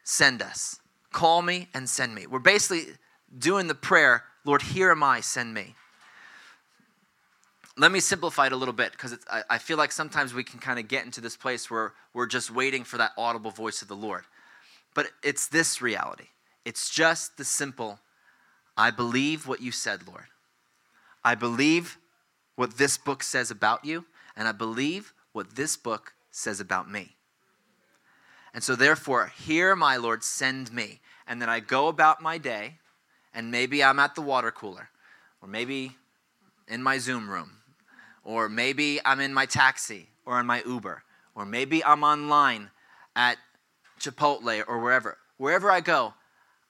send 0.03 0.43
us. 0.43 0.79
Call 1.11 1.41
me 1.41 1.67
and 1.73 1.89
send 1.89 2.13
me. 2.13 2.27
We're 2.27 2.37
basically 2.37 2.93
doing 3.35 3.65
the 3.65 3.73
prayer, 3.73 4.23
Lord, 4.43 4.61
here 4.61 4.91
am 4.91 5.01
I, 5.01 5.21
send 5.21 5.51
me. 5.55 5.73
Let 7.75 7.91
me 7.91 7.99
simplify 7.99 8.45
it 8.45 8.51
a 8.51 8.55
little 8.55 8.71
bit 8.71 8.91
because 8.91 9.17
I, 9.27 9.41
I 9.49 9.57
feel 9.57 9.77
like 9.77 9.91
sometimes 9.91 10.31
we 10.31 10.43
can 10.43 10.59
kind 10.59 10.77
of 10.77 10.87
get 10.87 11.05
into 11.05 11.21
this 11.21 11.35
place 11.35 11.71
where 11.71 11.93
we're 12.13 12.27
just 12.27 12.51
waiting 12.51 12.83
for 12.83 12.99
that 12.99 13.13
audible 13.17 13.49
voice 13.49 13.81
of 13.81 13.87
the 13.87 13.95
Lord. 13.95 14.25
But 14.93 15.07
it's 15.23 15.47
this 15.47 15.81
reality. 15.81 16.27
It's 16.65 16.87
just 16.87 17.37
the 17.37 17.43
simple, 17.43 17.97
I 18.77 18.91
believe 18.91 19.47
what 19.47 19.59
you 19.59 19.71
said, 19.71 20.07
Lord. 20.07 20.25
I 21.25 21.33
believe 21.33 21.97
what 22.55 22.77
this 22.77 22.99
book 22.99 23.23
says 23.23 23.49
about 23.49 23.83
you, 23.83 24.05
and 24.37 24.47
I 24.47 24.51
believe 24.51 25.11
what 25.33 25.55
this 25.55 25.75
book 25.75 26.13
says 26.29 26.59
about 26.59 26.89
me. 26.89 27.15
And 28.53 28.63
so, 28.63 28.75
therefore, 28.75 29.33
here, 29.35 29.75
my 29.75 29.97
Lord, 29.97 30.23
send 30.23 30.71
me. 30.71 31.01
And 31.27 31.41
then 31.41 31.49
I 31.49 31.59
go 31.59 31.87
about 31.87 32.21
my 32.21 32.37
day, 32.37 32.75
and 33.33 33.49
maybe 33.49 33.83
I'm 33.83 33.97
at 33.97 34.13
the 34.13 34.21
water 34.21 34.51
cooler, 34.51 34.89
or 35.41 35.47
maybe 35.47 35.97
in 36.67 36.83
my 36.83 36.99
Zoom 36.99 37.27
room, 37.27 37.57
or 38.23 38.47
maybe 38.47 38.99
I'm 39.03 39.19
in 39.19 39.33
my 39.33 39.47
taxi 39.47 40.09
or 40.25 40.39
in 40.39 40.45
my 40.45 40.61
Uber, 40.63 41.03
or 41.33 41.45
maybe 41.45 41.83
I'm 41.83 42.03
online 42.03 42.69
at 43.15 43.37
Chipotle 43.99 44.63
or 44.67 44.79
wherever. 44.79 45.17
Wherever 45.37 45.71
I 45.71 45.81
go, 45.81 46.13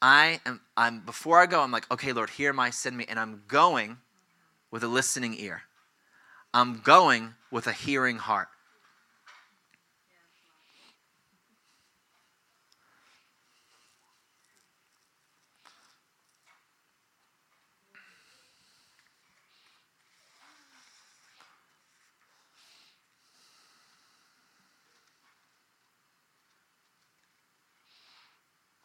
I 0.01 0.39
am 0.45 0.61
I'm 0.75 1.01
before 1.01 1.39
I 1.39 1.45
go, 1.45 1.61
I'm 1.61 1.71
like, 1.71 1.89
okay, 1.91 2.13
Lord, 2.13 2.29
here 2.29 2.49
am 2.49 2.59
I, 2.59 2.69
send 2.69 2.97
me. 2.97 3.05
And 3.07 3.19
I'm 3.19 3.43
going 3.47 3.97
with 4.71 4.83
a 4.83 4.87
listening 4.87 5.35
ear. 5.39 5.63
I'm 6.53 6.79
going 6.79 7.35
with 7.51 7.67
a 7.67 7.73
hearing 7.73 8.17
heart. 8.17 8.47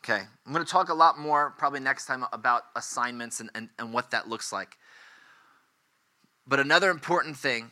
Okay, 0.02 0.22
I'm 0.46 0.52
going 0.52 0.64
to 0.64 0.70
talk 0.70 0.88
a 0.88 0.94
lot 0.94 1.18
more 1.18 1.54
probably 1.58 1.78
next 1.78 2.06
time 2.06 2.24
about 2.32 2.62
assignments 2.74 3.38
and, 3.38 3.50
and, 3.54 3.68
and 3.78 3.92
what 3.92 4.10
that 4.10 4.28
looks 4.28 4.52
like. 4.52 4.76
But 6.50 6.58
another 6.58 6.90
important 6.90 7.36
thing 7.36 7.70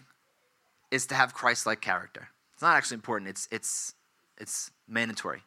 is 0.93 1.05
to 1.07 1.17
have 1.17 1.35
Christ 1.35 1.67
like 1.67 1.81
character. 1.81 2.29
It's 2.53 2.63
not 2.63 2.77
actually 2.77 2.95
important, 2.95 3.29
it's, 3.29 3.49
it's, 3.51 3.95
it's 4.39 4.71
mandatory. 4.87 5.43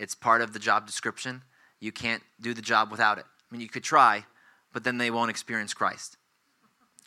It's 0.00 0.16
part 0.16 0.42
of 0.42 0.52
the 0.52 0.58
job 0.58 0.84
description. 0.84 1.42
You 1.78 1.92
can't 1.92 2.24
do 2.40 2.52
the 2.52 2.60
job 2.60 2.90
without 2.90 3.18
it. 3.18 3.24
I 3.24 3.54
mean, 3.54 3.60
you 3.60 3.68
could 3.68 3.84
try, 3.84 4.24
but 4.72 4.82
then 4.82 4.98
they 4.98 5.12
won't 5.12 5.30
experience 5.30 5.72
Christ. 5.72 6.16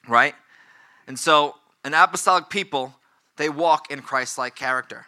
Right? 0.08 0.34
And 1.08 1.20
so, 1.20 1.56
an 1.84 1.94
apostolic 1.94 2.50
people, 2.50 2.96
they 3.36 3.50
walk 3.50 3.92
in 3.92 4.02
Christ 4.02 4.38
like 4.38 4.56
character. 4.56 5.08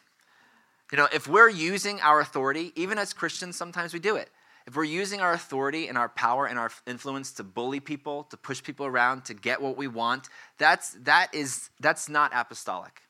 You 0.92 0.98
know, 0.98 1.08
if 1.14 1.30
we're 1.30 1.50
using 1.50 2.02
our 2.02 2.20
authority, 2.20 2.74
even 2.76 2.98
as 2.98 3.14
Christians, 3.14 3.56
sometimes 3.56 3.94
we 3.94 4.00
do 4.00 4.18
it. 4.18 4.30
If 4.68 4.76
we're 4.76 4.84
using 4.84 5.22
our 5.22 5.32
authority 5.32 5.88
and 5.88 5.98
our 5.98 6.10
power 6.10 6.46
and 6.46 6.60
our 6.60 6.70
influence 6.86 7.32
to 7.34 7.44
bully 7.44 7.80
people, 7.80 8.24
to 8.26 8.36
push 8.36 8.62
people 8.62 8.86
around, 8.86 9.24
to 9.26 9.34
get 9.34 9.62
what 9.62 9.78
we 9.78 9.88
want, 9.88 10.28
that's, 10.58 10.92
that 11.04 11.34
is, 11.34 11.70
that's 11.80 12.10
not 12.10 12.34
apostolic. 12.36 13.02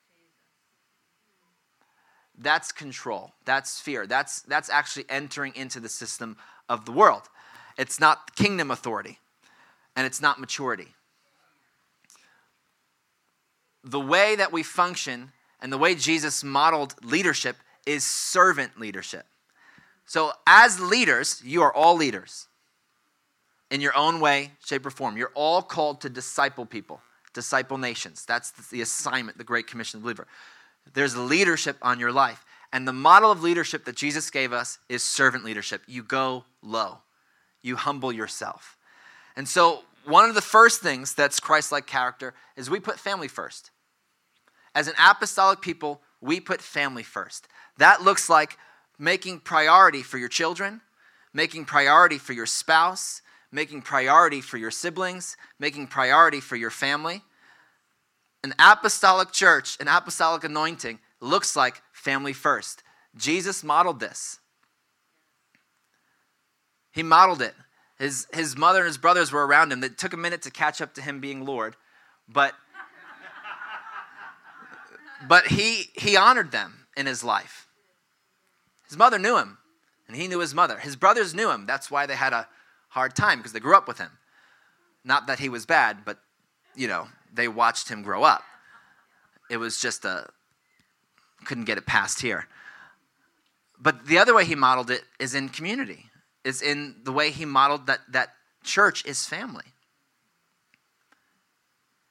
That's 2.37 2.71
control. 2.71 3.31
That's 3.45 3.79
fear. 3.79 4.05
That's, 4.05 4.43
that's 4.43 4.69
actually 4.69 5.05
entering 5.09 5.53
into 5.55 5.79
the 5.79 5.89
system 5.89 6.37
of 6.69 6.85
the 6.85 6.91
world. 6.91 7.23
It's 7.75 7.99
not 7.99 8.35
kingdom 8.35 8.69
authority, 8.69 9.17
and 9.95 10.05
it's 10.05 10.21
not 10.21 10.39
maturity. 10.39 10.89
The 13.83 13.99
way 13.99 14.35
that 14.35 14.51
we 14.51 14.61
function 14.61 15.31
and 15.59 15.73
the 15.73 15.77
way 15.79 15.95
Jesus 15.95 16.43
modeled 16.43 16.93
leadership 17.03 17.55
is 17.87 18.03
servant 18.03 18.79
leadership. 18.79 19.25
So, 20.07 20.31
as 20.47 20.79
leaders, 20.79 21.41
you 21.45 21.61
are 21.63 21.73
all 21.73 21.95
leaders 21.95 22.47
in 23.69 23.81
your 23.81 23.95
own 23.95 24.21
way, 24.21 24.51
shape, 24.65 24.85
or 24.85 24.89
form. 24.89 25.17
You're 25.17 25.33
all 25.35 25.61
called 25.61 25.99
to 26.01 26.09
disciple 26.09 26.65
people, 26.65 27.01
disciple 27.33 27.77
nations. 27.77 28.23
That's 28.25 28.51
the 28.69 28.81
assignment, 28.81 29.37
the 29.37 29.43
Great 29.43 29.67
Commission 29.67 29.97
of 29.97 30.03
the 30.03 30.05
believer. 30.05 30.27
There's 30.93 31.17
leadership 31.17 31.75
on 31.81 31.99
your 31.99 32.13
life. 32.13 32.45
And 32.71 32.87
the 32.87 32.93
model 32.93 33.31
of 33.31 33.43
leadership 33.43 33.83
that 33.83 33.97
Jesus 33.97 34.29
gave 34.29 34.53
us 34.53 34.79
is 34.87 35.03
servant 35.03 35.43
leadership. 35.43 35.81
You 35.87 36.03
go 36.03 36.45
low, 36.61 36.99
you 37.61 37.75
humble 37.75 38.13
yourself. 38.13 38.77
And 39.35 39.47
so, 39.47 39.83
one 40.05 40.29
of 40.29 40.35
the 40.35 40.41
first 40.41 40.81
things 40.81 41.13
that's 41.13 41.41
Christ 41.41 41.73
like 41.73 41.85
character 41.85 42.33
is 42.55 42.69
we 42.69 42.79
put 42.79 42.97
family 42.97 43.27
first. 43.27 43.71
As 44.73 44.87
an 44.87 44.93
apostolic 44.97 45.59
people, 45.59 46.01
we 46.21 46.39
put 46.39 46.61
family 46.61 47.03
first. 47.03 47.49
That 47.77 48.03
looks 48.03 48.29
like 48.29 48.57
making 48.97 49.39
priority 49.39 50.01
for 50.01 50.17
your 50.17 50.29
children, 50.29 50.81
making 51.33 51.65
priority 51.65 52.17
for 52.17 52.33
your 52.33 52.45
spouse, 52.45 53.21
making 53.51 53.81
priority 53.81 54.41
for 54.41 54.57
your 54.57 54.71
siblings, 54.71 55.37
making 55.59 55.87
priority 55.87 56.39
for 56.39 56.55
your 56.55 56.71
family. 56.71 57.21
An 58.43 58.53
apostolic 58.59 59.31
church, 59.31 59.77
an 59.79 59.87
apostolic 59.87 60.43
anointing, 60.43 60.99
looks 61.19 61.55
like 61.55 61.81
family 61.91 62.33
first. 62.33 62.83
Jesus 63.15 63.63
modeled 63.63 63.99
this. 63.99 64.39
He 66.91 67.03
modeled 67.03 67.41
it. 67.41 67.53
His, 67.99 68.27
his 68.33 68.55
mother 68.57 68.79
and 68.79 68.87
his 68.87 68.97
brothers 68.97 69.31
were 69.31 69.45
around 69.45 69.71
him. 69.71 69.83
It 69.83 69.97
took 69.97 70.13
a 70.13 70.17
minute 70.17 70.43
to 70.43 70.51
catch 70.51 70.81
up 70.81 70.93
to 70.95 71.01
him 71.01 71.19
being 71.19 71.45
Lord, 71.45 71.75
but, 72.27 72.53
but 75.27 75.47
he, 75.47 75.85
he 75.93 76.15
honored 76.15 76.51
them 76.51 76.87
in 76.95 77.05
his 77.05 77.23
life. 77.23 77.66
His 78.88 78.97
mother 78.97 79.19
knew 79.19 79.38
him, 79.38 79.57
and 80.07 80.15
he 80.15 80.27
knew 80.27 80.39
his 80.39 80.53
mother. 80.53 80.77
His 80.79 80.95
brothers 80.95 81.33
knew 81.33 81.51
him. 81.51 81.65
That's 81.65 81.91
why 81.91 82.05
they 82.05 82.15
had 82.15 82.33
a 82.33 82.47
hard 82.89 83.15
time, 83.15 83.39
because 83.39 83.53
they 83.53 83.59
grew 83.59 83.75
up 83.75 83.88
with 83.88 83.97
him. 83.97 84.11
Not 85.03 85.27
that 85.27 85.39
he 85.39 85.49
was 85.49 85.65
bad, 85.65 86.05
but, 86.05 86.19
you 86.75 86.88
know, 86.88 87.07
they 87.33 87.47
watched 87.47 87.89
him 87.89 88.01
grow 88.01 88.23
up. 88.23 88.43
It 89.49 89.57
was 89.57 89.79
just 89.79 90.05
a, 90.05 90.27
couldn't 91.45 91.65
get 91.65 91.77
it 91.77 91.85
past 91.85 92.21
here. 92.21 92.47
But 93.79 94.07
the 94.07 94.17
other 94.17 94.33
way 94.33 94.45
he 94.45 94.55
modeled 94.55 94.89
it 94.89 95.03
is 95.19 95.35
in 95.35 95.49
community, 95.49 96.05
is 96.43 96.61
in 96.61 96.95
the 97.03 97.11
way 97.11 97.31
he 97.31 97.45
modeled 97.45 97.88
that, 97.88 97.99
that 98.09 98.33
church 98.63 99.05
is 99.05 99.25
family. 99.25 99.65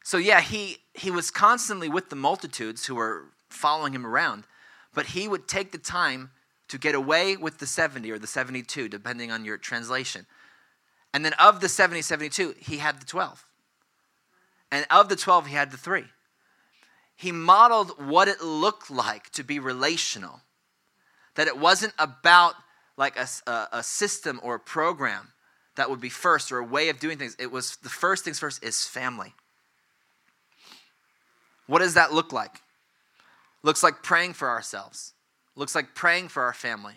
So 0.05 0.19
yeah, 0.19 0.41
he 0.41 0.79
he 0.95 1.11
was 1.11 1.33
constantly 1.33 1.89
with 1.89 2.11
the 2.11 2.17
multitudes 2.17 2.87
who 2.87 2.95
were 2.95 3.25
following 3.49 3.93
him 3.93 4.07
around, 4.07 4.45
but 4.95 5.07
he 5.07 5.27
would 5.27 5.49
take 5.49 5.73
the 5.73 5.79
time 5.79 6.31
to 6.69 6.79
get 6.79 6.95
away 6.95 7.37
with 7.37 7.59
the 7.59 7.67
70 7.67 8.11
or 8.11 8.19
the 8.19 8.27
72 8.27 8.89
depending 8.89 9.31
on 9.31 9.45
your 9.45 9.57
translation. 9.57 10.27
And 11.15 11.25
then 11.25 11.33
of 11.35 11.61
the 11.61 11.69
70 11.69 12.03
72, 12.03 12.55
he 12.61 12.79
had 12.79 13.01
the 13.01 13.07
12. 13.07 13.45
And 14.71 14.87
of 14.91 15.09
the 15.09 15.17
12, 15.17 15.47
he 15.47 15.55
had 15.55 15.71
the 15.71 15.77
3. 15.77 16.05
He 17.15 17.33
modeled 17.33 17.93
what 18.07 18.29
it 18.29 18.43
looked 18.43 18.91
like 18.91 19.31
to 19.31 19.43
be 19.43 19.59
relational 19.59 20.41
that 21.37 21.47
it 21.47 21.57
wasn't 21.57 21.95
about 21.99 22.55
like 22.97 23.17
a, 23.17 23.29
a 23.73 23.83
system 23.83 24.41
or 24.43 24.57
a 24.57 24.61
program 24.61 25.33
that 25.77 25.89
would 25.89 26.01
be 26.01 26.09
first 26.09 26.51
or 26.51 26.59
a 26.59 26.65
way 26.65 26.89
of 26.89 26.99
doing 26.99 27.19
things. 27.19 27.37
It 27.39 27.53
was 27.53 27.77
the 27.77 27.89
first 27.89 28.25
things 28.25 28.39
first 28.39 28.63
is 28.65 28.85
family. 28.85 29.35
What 31.67 31.81
does 31.81 31.95
that 31.95 32.13
look 32.13 32.33
like? 32.33 32.63
Looks 33.63 33.83
like 33.83 34.03
praying 34.03 34.33
for 34.33 34.49
ourselves. 34.49 35.13
Looks 35.57 35.75
like 35.75 35.95
praying 35.95 36.29
for 36.29 36.45
our 36.45 36.53
family 36.53 36.95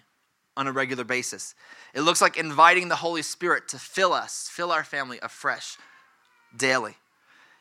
on 0.56 0.68
a 0.68 0.72
regular 0.72 1.06
basis. 1.06 1.56
It 1.94 2.02
looks 2.02 2.22
like 2.22 2.38
inviting 2.38 2.90
the 2.90 2.98
Holy 2.98 3.22
Spirit 3.22 3.70
to 3.70 3.80
fill 3.80 4.14
us, 4.14 4.50
fill 4.52 4.72
our 4.72 4.84
family 4.84 5.18
afresh 5.22 5.78
daily. 6.56 6.98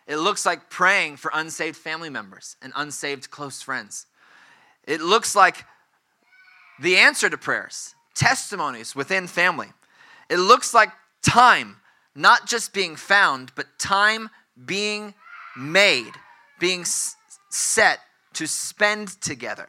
It 0.07 0.17
looks 0.17 0.45
like 0.45 0.69
praying 0.69 1.19
for 1.19 1.31
unsaved 1.33 1.77
family 1.77 2.11
members 2.11 2.57
and 2.61 2.73
unsaved 2.75 3.31
close 3.31 3.63
friends. 3.63 4.07
It 4.85 5.01
looks 5.01 5.37
like 5.37 5.65
the 6.81 6.97
answer 6.97 7.31
to 7.31 7.39
prayers, 7.39 7.95
testimonies 8.15 8.97
within 8.97 9.27
family. 9.27 9.69
It 10.29 10.39
looks 10.39 10.75
like 10.75 10.91
time 11.23 11.77
not 12.15 12.47
just 12.47 12.73
being 12.73 12.97
found, 12.97 13.53
but 13.55 13.79
time 13.79 14.31
being 14.67 15.15
made, 15.57 16.13
being 16.59 16.85
set 16.85 18.01
to 18.33 18.47
spend 18.47 19.21
together. 19.21 19.69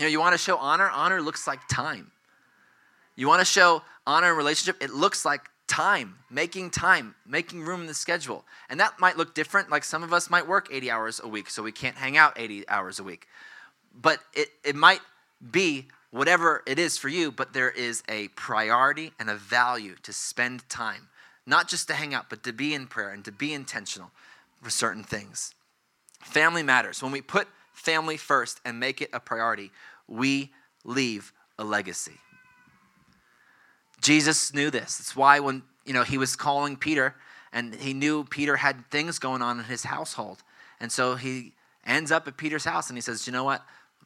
You 0.00 0.06
know, 0.06 0.12
you 0.12 0.18
want 0.18 0.32
to 0.32 0.38
show 0.38 0.56
honor? 0.56 0.88
Honor 0.88 1.20
looks 1.20 1.46
like 1.46 1.60
time. 1.68 2.10
You 3.16 3.28
want 3.28 3.40
to 3.40 3.44
show 3.44 3.82
honor 4.06 4.30
in 4.30 4.36
relationship? 4.38 4.82
It 4.82 4.94
looks 4.94 5.26
like 5.26 5.42
time, 5.66 6.14
making 6.30 6.70
time, 6.70 7.14
making 7.26 7.64
room 7.64 7.82
in 7.82 7.86
the 7.86 7.92
schedule. 7.92 8.46
And 8.70 8.80
that 8.80 8.98
might 8.98 9.18
look 9.18 9.34
different. 9.34 9.68
Like 9.68 9.84
some 9.84 10.02
of 10.02 10.14
us 10.14 10.30
might 10.30 10.48
work 10.48 10.68
80 10.72 10.90
hours 10.90 11.20
a 11.22 11.28
week, 11.28 11.50
so 11.50 11.62
we 11.62 11.70
can't 11.70 11.96
hang 11.96 12.16
out 12.16 12.32
80 12.40 12.66
hours 12.70 12.98
a 12.98 13.02
week. 13.02 13.26
But 13.94 14.20
it, 14.32 14.48
it 14.64 14.74
might 14.74 15.02
be 15.50 15.88
whatever 16.10 16.62
it 16.66 16.78
is 16.78 16.96
for 16.96 17.10
you, 17.10 17.30
but 17.30 17.52
there 17.52 17.70
is 17.70 18.02
a 18.08 18.28
priority 18.28 19.12
and 19.20 19.28
a 19.28 19.34
value 19.36 19.96
to 20.04 20.14
spend 20.14 20.66
time, 20.70 21.08
not 21.44 21.68
just 21.68 21.88
to 21.88 21.94
hang 21.94 22.14
out, 22.14 22.30
but 22.30 22.42
to 22.44 22.54
be 22.54 22.72
in 22.72 22.86
prayer 22.86 23.10
and 23.10 23.22
to 23.26 23.32
be 23.32 23.52
intentional 23.52 24.12
for 24.62 24.70
certain 24.70 25.04
things. 25.04 25.54
Family 26.22 26.62
matters. 26.62 27.02
When 27.02 27.12
we 27.12 27.20
put 27.20 27.48
family 27.80 28.16
first 28.16 28.60
and 28.64 28.78
make 28.78 29.00
it 29.00 29.10
a 29.12 29.20
priority, 29.20 29.70
we 30.10 30.50
leave 30.84 31.32
a 31.58 31.64
legacy. 31.64 32.18
Jesus 34.00 34.52
knew 34.52 34.70
this. 34.70 34.98
That's 34.98 35.16
why 35.16 35.40
when 35.40 35.62
you 35.86 35.92
know 35.92 36.02
he 36.02 36.18
was 36.18 36.36
calling 36.36 36.76
Peter 36.76 37.14
and 37.52 37.74
he 37.74 37.94
knew 37.94 38.24
Peter 38.24 38.56
had 38.56 38.90
things 38.90 39.18
going 39.18 39.42
on 39.42 39.58
in 39.58 39.64
his 39.64 39.84
household. 39.84 40.42
And 40.80 40.90
so 40.90 41.14
he 41.14 41.52
ends 41.86 42.10
up 42.10 42.26
at 42.28 42.36
Peter's 42.36 42.64
house 42.64 42.88
and 42.88 42.96
he 42.96 43.02
says, 43.02 43.26
"You 43.26 43.32
know 43.32 43.44
what? 43.44 43.64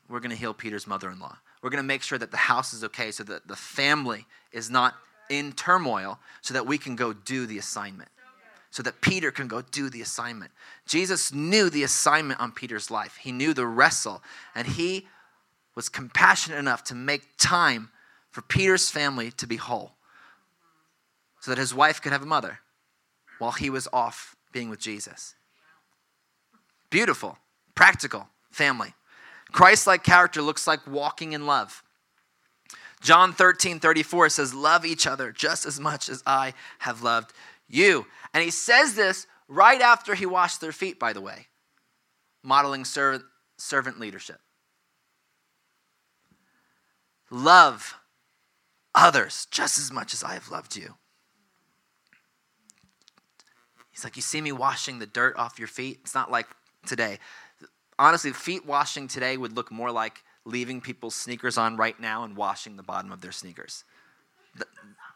We're 0.09 0.21
going 0.21 0.31
to 0.31 0.37
heal 0.37 0.53
Peter's 0.53 0.87
mother-in-law. 0.87 1.37
We're 1.63 1.71
going 1.71 1.83
to 1.83 1.87
make 1.87 2.03
sure 2.03 2.19
that 2.19 2.31
the 2.31 2.37
house 2.37 2.75
is 2.75 2.85
okay 2.85 3.11
so 3.11 3.25
that 3.25 3.49
the 3.49 3.57
family 3.57 4.27
is 4.53 4.69
not 4.69 4.95
in 5.31 5.53
turmoil 5.53 6.19
so 6.43 6.53
that 6.53 6.67
we 6.67 6.77
can 6.77 6.95
go 6.97 7.13
do 7.13 7.47
the 7.47 7.59
assignment. 7.59 8.11
So 8.71 8.83
that 8.83 9.01
Peter 9.01 9.31
can 9.31 9.47
go 9.47 9.63
do 9.63 9.89
the 9.89 10.03
assignment. 10.03 10.51
Jesus 10.85 11.33
knew 11.33 11.71
the 11.71 11.85
assignment 11.85 12.41
on 12.41 12.51
Peter's 12.51 12.91
life. 12.91 13.17
He 13.17 13.31
knew 13.33 13.55
the 13.55 13.67
wrestle 13.67 14.23
and 14.55 14.67
he 14.67 15.07
was 15.75 15.89
compassionate 15.89 16.59
enough 16.59 16.85
to 16.85 16.95
make 16.95 17.37
time 17.37 17.91
for 18.31 18.43
Peter's 18.43 18.91
family 18.91 19.31
to 19.33 19.47
be 19.47 19.57
whole 19.57 19.93
so 21.41 21.51
that 21.51 21.59
his 21.59 21.75
wife 21.75 22.01
could 22.01 22.13
have 22.13 22.23
a 22.23 22.27
mother 22.27 22.61
while 23.39 23.53
he 23.53 23.71
was 23.71 23.89
off 23.93 24.37
being 24.53 24.71
with 24.71 24.81
Jesus. 24.81 25.35
Beautiful, 26.91 27.39
practical 27.75 28.29
family. 28.51 28.95
Christ 29.53 29.87
like 29.87 30.03
character 30.03 30.43
looks 30.43 30.67
like 30.67 30.87
walking 30.87 31.33
in 31.33 31.47
love. 31.47 31.83
John 33.01 33.33
13, 33.33 33.81
34 33.81 34.31
says, 34.31 34.55
Love 34.55 34.87
each 34.87 35.07
other 35.07 35.31
just 35.31 35.67
as 35.67 35.79
much 35.79 36.09
as 36.09 36.23
I 36.27 36.55
have 36.79 37.03
loved 37.03 37.33
you. 37.69 38.07
And 38.33 38.43
he 38.43 38.51
says 38.51 38.95
this 38.95 39.27
right 39.47 39.81
after 39.81 40.15
he 40.15 40.27
washed 40.27 40.61
their 40.61 40.73
feet, 40.73 40.99
by 40.99 41.13
the 41.13 41.21
way, 41.21 41.49
modeling 42.43 42.85
servant, 42.85 43.25
servant 43.59 44.01
leadership. 44.01 44.41
Love 47.35 47.97
others 48.95 49.47
just 49.51 49.79
as 49.79 49.91
much 49.91 50.15
as 50.15 50.23
I 50.23 50.35
have 50.35 50.51
loved 50.51 50.77
you. 50.77 50.95
He's 53.91 54.05
like, 54.05 54.17
You 54.17 54.23
see 54.23 54.41
me 54.41 54.53
washing 54.53 54.99
the 54.99 55.07
dirt 55.07 55.37
off 55.37 55.59
your 55.59 55.69
feet? 55.69 55.99
It's 56.03 56.15
not 56.15 56.31
like 56.31 56.47
today 56.87 57.19
honestly, 57.99 58.33
feet 58.33 58.67
washing 58.67 59.09
today 59.09 59.37
would 59.37 59.55
look 59.55 59.71
more 59.71 59.91
like 59.91 60.23
leaving 60.45 60.81
people's 60.81 61.15
sneakers 61.15 61.57
on 61.57 61.77
right 61.77 61.99
now 61.99 62.25
and 62.25 62.37
washing 62.37 62.77
the 62.77 62.83
bottom 62.83 63.13
of 63.13 63.21
their 63.21 63.33
sneakers. 63.33 63.85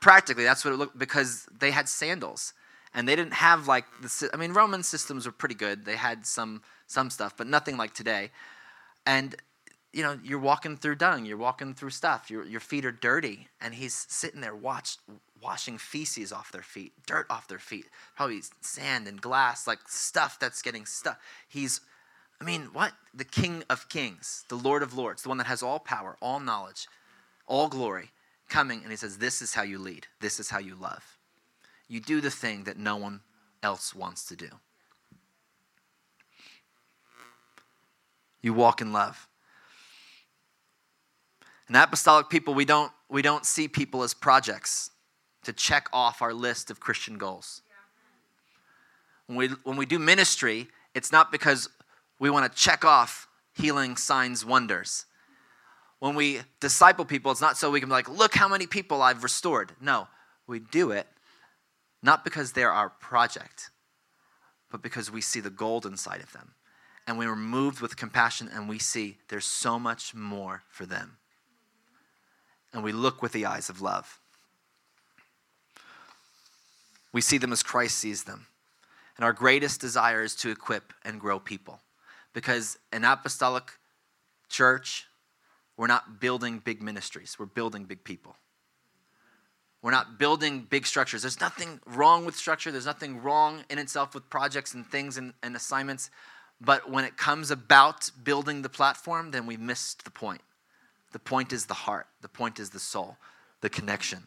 Practically, 0.00 0.44
that's 0.44 0.64
what 0.64 0.72
it 0.74 0.76
looked 0.76 0.98
because 0.98 1.46
they 1.58 1.70
had 1.70 1.88
sandals 1.88 2.54
and 2.94 3.06
they 3.06 3.16
didn't 3.16 3.34
have 3.34 3.66
like 3.66 3.84
the. 4.00 4.30
I 4.32 4.36
mean, 4.36 4.52
Roman 4.52 4.82
systems 4.82 5.26
were 5.26 5.32
pretty 5.32 5.54
good. 5.54 5.84
They 5.84 5.96
had 5.96 6.24
some 6.24 6.62
some 6.86 7.10
stuff, 7.10 7.36
but 7.36 7.46
nothing 7.46 7.76
like 7.76 7.94
today. 7.94 8.30
And 9.04 9.36
you 9.93 10.03
know, 10.03 10.18
you're 10.22 10.39
walking 10.39 10.76
through 10.76 10.97
dung, 10.97 11.24
you're 11.24 11.36
walking 11.36 11.74
through 11.74 11.91
stuff. 11.91 12.30
Your 12.30 12.45
your 12.45 12.61
feet 12.61 12.84
are 12.84 12.93
dirty, 12.93 13.49
and 13.61 13.74
he's 13.74 14.07
sitting 14.09 14.41
there 14.41 14.55
watch, 14.55 14.97
washing 15.43 15.78
feces 15.78 16.32
off 16.32 16.53
their 16.53 16.62
feet, 16.62 16.93
dirt 17.07 17.26
off 17.30 17.49
their 17.49 17.59
feet, 17.59 17.86
probably 18.16 18.43
sand 18.61 19.09
and 19.09 19.20
glass, 19.20 19.66
like 19.66 19.80
stuff 19.86 20.39
that's 20.39 20.62
getting 20.62 20.86
stuck. 20.86 21.20
He's 21.49 21.80
I 22.41 22.45
mean, 22.45 22.68
what? 22.72 22.93
The 23.14 23.24
King 23.24 23.64
of 23.68 23.89
Kings, 23.89 24.45
the 24.49 24.57
Lord 24.57 24.82
of 24.82 24.97
Lords, 24.97 25.22
the 25.22 25.28
one 25.28 25.39
that 25.39 25.49
has 25.49 25.62
all 25.62 25.80
power, 25.80 26.16
all 26.20 26.39
knowledge, 26.39 26.86
all 27.47 27.68
glory, 27.68 28.11
coming 28.49 28.80
and 28.82 28.91
he 28.91 28.97
says, 28.97 29.18
This 29.18 29.43
is 29.43 29.55
how 29.55 29.62
you 29.62 29.78
lead, 29.78 30.07
this 30.20 30.41
is 30.41 30.51
how 30.51 30.59
you 30.59 30.74
love. 30.74 31.18
You 31.89 32.01
do 32.01 32.20
the 32.20 32.30
thing 32.30 32.64
that 32.64 32.76
no 32.76 32.97
one 32.97 33.20
else 33.62 33.95
wants 33.95 34.24
to 34.26 34.36
do. 34.36 34.49
You 38.41 38.55
walk 38.55 38.80
in 38.80 38.93
love. 38.93 39.27
In 41.68 41.76
apostolic 41.76 42.28
people, 42.28 42.54
we 42.54 42.64
don't, 42.64 42.92
we 43.08 43.22
don't 43.22 43.44
see 43.44 43.68
people 43.68 44.02
as 44.02 44.14
projects 44.14 44.90
to 45.44 45.52
check 45.52 45.88
off 45.92 46.22
our 46.22 46.32
list 46.32 46.70
of 46.70 46.80
Christian 46.80 47.18
goals. 47.18 47.62
When 49.26 49.36
we, 49.36 49.48
when 49.64 49.76
we 49.76 49.86
do 49.86 49.98
ministry, 49.98 50.68
it's 50.94 51.12
not 51.12 51.30
because 51.30 51.68
we 52.18 52.30
want 52.30 52.50
to 52.50 52.58
check 52.58 52.84
off 52.84 53.28
healing 53.54 53.96
signs, 53.96 54.44
wonders. 54.44 55.04
When 55.98 56.14
we 56.14 56.40
disciple 56.60 57.04
people, 57.04 57.32
it's 57.32 57.40
not 57.40 57.56
so 57.56 57.70
we 57.70 57.80
can 57.80 57.88
be 57.88 57.94
like, 57.94 58.08
look 58.08 58.34
how 58.34 58.48
many 58.48 58.66
people 58.66 59.02
I've 59.02 59.22
restored. 59.22 59.72
No, 59.80 60.08
we 60.46 60.60
do 60.60 60.90
it 60.92 61.06
not 62.02 62.24
because 62.24 62.52
they're 62.52 62.72
our 62.72 62.90
project, 62.90 63.70
but 64.70 64.82
because 64.82 65.10
we 65.10 65.20
see 65.20 65.40
the 65.40 65.50
gold 65.50 65.84
inside 65.84 66.20
of 66.20 66.32
them. 66.32 66.54
And 67.06 67.18
we 67.18 67.26
are 67.26 67.36
moved 67.36 67.80
with 67.80 67.96
compassion 67.96 68.48
and 68.52 68.68
we 68.68 68.78
see 68.78 69.18
there's 69.28 69.46
so 69.46 69.78
much 69.78 70.14
more 70.14 70.62
for 70.68 70.86
them. 70.86 71.16
And 72.78 72.84
we 72.84 72.92
look 72.92 73.22
with 73.22 73.32
the 73.32 73.44
eyes 73.44 73.68
of 73.68 73.80
love. 73.80 74.20
We 77.12 77.20
see 77.20 77.36
them 77.36 77.50
as 77.52 77.60
Christ 77.60 77.98
sees 77.98 78.22
them. 78.22 78.46
And 79.16 79.24
our 79.24 79.32
greatest 79.32 79.80
desire 79.80 80.22
is 80.22 80.36
to 80.36 80.50
equip 80.50 80.92
and 81.04 81.20
grow 81.20 81.40
people 81.40 81.80
because 82.34 82.78
an 82.92 83.02
apostolic 83.02 83.72
church, 84.48 85.08
we're 85.76 85.88
not 85.88 86.20
building 86.20 86.60
big 86.64 86.80
ministries, 86.80 87.34
we're 87.36 87.46
building 87.46 87.82
big 87.82 88.04
people. 88.04 88.36
We're 89.82 89.90
not 89.90 90.16
building 90.16 90.60
big 90.70 90.86
structures. 90.86 91.22
There's 91.22 91.40
nothing 91.40 91.80
wrong 91.84 92.24
with 92.24 92.36
structure. 92.36 92.70
There's 92.70 92.86
nothing 92.86 93.22
wrong 93.22 93.64
in 93.68 93.80
itself 93.80 94.14
with 94.14 94.30
projects 94.30 94.72
and 94.72 94.86
things 94.86 95.18
and, 95.18 95.32
and 95.42 95.56
assignments. 95.56 96.10
But 96.60 96.88
when 96.88 97.04
it 97.04 97.16
comes 97.16 97.50
about 97.50 98.08
building 98.22 98.62
the 98.62 98.68
platform, 98.68 99.32
then 99.32 99.46
we 99.46 99.56
missed 99.56 100.04
the 100.04 100.12
point. 100.12 100.42
The 101.12 101.18
point 101.18 101.52
is 101.52 101.66
the 101.66 101.74
heart, 101.74 102.06
the 102.20 102.28
point 102.28 102.59
is 102.59 102.70
the 102.70 102.78
soul, 102.78 103.16
the 103.61 103.70
connection. 103.70 104.26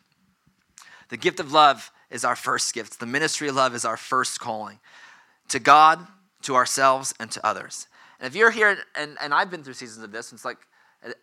The 1.10 1.18
gift 1.18 1.40
of 1.40 1.52
love 1.52 1.92
is 2.10 2.26
our 2.26 2.36
first 2.36 2.74
gift. 2.74 3.00
The 3.00 3.06
ministry 3.06 3.48
of 3.48 3.56
love 3.56 3.76
is 3.76 3.86
our 3.86 3.98
first 3.98 4.40
calling 4.40 4.80
to 5.50 5.60
God, 5.60 6.06
to 6.44 6.56
ourselves, 6.56 7.14
and 7.20 7.30
to 7.32 7.46
others. 7.46 7.88
And 8.20 8.28
if 8.28 8.36
you're 8.36 8.52
here, 8.52 8.78
and, 8.96 9.18
and 9.22 9.34
I've 9.34 9.52
been 9.52 9.64
through 9.64 9.74
seasons 9.74 10.04
of 10.04 10.12
this, 10.12 10.32
it's 10.32 10.46
like, 10.46 10.58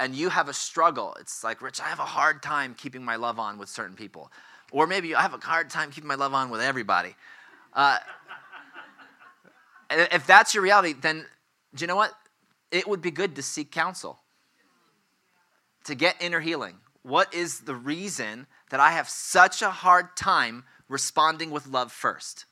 and 0.00 0.14
you 0.14 0.28
have 0.28 0.48
a 0.48 0.52
struggle, 0.52 1.16
it's 1.20 1.44
like, 1.44 1.62
Rich, 1.62 1.80
I 1.80 1.84
have 1.84 2.00
a 2.00 2.04
hard 2.04 2.42
time 2.42 2.74
keeping 2.74 3.04
my 3.04 3.16
love 3.16 3.38
on 3.38 3.58
with 3.58 3.68
certain 3.68 3.96
people. 3.96 4.30
Or 4.70 4.86
maybe 4.86 5.14
I 5.14 5.22
have 5.22 5.34
a 5.34 5.38
hard 5.38 5.70
time 5.70 5.90
keeping 5.90 6.08
my 6.08 6.16
love 6.16 6.34
on 6.34 6.50
with 6.50 6.60
everybody. 6.60 7.14
Uh, 7.72 7.98
if 9.90 10.26
that's 10.26 10.54
your 10.54 10.62
reality, 10.62 10.94
then 11.00 11.24
do 11.74 11.82
you 11.82 11.86
know 11.86 11.96
what? 11.96 12.12
It 12.70 12.86
would 12.86 13.00
be 13.00 13.10
good 13.10 13.36
to 13.36 13.42
seek 13.42 13.70
counsel, 13.70 14.18
to 15.88 15.94
get 15.94 16.16
inner 16.20 16.40
healing. 16.40 16.76
What 17.02 17.32
is 17.34 17.60
the 17.60 17.74
reason 17.74 18.46
that 18.70 18.78
I 18.78 18.92
have 18.92 19.08
such 19.08 19.62
a 19.62 19.70
hard 19.70 20.16
time 20.16 20.64
responding 20.88 21.50
with 21.50 21.66
love 21.66 21.90
first? 21.90 22.44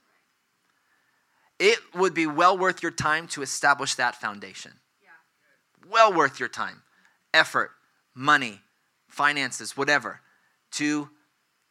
It 1.58 1.78
would 1.94 2.14
be 2.14 2.26
well 2.26 2.56
worth 2.56 2.82
your 2.82 2.92
time 2.92 3.28
to 3.28 3.42
establish 3.42 3.94
that 3.94 4.16
foundation. 4.16 4.72
Yeah. 5.02 5.90
Well 5.90 6.12
worth 6.12 6.40
your 6.40 6.48
time, 6.48 6.82
effort, 7.32 7.72
money, 8.14 8.60
finances, 9.06 9.76
whatever, 9.76 10.20
to 10.72 11.10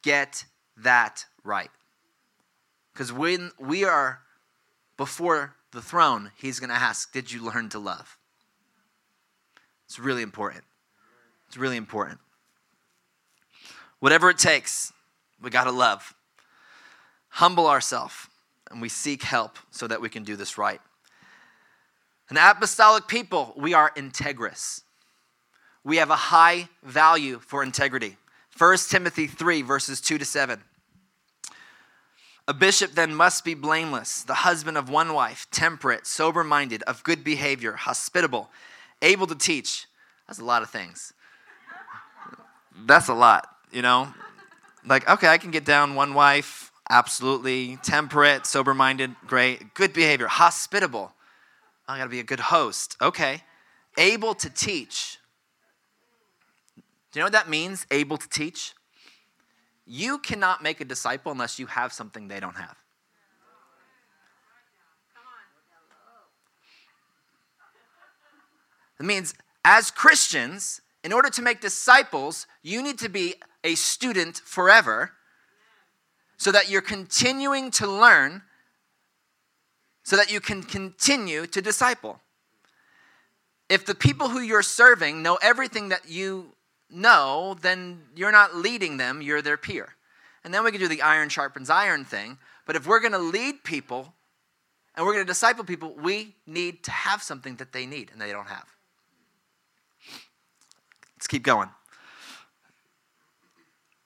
get 0.04 0.46
that 0.78 1.26
right. 1.44 1.72
Because 2.94 3.12
when 3.12 3.52
we 3.60 3.84
are 3.84 4.22
before 4.98 5.56
the 5.72 5.82
throne, 5.82 6.32
he's 6.38 6.60
going 6.60 6.70
to 6.70 6.76
ask, 6.76 7.12
Did 7.12 7.32
you 7.32 7.44
learn 7.44 7.70
to 7.70 7.80
love? 7.80 8.18
It's 9.86 10.00
really 10.00 10.22
important. 10.22 10.64
It's 11.56 11.62
really 11.62 11.78
important. 11.78 12.20
Whatever 14.00 14.30
it 14.30 14.38
takes, 14.38 14.92
we 15.42 15.50
got 15.50 15.64
to 15.64 15.72
love. 15.72 16.14
Humble 17.30 17.68
ourselves, 17.68 18.28
and 18.70 18.82
we 18.82 18.90
seek 18.90 19.24
help 19.24 19.58
so 19.72 19.88
that 19.88 20.02
we 20.02 20.10
can 20.10 20.24
do 20.24 20.36
this 20.36 20.58
right. 20.58 20.82
An 22.30 22.36
apostolic 22.36 23.08
people, 23.08 23.54
we 23.56 23.74
are 23.74 23.90
integrous. 23.96 24.82
We 25.86 25.96
have 25.96 26.10
a 26.10 26.18
high 26.18 26.68
value 26.84 27.40
for 27.40 27.64
integrity. 27.64 28.18
1 28.58 28.78
Timothy 28.90 29.26
3, 29.26 29.62
verses 29.62 30.02
2 30.02 30.18
to 30.18 30.26
7. 30.26 30.62
A 32.50 32.54
bishop 32.54 32.92
then 32.92 33.16
must 33.16 33.46
be 33.46 33.54
blameless, 33.54 34.24
the 34.24 34.34
husband 34.34 34.78
of 34.78 34.90
one 34.90 35.14
wife, 35.14 35.48
temperate, 35.52 36.06
sober 36.06 36.44
minded, 36.44 36.84
of 36.84 37.02
good 37.06 37.24
behavior, 37.24 37.78
hospitable, 37.78 38.50
able 39.02 39.28
to 39.28 39.36
teach. 39.36 39.86
That's 40.28 40.40
a 40.40 40.44
lot 40.44 40.62
of 40.62 40.70
things. 40.70 41.14
That's 42.84 43.08
a 43.08 43.14
lot, 43.14 43.48
you 43.72 43.82
know? 43.82 44.14
Like, 44.86 45.10
okay, 45.10 45.28
I 45.28 45.38
can 45.38 45.52
get 45.52 45.66
down 45.66 45.96
one 45.96 46.14
wife, 46.14 46.72
absolutely. 46.90 47.78
Temperate, 47.78 48.46
sober 48.46 48.74
minded, 48.74 49.16
great. 49.26 49.74
Good 49.74 49.94
behavior, 49.94 50.28
hospitable. 50.28 51.14
I 51.88 51.98
gotta 51.98 52.10
be 52.10 52.20
a 52.20 52.24
good 52.24 52.40
host. 52.40 52.98
Okay. 53.02 53.44
Able 53.98 54.36
to 54.36 54.50
teach. 54.50 55.18
Do 57.12 57.20
you 57.20 57.22
know 57.22 57.26
what 57.28 57.34
that 57.34 57.50
means? 57.50 57.88
Able 57.92 58.18
to 58.18 58.28
teach? 58.28 58.74
You 59.86 60.18
cannot 60.18 60.62
make 60.62 60.82
a 60.82 60.86
disciple 60.86 61.32
unless 61.32 61.60
you 61.60 61.68
have 61.68 61.94
something 61.94 62.28
they 62.28 62.40
don't 62.40 62.56
have. 62.58 62.76
It 69.00 69.06
means, 69.06 69.34
as 69.64 69.92
Christians, 69.92 70.82
in 71.06 71.14
order 71.14 71.30
to 71.30 71.44
make 71.44 71.62
disciples, 71.62 72.48
you 72.64 72.82
need 72.82 72.98
to 72.98 73.10
be 73.10 73.36
a 73.64 73.76
student 73.76 74.38
forever 74.38 75.12
so 76.36 76.52
that 76.52 76.68
you're 76.68 76.82
continuing 76.82 77.70
to 77.70 77.86
learn, 77.86 78.42
so 80.02 80.18
that 80.18 80.32
you 80.32 80.40
can 80.40 80.64
continue 80.64 81.46
to 81.46 81.62
disciple. 81.62 82.22
If 83.70 83.86
the 83.86 83.94
people 83.94 84.30
who 84.30 84.40
you're 84.40 84.64
serving 84.64 85.22
know 85.22 85.38
everything 85.44 85.90
that 85.90 86.10
you 86.10 86.54
know, 86.90 87.56
then 87.62 88.02
you're 88.16 88.32
not 88.32 88.56
leading 88.56 88.98
them, 88.98 89.22
you're 89.22 89.44
their 89.44 89.58
peer. 89.58 89.90
And 90.44 90.52
then 90.52 90.64
we 90.64 90.72
can 90.72 90.80
do 90.80 90.88
the 90.88 91.04
iron 91.04 91.30
sharpens 91.30 91.70
iron 91.70 92.04
thing. 92.04 92.40
But 92.66 92.76
if 92.76 92.88
we're 92.88 93.00
going 93.00 93.12
to 93.12 93.20
lead 93.20 93.64
people 93.64 94.12
and 94.96 95.06
we're 95.06 95.14
going 95.14 95.26
to 95.26 95.32
disciple 95.32 95.66
people, 95.66 95.94
we 95.94 96.34
need 96.48 96.84
to 96.86 96.92
have 96.92 97.22
something 97.22 97.58
that 97.58 97.74
they 97.74 97.86
need 97.86 98.10
and 98.12 98.20
they 98.20 98.32
don't 98.32 98.48
have. 98.48 98.75
Let's 101.26 101.32
keep 101.32 101.42
going. 101.42 101.70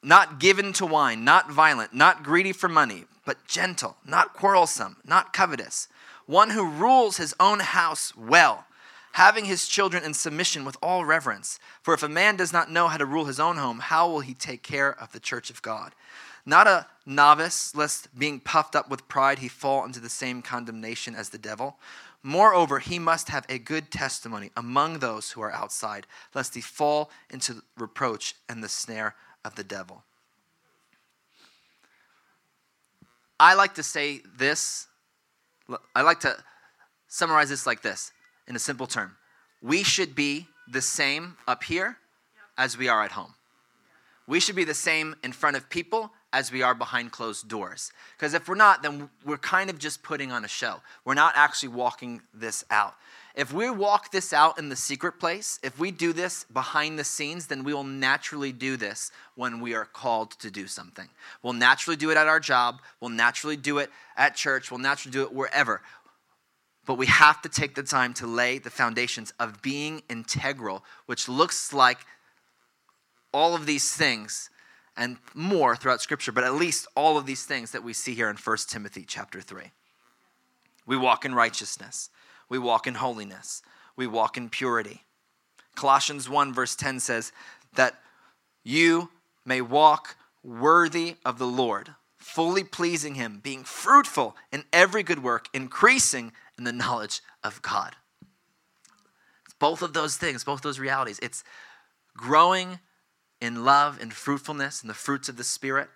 Not 0.02 0.40
given 0.40 0.72
to 0.72 0.86
wine, 0.86 1.26
not 1.26 1.52
violent, 1.52 1.94
not 1.94 2.24
greedy 2.24 2.54
for 2.54 2.70
money, 2.70 3.04
but 3.26 3.46
gentle, 3.46 3.98
not 4.06 4.34
quarrelsome, 4.34 4.96
not 5.04 5.34
covetous. 5.34 5.90
One 6.28 6.52
who 6.52 6.66
rules 6.66 7.18
his 7.18 7.36
own 7.38 7.60
house 7.60 8.16
well 8.16 8.64
having 9.12 9.44
his 9.44 9.68
children 9.68 10.06
in 10.06 10.14
submission 10.14 10.64
with 10.64 10.78
all 10.82 11.04
reverence. 11.04 11.60
For 11.82 11.94
if 11.94 12.04
a 12.04 12.08
man 12.08 12.38
does 12.38 12.54
not 12.54 12.72
know 12.72 12.88
how 12.88 12.96
to 12.96 13.06
rule 13.06 13.26
his 13.26 13.40
own 13.40 13.58
home, 13.58 13.80
how 13.80 14.10
will 14.10 14.22
he 14.22 14.34
take 14.34 14.64
care 14.64 14.92
of 15.02 15.12
the 15.12 15.20
church 15.20 15.50
of 15.50 15.62
God? 15.62 15.94
Not 16.46 16.68
a 16.68 16.88
novice, 17.06 17.76
lest 17.76 18.18
being 18.18 18.40
puffed 18.40 18.78
up 18.78 18.90
with 18.90 19.10
pride 19.10 19.40
he 19.40 19.50
fall 19.50 19.84
into 19.84 20.00
the 20.00 20.10
same 20.10 20.42
condemnation 20.42 21.16
as 21.16 21.30
the 21.30 21.38
devil. 21.38 21.78
Moreover, 22.22 22.80
he 22.80 23.00
must 23.00 23.30
have 23.30 23.46
a 23.48 23.58
good 23.58 23.92
testimony 23.92 24.52
among 24.58 25.00
those 25.00 25.32
who 25.32 25.42
are 25.42 25.52
outside, 25.52 26.06
lest 26.36 26.54
he 26.54 26.62
fall 26.62 27.10
into 27.30 27.64
reproach 27.78 28.36
and 28.50 28.64
the 28.64 28.70
snare 28.70 29.16
of 29.46 29.56
the 29.56 29.64
devil. 29.64 30.04
I 33.40 33.54
like 33.54 33.76
to 33.76 33.84
say 33.84 34.22
this, 34.38 34.88
I 35.96 36.02
like 36.02 36.20
to 36.22 36.36
summarize 37.08 37.50
this 37.50 37.66
like 37.66 37.82
this 37.82 38.12
in 38.48 38.56
a 38.56 38.60
simple 38.60 38.86
term. 38.86 39.16
We 39.62 39.84
should 39.84 40.14
be 40.14 40.48
the 40.70 40.82
same 40.82 41.38
up 41.48 41.64
here 41.64 41.98
as 42.58 42.78
we 42.78 42.90
are 42.90 43.02
at 43.04 43.14
home. 43.14 43.34
We 44.28 44.42
should 44.42 44.56
be 44.56 44.66
the 44.66 44.74
same 44.74 45.16
in 45.24 45.32
front 45.32 45.56
of 45.56 45.70
people 45.70 46.12
as 46.32 46.52
we 46.52 46.62
are 46.62 46.76
behind 46.76 47.12
closed 47.12 47.48
doors. 47.48 47.92
Because 48.18 48.34
if 48.34 48.48
we're 48.48 48.56
not, 48.56 48.84
then 48.84 49.10
we're 49.26 49.38
kind 49.38 49.70
of 49.70 49.80
just 49.80 50.04
putting 50.04 50.32
on 50.32 50.46
a 50.46 50.48
show. 50.48 50.82
We're 51.06 51.16
not 51.16 51.34
actually 51.36 51.70
walking 51.70 52.22
this 52.34 52.64
out. 52.70 52.96
If 53.36 53.54
we 53.54 53.70
walk 53.70 54.12
this 54.12 54.34
out 54.34 54.60
in 54.60 54.70
the 54.70 54.76
secret 54.76 55.14
place, 55.14 55.60
if 55.64 55.80
we 55.80 55.92
do 55.92 56.14
this 56.14 56.44
behind 56.46 57.00
the 57.00 57.04
scenes, 57.04 57.48
then 57.48 57.64
we 57.64 57.74
will 57.74 57.84
naturally 57.84 58.52
do 58.52 58.76
this 58.76 59.12
when 59.36 59.62
we 59.62 59.74
are 59.76 59.86
called 59.86 60.32
to 60.40 60.52
do 60.52 60.68
something. 60.68 61.08
We'll 61.42 61.54
naturally 61.54 61.96
do 61.96 62.12
it 62.12 62.18
at 62.18 62.28
our 62.28 62.40
job, 62.40 62.82
we'll 63.00 63.12
naturally 63.12 63.56
do 63.56 63.78
it 63.78 63.92
at 64.18 64.36
church, 64.36 64.72
we'll 64.72 64.80
naturally 64.80 65.14
do 65.14 65.24
it 65.24 65.34
wherever. 65.34 65.82
But 66.86 66.96
we 66.96 67.06
have 67.06 67.42
to 67.44 67.50
take 67.50 67.76
the 67.76 67.84
time 67.84 68.14
to 68.16 68.28
lay 68.28 68.58
the 68.58 68.72
foundations 68.72 69.32
of 69.40 69.62
being 69.62 70.02
integral, 70.10 70.84
which 71.06 71.30
looks 71.30 71.72
like 71.72 72.00
all 73.32 73.56
of 73.56 73.66
these 73.66 73.94
things 73.94 74.50
and 75.00 75.18
more 75.34 75.78
throughout 75.78 76.02
scripture, 76.02 76.34
but 76.34 76.44
at 76.44 76.54
least 76.54 76.86
all 76.94 77.18
of 77.18 77.26
these 77.26 77.46
things 77.46 77.72
that 77.72 77.84
we 77.84 77.94
see 77.94 78.14
here 78.14 78.30
in 78.30 78.36
1 78.36 78.58
Timothy 78.68 79.06
chapter 79.08 79.40
3. 79.40 79.72
We 80.86 80.98
walk 80.98 81.24
in 81.24 81.34
righteousness, 81.34 82.10
we 82.50 82.60
walk 82.60 82.86
in 82.86 82.96
holiness, 82.96 83.64
we 83.96 84.06
walk 84.06 84.36
in 84.36 84.50
purity. 84.50 85.06
Colossians 85.76 86.30
1 86.30 86.54
verse 86.54 86.76
10 86.76 87.00
says 87.00 87.32
that 87.76 88.02
you 88.64 89.10
may 89.46 89.62
walk 89.62 90.18
worthy 90.44 91.16
of 91.24 91.40
the 91.40 91.48
Lord, 91.48 91.96
fully 92.18 92.66
pleasing 92.66 93.16
him, 93.16 93.40
being 93.42 93.64
fruitful 93.64 94.36
in 94.52 94.66
every 94.74 95.02
good 95.02 95.24
work, 95.24 95.48
increasing 95.54 96.34
in 96.58 96.66
the 96.66 96.74
knowledge 96.74 97.22
of 97.42 97.62
God. 97.62 97.96
It's 99.46 99.56
both 99.58 99.82
of 99.82 99.94
those 99.94 100.18
things, 100.18 100.44
both 100.44 100.62
those 100.62 100.80
realities. 100.80 101.20
It's 101.22 101.46
growing 102.18 102.80
in 103.42 103.64
love 103.64 104.00
and 104.02 104.14
fruitfulness 104.14 104.82
and 104.82 104.90
the 104.90 104.96
fruits 104.96 105.30
of 105.30 105.38
the 105.38 105.44
Spirit 105.44 105.90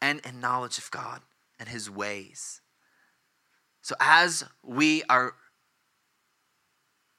and 0.00 0.20
in 0.20 0.40
knowledge 0.40 0.78
of 0.78 0.90
God 0.90 1.22
and 1.58 1.68
His 1.68 1.90
ways. 1.90 2.60
So 3.82 3.94
as 4.00 4.44
we 4.62 5.02
are 5.08 5.34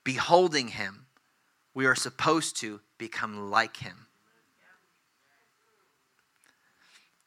beholding 0.04 0.70
Him, 0.70 1.06
we 1.74 1.86
are 1.86 1.96
supposed 1.96 2.58
to 2.58 2.82
become 2.98 3.50
like 3.50 3.78
Him. 3.78 4.08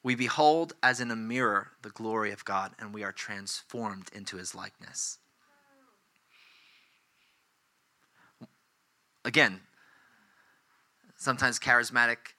We 0.02 0.14
behold 0.14 0.74
as 0.82 1.00
in 1.00 1.10
a 1.10 1.16
mirror 1.16 1.70
the 1.82 1.88
glory 1.88 2.30
of 2.30 2.44
God, 2.44 2.72
and 2.78 2.92
we 2.92 3.02
are 3.02 3.12
transformed 3.12 4.10
into 4.12 4.36
His 4.36 4.54
likeness. 4.54 5.18
Again, 9.24 9.60
sometimes 11.16 11.58
charismatic, 11.58 12.33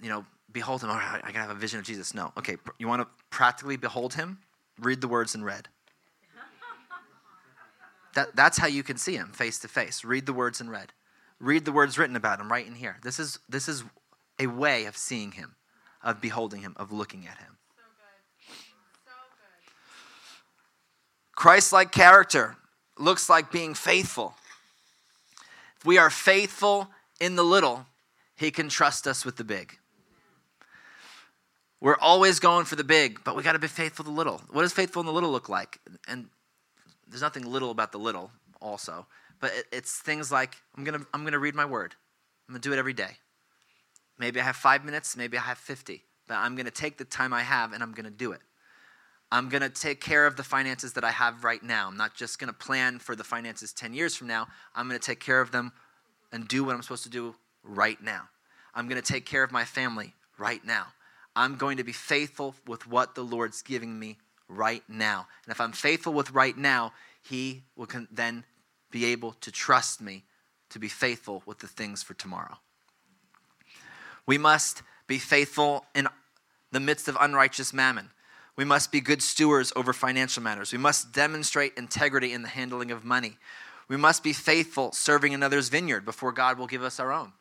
you 0.00 0.08
know, 0.08 0.24
behold 0.52 0.82
him. 0.82 0.90
I 0.90 1.20
gotta 1.22 1.38
have 1.38 1.50
a 1.50 1.54
vision 1.54 1.78
of 1.78 1.84
Jesus. 1.84 2.14
No. 2.14 2.32
Okay, 2.38 2.56
you 2.78 2.88
want 2.88 3.02
to 3.02 3.08
practically 3.30 3.76
behold 3.76 4.14
him? 4.14 4.38
Read 4.78 5.00
the 5.00 5.08
words 5.08 5.34
in 5.34 5.44
red. 5.44 5.68
That, 8.14 8.34
that's 8.34 8.56
how 8.56 8.66
you 8.66 8.82
can 8.82 8.96
see 8.96 9.14
him 9.14 9.32
face 9.32 9.58
to 9.58 9.68
face. 9.68 10.02
Read 10.02 10.24
the 10.24 10.32
words 10.32 10.60
in 10.60 10.70
red. 10.70 10.92
Read 11.38 11.66
the 11.66 11.72
words 11.72 11.98
written 11.98 12.16
about 12.16 12.40
him 12.40 12.50
right 12.50 12.66
in 12.66 12.74
here. 12.74 12.96
This 13.02 13.18
is 13.18 13.38
this 13.48 13.68
is 13.68 13.84
a 14.38 14.46
way 14.46 14.86
of 14.86 14.96
seeing 14.96 15.32
him, 15.32 15.54
of 16.02 16.20
beholding 16.20 16.62
him, 16.62 16.74
of 16.78 16.92
looking 16.92 17.26
at 17.26 17.38
him. 17.38 17.58
Christ-like 21.34 21.92
character 21.92 22.56
looks 22.98 23.28
like 23.28 23.52
being 23.52 23.74
faithful. 23.74 24.34
If 25.78 25.84
we 25.84 25.98
are 25.98 26.08
faithful 26.08 26.88
in 27.20 27.36
the 27.36 27.44
little, 27.44 27.84
he 28.36 28.50
can 28.50 28.70
trust 28.70 29.06
us 29.06 29.26
with 29.26 29.36
the 29.36 29.44
big. 29.44 29.76
We're 31.80 31.98
always 31.98 32.40
going 32.40 32.64
for 32.64 32.76
the 32.76 32.84
big, 32.84 33.22
but 33.22 33.36
we 33.36 33.42
got 33.42 33.52
to 33.52 33.58
be 33.58 33.68
faithful 33.68 34.04
to 34.04 34.10
the 34.10 34.16
little. 34.16 34.40
What 34.50 34.62
does 34.62 34.72
faithful 34.72 35.00
in 35.00 35.06
the 35.06 35.12
little 35.12 35.30
look 35.30 35.48
like? 35.48 35.78
And 36.08 36.28
there's 37.08 37.22
nothing 37.22 37.44
little 37.44 37.70
about 37.70 37.92
the 37.92 37.98
little, 37.98 38.30
also, 38.60 39.06
but 39.40 39.52
it's 39.72 39.98
things 39.98 40.32
like 40.32 40.56
I'm 40.76 40.84
gonna 40.84 41.06
I'm 41.12 41.24
gonna 41.24 41.38
read 41.38 41.54
my 41.54 41.64
word. 41.64 41.94
I'm 42.48 42.54
gonna 42.54 42.62
do 42.62 42.72
it 42.72 42.78
every 42.78 42.94
day. 42.94 43.18
Maybe 44.18 44.40
I 44.40 44.44
have 44.44 44.56
five 44.56 44.84
minutes, 44.84 45.16
maybe 45.16 45.36
I 45.36 45.42
have 45.42 45.58
50, 45.58 46.02
but 46.26 46.36
I'm 46.36 46.56
gonna 46.56 46.70
take 46.70 46.96
the 46.96 47.04
time 47.04 47.32
I 47.32 47.42
have 47.42 47.72
and 47.72 47.82
I'm 47.82 47.92
gonna 47.92 48.10
do 48.10 48.32
it. 48.32 48.40
I'm 49.30 49.48
gonna 49.48 49.68
take 49.68 50.00
care 50.00 50.26
of 50.26 50.36
the 50.36 50.44
finances 50.44 50.94
that 50.94 51.04
I 51.04 51.10
have 51.10 51.44
right 51.44 51.62
now. 51.62 51.88
I'm 51.88 51.96
not 51.96 52.14
just 52.14 52.38
gonna 52.38 52.52
plan 52.52 52.98
for 52.98 53.14
the 53.14 53.24
finances 53.24 53.72
10 53.72 53.92
years 53.92 54.16
from 54.16 54.28
now. 54.28 54.48
I'm 54.74 54.86
gonna 54.86 54.98
take 54.98 55.20
care 55.20 55.40
of 55.40 55.50
them 55.50 55.72
and 56.32 56.48
do 56.48 56.64
what 56.64 56.74
I'm 56.74 56.82
supposed 56.82 57.04
to 57.04 57.10
do 57.10 57.34
right 57.62 58.02
now. 58.02 58.28
I'm 58.74 58.88
gonna 58.88 59.02
take 59.02 59.26
care 59.26 59.42
of 59.42 59.52
my 59.52 59.64
family 59.64 60.14
right 60.38 60.64
now. 60.64 60.86
I'm 61.36 61.56
going 61.56 61.76
to 61.76 61.84
be 61.84 61.92
faithful 61.92 62.54
with 62.66 62.86
what 62.86 63.14
the 63.14 63.22
Lord's 63.22 63.60
giving 63.60 63.98
me 63.98 64.16
right 64.48 64.82
now. 64.88 65.28
And 65.44 65.52
if 65.52 65.60
I'm 65.60 65.72
faithful 65.72 66.14
with 66.14 66.30
right 66.30 66.56
now, 66.56 66.94
He 67.22 67.62
will 67.76 67.88
then 68.10 68.44
be 68.90 69.04
able 69.06 69.32
to 69.42 69.52
trust 69.52 70.00
me 70.00 70.24
to 70.70 70.78
be 70.78 70.88
faithful 70.88 71.42
with 71.44 71.58
the 71.58 71.66
things 71.68 72.02
for 72.02 72.14
tomorrow. 72.14 72.56
We 74.24 74.38
must 74.38 74.82
be 75.06 75.18
faithful 75.18 75.84
in 75.94 76.08
the 76.72 76.80
midst 76.80 77.06
of 77.06 77.16
unrighteous 77.20 77.72
mammon. 77.72 78.10
We 78.56 78.64
must 78.64 78.90
be 78.90 79.00
good 79.00 79.22
stewards 79.22 79.72
over 79.76 79.92
financial 79.92 80.42
matters. 80.42 80.72
We 80.72 80.78
must 80.78 81.12
demonstrate 81.12 81.74
integrity 81.76 82.32
in 82.32 82.42
the 82.42 82.48
handling 82.48 82.90
of 82.90 83.04
money. 83.04 83.36
We 83.88 83.96
must 83.96 84.24
be 84.24 84.32
faithful 84.32 84.92
serving 84.92 85.34
another's 85.34 85.68
vineyard 85.68 86.04
before 86.04 86.32
God 86.32 86.58
will 86.58 86.66
give 86.66 86.82
us 86.82 86.98
our 86.98 87.12
own. 87.12 87.32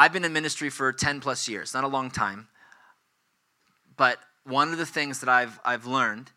I've 0.00 0.14
been 0.14 0.24
in 0.24 0.32
ministry 0.32 0.70
for 0.70 0.94
10 0.94 1.20
plus 1.20 1.46
years, 1.46 1.74
not 1.74 1.84
a 1.84 1.86
long 1.86 2.10
time. 2.10 2.48
But 3.98 4.18
one 4.44 4.72
of 4.72 4.78
the 4.78 4.86
things 4.86 5.20
that 5.20 5.28
I've, 5.28 5.60
I've 5.62 5.84
learned, 5.84 6.30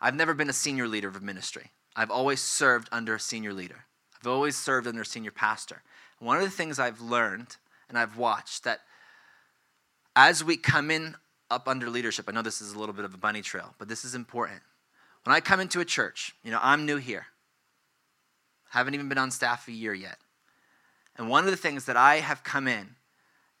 I've 0.00 0.14
never 0.14 0.32
been 0.32 0.48
a 0.48 0.54
senior 0.54 0.88
leader 0.88 1.08
of 1.08 1.22
ministry. 1.22 1.70
I've 1.94 2.10
always 2.10 2.40
served 2.40 2.88
under 2.90 3.16
a 3.16 3.20
senior 3.20 3.52
leader. 3.52 3.84
I've 4.18 4.26
always 4.26 4.56
served 4.56 4.86
under 4.86 5.02
a 5.02 5.04
senior 5.04 5.32
pastor. 5.32 5.82
One 6.18 6.38
of 6.38 6.44
the 6.44 6.50
things 6.50 6.78
I've 6.78 7.02
learned 7.02 7.58
and 7.90 7.98
I've 7.98 8.16
watched 8.16 8.64
that 8.64 8.80
as 10.16 10.42
we 10.42 10.56
come 10.56 10.90
in 10.90 11.14
up 11.50 11.68
under 11.68 11.90
leadership, 11.90 12.24
I 12.26 12.32
know 12.32 12.40
this 12.40 12.62
is 12.62 12.72
a 12.72 12.78
little 12.78 12.94
bit 12.94 13.04
of 13.04 13.12
a 13.12 13.18
bunny 13.18 13.42
trail, 13.42 13.74
but 13.78 13.86
this 13.86 14.02
is 14.02 14.14
important. 14.14 14.62
When 15.24 15.36
I 15.36 15.40
come 15.40 15.60
into 15.60 15.80
a 15.80 15.84
church, 15.84 16.34
you 16.42 16.50
know, 16.50 16.60
I'm 16.62 16.86
new 16.86 16.96
here. 16.96 17.26
Haven't 18.70 18.94
even 18.94 19.10
been 19.10 19.18
on 19.18 19.30
staff 19.30 19.68
a 19.68 19.72
year 19.72 19.92
yet. 19.92 20.16
And 21.18 21.28
one 21.28 21.44
of 21.44 21.50
the 21.50 21.58
things 21.58 21.84
that 21.84 21.98
I 21.98 22.20
have 22.20 22.42
come 22.42 22.66
in 22.66 22.96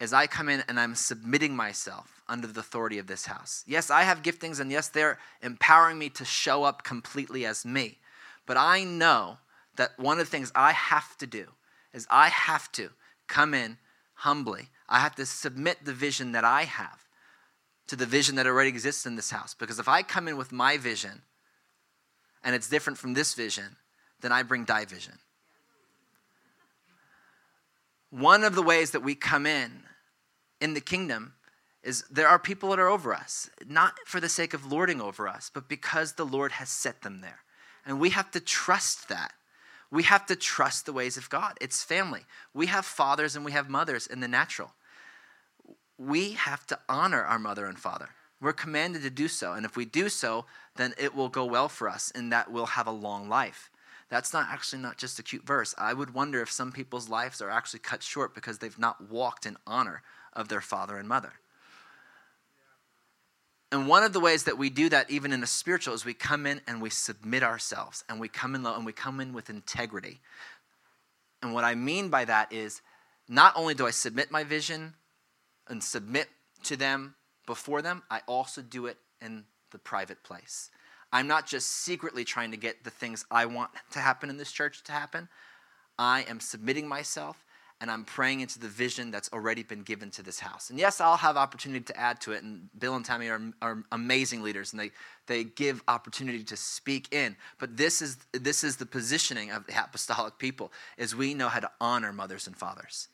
is 0.00 0.14
I 0.14 0.26
come 0.26 0.48
in 0.48 0.64
and 0.66 0.80
I'm 0.80 0.94
submitting 0.94 1.54
myself 1.54 2.22
under 2.26 2.46
the 2.46 2.60
authority 2.60 2.98
of 2.98 3.06
this 3.06 3.26
house. 3.26 3.62
Yes, 3.66 3.90
I 3.90 4.02
have 4.02 4.22
giftings, 4.22 4.58
and 4.58 4.72
yes, 4.72 4.88
they're 4.88 5.18
empowering 5.42 5.98
me 5.98 6.08
to 6.10 6.24
show 6.24 6.64
up 6.64 6.82
completely 6.82 7.44
as 7.44 7.66
me. 7.66 7.98
But 8.46 8.56
I 8.56 8.82
know 8.82 9.38
that 9.76 9.98
one 9.98 10.18
of 10.18 10.26
the 10.26 10.30
things 10.30 10.50
I 10.54 10.72
have 10.72 11.16
to 11.18 11.26
do 11.26 11.46
is 11.92 12.06
I 12.10 12.28
have 12.28 12.72
to 12.72 12.90
come 13.28 13.52
in 13.52 13.76
humbly. 14.14 14.70
I 14.88 15.00
have 15.00 15.14
to 15.16 15.26
submit 15.26 15.84
the 15.84 15.92
vision 15.92 16.32
that 16.32 16.44
I 16.44 16.64
have 16.64 17.06
to 17.88 17.96
the 17.96 18.06
vision 18.06 18.36
that 18.36 18.46
already 18.46 18.68
exists 18.68 19.04
in 19.04 19.16
this 19.16 19.30
house. 19.30 19.52
Because 19.52 19.78
if 19.78 19.88
I 19.88 20.02
come 20.02 20.28
in 20.28 20.36
with 20.36 20.52
my 20.52 20.76
vision 20.76 21.22
and 22.42 22.54
it's 22.54 22.68
different 22.68 22.98
from 22.98 23.14
this 23.14 23.34
vision, 23.34 23.76
then 24.20 24.32
I 24.32 24.42
bring 24.44 24.64
division. 24.64 25.14
One 28.10 28.44
of 28.44 28.54
the 28.54 28.62
ways 28.62 28.92
that 28.92 29.02
we 29.02 29.14
come 29.14 29.46
in 29.46 29.82
in 30.60 30.74
the 30.74 30.80
kingdom 30.80 31.34
is 31.82 32.04
there 32.10 32.28
are 32.28 32.38
people 32.38 32.70
that 32.70 32.78
are 32.78 32.88
over 32.88 33.14
us, 33.14 33.48
not 33.66 33.94
for 34.04 34.20
the 34.20 34.28
sake 34.28 34.52
of 34.52 34.70
lording 34.70 35.00
over 35.00 35.26
us, 35.26 35.50
but 35.52 35.68
because 35.68 36.12
the 36.12 36.26
Lord 36.26 36.52
has 36.52 36.68
set 36.68 37.02
them 37.02 37.20
there. 37.20 37.40
And 37.86 37.98
we 37.98 38.10
have 38.10 38.30
to 38.32 38.40
trust 38.40 39.08
that. 39.08 39.32
We 39.90 40.02
have 40.04 40.26
to 40.26 40.36
trust 40.36 40.86
the 40.86 40.92
ways 40.92 41.16
of 41.16 41.30
God. 41.30 41.56
It's 41.60 41.82
family. 41.82 42.20
We 42.54 42.66
have 42.66 42.84
fathers 42.84 43.34
and 43.34 43.44
we 43.44 43.52
have 43.52 43.68
mothers 43.68 44.06
in 44.06 44.20
the 44.20 44.28
natural. 44.28 44.72
We 45.98 46.32
have 46.32 46.66
to 46.68 46.78
honor 46.88 47.22
our 47.22 47.38
mother 47.38 47.66
and 47.66 47.78
father. 47.78 48.10
We're 48.40 48.52
commanded 48.52 49.02
to 49.02 49.10
do 49.10 49.28
so. 49.28 49.52
And 49.52 49.66
if 49.66 49.76
we 49.76 49.84
do 49.84 50.08
so, 50.08 50.44
then 50.76 50.94
it 50.98 51.14
will 51.14 51.28
go 51.28 51.44
well 51.44 51.68
for 51.68 51.88
us 51.88 52.12
and 52.14 52.32
that 52.32 52.52
we'll 52.52 52.66
have 52.66 52.86
a 52.86 52.92
long 52.92 53.28
life. 53.28 53.70
That's 54.10 54.32
not 54.32 54.48
actually 54.50 54.82
not 54.82 54.98
just 54.98 55.18
a 55.18 55.22
cute 55.22 55.46
verse. 55.46 55.74
I 55.78 55.94
would 55.94 56.14
wonder 56.14 56.42
if 56.42 56.50
some 56.50 56.72
people's 56.72 57.08
lives 57.08 57.40
are 57.40 57.50
actually 57.50 57.80
cut 57.80 58.02
short 58.02 58.34
because 58.34 58.58
they've 58.58 58.78
not 58.78 59.10
walked 59.10 59.46
in 59.46 59.56
honor 59.66 60.02
of 60.32 60.48
their 60.48 60.60
father 60.60 60.96
and 60.96 61.08
mother. 61.08 61.32
And 63.72 63.86
one 63.86 64.02
of 64.02 64.12
the 64.12 64.20
ways 64.20 64.44
that 64.44 64.58
we 64.58 64.68
do 64.68 64.88
that, 64.88 65.10
even 65.10 65.32
in 65.32 65.42
a 65.42 65.46
spiritual, 65.46 65.94
is 65.94 66.04
we 66.04 66.14
come 66.14 66.44
in 66.46 66.60
and 66.66 66.82
we 66.82 66.90
submit 66.90 67.42
ourselves 67.42 68.02
and 68.08 68.18
we 68.18 68.28
come 68.28 68.54
in 68.54 68.62
low 68.62 68.74
and 68.74 68.84
we 68.84 68.92
come 68.92 69.20
in 69.20 69.32
with 69.32 69.48
integrity. 69.48 70.20
And 71.40 71.54
what 71.54 71.64
I 71.64 71.74
mean 71.74 72.08
by 72.08 72.24
that 72.24 72.52
is 72.52 72.82
not 73.28 73.52
only 73.56 73.74
do 73.74 73.86
I 73.86 73.90
submit 73.90 74.32
my 74.32 74.42
vision 74.42 74.94
and 75.68 75.82
submit 75.82 76.28
to 76.64 76.76
them 76.76 77.14
before 77.46 77.80
them, 77.80 78.02
I 78.10 78.22
also 78.26 78.60
do 78.60 78.86
it 78.86 78.98
in 79.22 79.44
the 79.70 79.78
private 79.78 80.22
place. 80.24 80.70
I'm 81.12 81.28
not 81.28 81.46
just 81.46 81.68
secretly 81.68 82.24
trying 82.24 82.50
to 82.50 82.56
get 82.56 82.82
the 82.82 82.90
things 82.90 83.24
I 83.30 83.46
want 83.46 83.70
to 83.92 84.00
happen 84.00 84.30
in 84.30 84.36
this 84.36 84.52
church 84.52 84.82
to 84.84 84.92
happen. 84.92 85.28
I 85.98 86.22
am 86.28 86.40
submitting 86.40 86.88
myself 86.88 87.44
and 87.80 87.90
I'm 87.90 88.04
praying 88.04 88.40
into 88.40 88.58
the 88.58 88.68
vision 88.68 89.10
that's 89.10 89.30
already 89.32 89.62
been 89.62 89.82
given 89.82 90.10
to 90.12 90.22
this 90.22 90.38
house. 90.38 90.68
And 90.68 90.78
yes, 90.78 91.00
I'll 91.00 91.16
have 91.16 91.38
opportunity 91.38 91.84
to 91.84 91.98
add 91.98 92.20
to 92.22 92.32
it. 92.32 92.42
And 92.42 92.68
Bill 92.78 92.94
and 92.94 93.04
Tammy 93.04 93.28
are, 93.28 93.40
are 93.62 93.82
amazing 93.90 94.42
leaders, 94.42 94.72
and 94.72 94.80
they, 94.80 94.90
they 95.26 95.44
give 95.44 95.82
opportunity 95.88 96.44
to 96.44 96.56
speak 96.56 97.12
in. 97.12 97.36
But 97.58 97.78
this 97.78 98.02
is, 98.02 98.18
this 98.32 98.64
is 98.64 98.76
the 98.76 98.84
positioning 98.84 99.50
of 99.50 99.66
the 99.66 99.72
apostolic 99.82 100.36
people, 100.36 100.72
is 100.98 101.16
we 101.16 101.32
know 101.32 101.48
how 101.48 101.60
to 101.60 101.70
honor 101.80 102.12
mothers 102.12 102.46
and 102.46 102.54
fathers. 102.54 103.08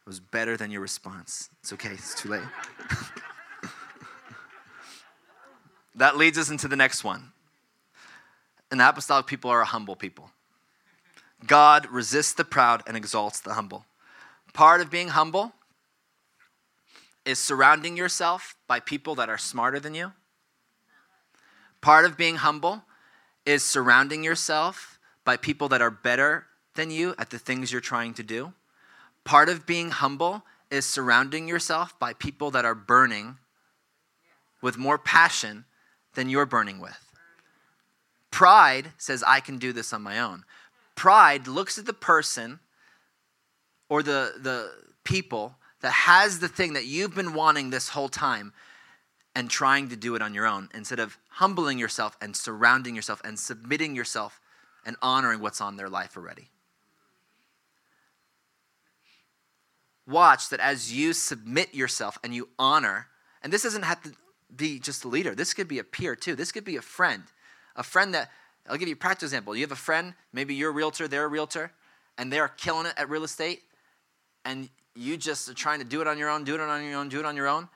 It 0.00 0.08
was 0.08 0.18
better 0.18 0.56
than 0.56 0.72
your 0.72 0.80
response. 0.80 1.48
It's 1.60 1.72
okay, 1.74 1.90
it's 1.90 2.20
too 2.20 2.30
late. 2.30 2.42
that 5.94 6.16
leads 6.16 6.38
us 6.38 6.50
into 6.50 6.66
the 6.66 6.76
next 6.76 7.04
one. 7.04 7.30
And 8.72 8.80
the 8.80 8.88
apostolic 8.88 9.26
people 9.26 9.50
are 9.50 9.60
a 9.60 9.64
humble 9.64 9.94
people. 9.94 10.32
God 11.44 11.86
resists 11.90 12.32
the 12.32 12.44
proud 12.44 12.82
and 12.86 12.96
exalts 12.96 13.40
the 13.40 13.54
humble. 13.54 13.84
Part 14.52 14.80
of 14.80 14.90
being 14.90 15.08
humble 15.08 15.52
is 17.24 17.38
surrounding 17.38 17.96
yourself 17.96 18.56
by 18.66 18.80
people 18.80 19.14
that 19.16 19.28
are 19.28 19.36
smarter 19.36 19.78
than 19.78 19.94
you. 19.94 20.12
Part 21.80 22.04
of 22.04 22.16
being 22.16 22.36
humble 22.36 22.84
is 23.44 23.62
surrounding 23.62 24.24
yourself 24.24 24.98
by 25.24 25.36
people 25.36 25.68
that 25.68 25.82
are 25.82 25.90
better 25.90 26.46
than 26.74 26.90
you 26.90 27.14
at 27.18 27.30
the 27.30 27.38
things 27.38 27.70
you're 27.70 27.80
trying 27.80 28.14
to 28.14 28.22
do. 28.22 28.52
Part 29.24 29.48
of 29.48 29.66
being 29.66 29.90
humble 29.90 30.44
is 30.70 30.86
surrounding 30.86 31.48
yourself 31.48 31.98
by 31.98 32.12
people 32.12 32.50
that 32.52 32.64
are 32.64 32.74
burning 32.74 33.36
with 34.62 34.78
more 34.78 34.98
passion 34.98 35.64
than 36.14 36.28
you're 36.28 36.46
burning 36.46 36.80
with. 36.80 37.12
Pride 38.30 38.92
says, 38.98 39.24
I 39.26 39.40
can 39.40 39.58
do 39.58 39.72
this 39.72 39.92
on 39.92 40.02
my 40.02 40.18
own. 40.18 40.44
Pride 40.96 41.46
looks 41.46 41.78
at 41.78 41.86
the 41.86 41.92
person 41.92 42.58
or 43.88 44.02
the, 44.02 44.32
the 44.40 44.72
people 45.04 45.56
that 45.82 45.92
has 45.92 46.40
the 46.40 46.48
thing 46.48 46.72
that 46.72 46.86
you've 46.86 47.14
been 47.14 47.34
wanting 47.34 47.70
this 47.70 47.90
whole 47.90 48.08
time 48.08 48.52
and 49.36 49.50
trying 49.50 49.90
to 49.90 49.96
do 49.96 50.14
it 50.16 50.22
on 50.22 50.34
your 50.34 50.46
own 50.46 50.70
instead 50.74 50.98
of 50.98 51.18
humbling 51.28 51.78
yourself 51.78 52.16
and 52.20 52.34
surrounding 52.34 52.96
yourself 52.96 53.20
and 53.22 53.38
submitting 53.38 53.94
yourself 53.94 54.40
and 54.84 54.96
honoring 55.02 55.40
what's 55.40 55.60
on 55.60 55.76
their 55.76 55.90
life 55.90 56.16
already. 56.16 56.48
Watch 60.08 60.48
that 60.48 60.60
as 60.60 60.92
you 60.92 61.12
submit 61.12 61.74
yourself 61.74 62.16
and 62.24 62.34
you 62.34 62.48
honor, 62.58 63.08
and 63.42 63.52
this 63.52 63.64
doesn't 63.64 63.82
have 63.82 64.02
to 64.04 64.12
be 64.54 64.78
just 64.78 65.04
a 65.04 65.08
leader, 65.08 65.34
this 65.34 65.52
could 65.52 65.68
be 65.68 65.78
a 65.78 65.84
peer 65.84 66.16
too, 66.16 66.34
this 66.34 66.52
could 66.52 66.64
be 66.64 66.76
a 66.76 66.82
friend, 66.82 67.24
a 67.74 67.82
friend 67.82 68.14
that 68.14 68.30
I'll 68.68 68.76
give 68.76 68.88
you 68.88 68.94
a 68.94 68.98
practical 68.98 69.26
example. 69.26 69.54
You 69.54 69.62
have 69.62 69.72
a 69.72 69.76
friend, 69.76 70.14
maybe 70.32 70.54
you're 70.54 70.70
a 70.70 70.74
realtor, 70.74 71.08
they're 71.08 71.24
a 71.24 71.28
realtor, 71.28 71.72
and 72.18 72.32
they're 72.32 72.48
killing 72.48 72.86
it 72.86 72.94
at 72.96 73.08
real 73.08 73.24
estate, 73.24 73.62
and 74.44 74.68
you 74.94 75.16
just 75.16 75.48
are 75.48 75.54
trying 75.54 75.78
to 75.78 75.84
do 75.84 76.00
it 76.00 76.06
on 76.06 76.18
your 76.18 76.30
own, 76.30 76.44
do 76.44 76.54
it 76.54 76.60
on 76.60 76.84
your 76.84 76.98
own, 76.98 77.08
do 77.08 77.20
it 77.20 77.26
on 77.26 77.36
your 77.36 77.46
own. 77.46 77.68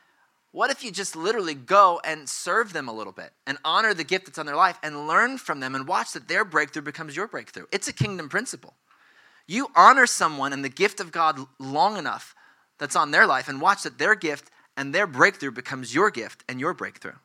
What 0.52 0.70
if 0.70 0.82
you 0.82 0.90
just 0.90 1.14
literally 1.14 1.54
go 1.54 2.00
and 2.04 2.28
serve 2.28 2.72
them 2.72 2.88
a 2.88 2.92
little 2.92 3.12
bit 3.12 3.32
and 3.46 3.58
honor 3.64 3.94
the 3.94 4.02
gift 4.02 4.26
that's 4.26 4.38
on 4.38 4.46
their 4.46 4.56
life 4.56 4.78
and 4.82 5.06
learn 5.06 5.38
from 5.38 5.60
them 5.60 5.74
and 5.74 5.86
watch 5.86 6.12
that 6.12 6.26
their 6.26 6.44
breakthrough 6.44 6.82
becomes 6.82 7.14
your 7.14 7.28
breakthrough? 7.28 7.66
It's 7.70 7.86
a 7.86 7.92
kingdom 7.92 8.28
principle. 8.28 8.74
You 9.46 9.68
honor 9.76 10.06
someone 10.06 10.52
and 10.52 10.64
the 10.64 10.68
gift 10.68 10.98
of 10.98 11.12
God 11.12 11.38
long 11.60 11.96
enough 11.96 12.34
that's 12.78 12.96
on 12.96 13.12
their 13.12 13.26
life 13.26 13.48
and 13.48 13.60
watch 13.60 13.84
that 13.84 13.98
their 13.98 14.16
gift 14.16 14.50
and 14.76 14.92
their 14.92 15.06
breakthrough 15.06 15.52
becomes 15.52 15.94
your 15.94 16.10
gift 16.10 16.42
and 16.48 16.58
your 16.58 16.74
breakthrough. 16.74 17.16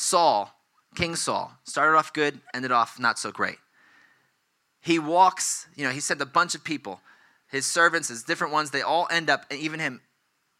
Saul, 0.00 0.50
King 0.94 1.14
Saul, 1.14 1.52
started 1.64 1.96
off 1.98 2.14
good, 2.14 2.40
ended 2.54 2.72
off 2.72 2.98
not 2.98 3.18
so 3.18 3.30
great. 3.30 3.58
He 4.80 4.98
walks, 4.98 5.66
you 5.76 5.84
know, 5.84 5.90
he 5.90 6.00
sent 6.00 6.22
a 6.22 6.26
bunch 6.26 6.54
of 6.54 6.64
people, 6.64 7.02
his 7.48 7.66
servants, 7.66 8.08
his 8.08 8.22
different 8.22 8.54
ones, 8.54 8.70
they 8.70 8.80
all 8.80 9.06
end 9.10 9.28
up, 9.28 9.44
and 9.50 9.60
even 9.60 9.78
him, 9.78 10.00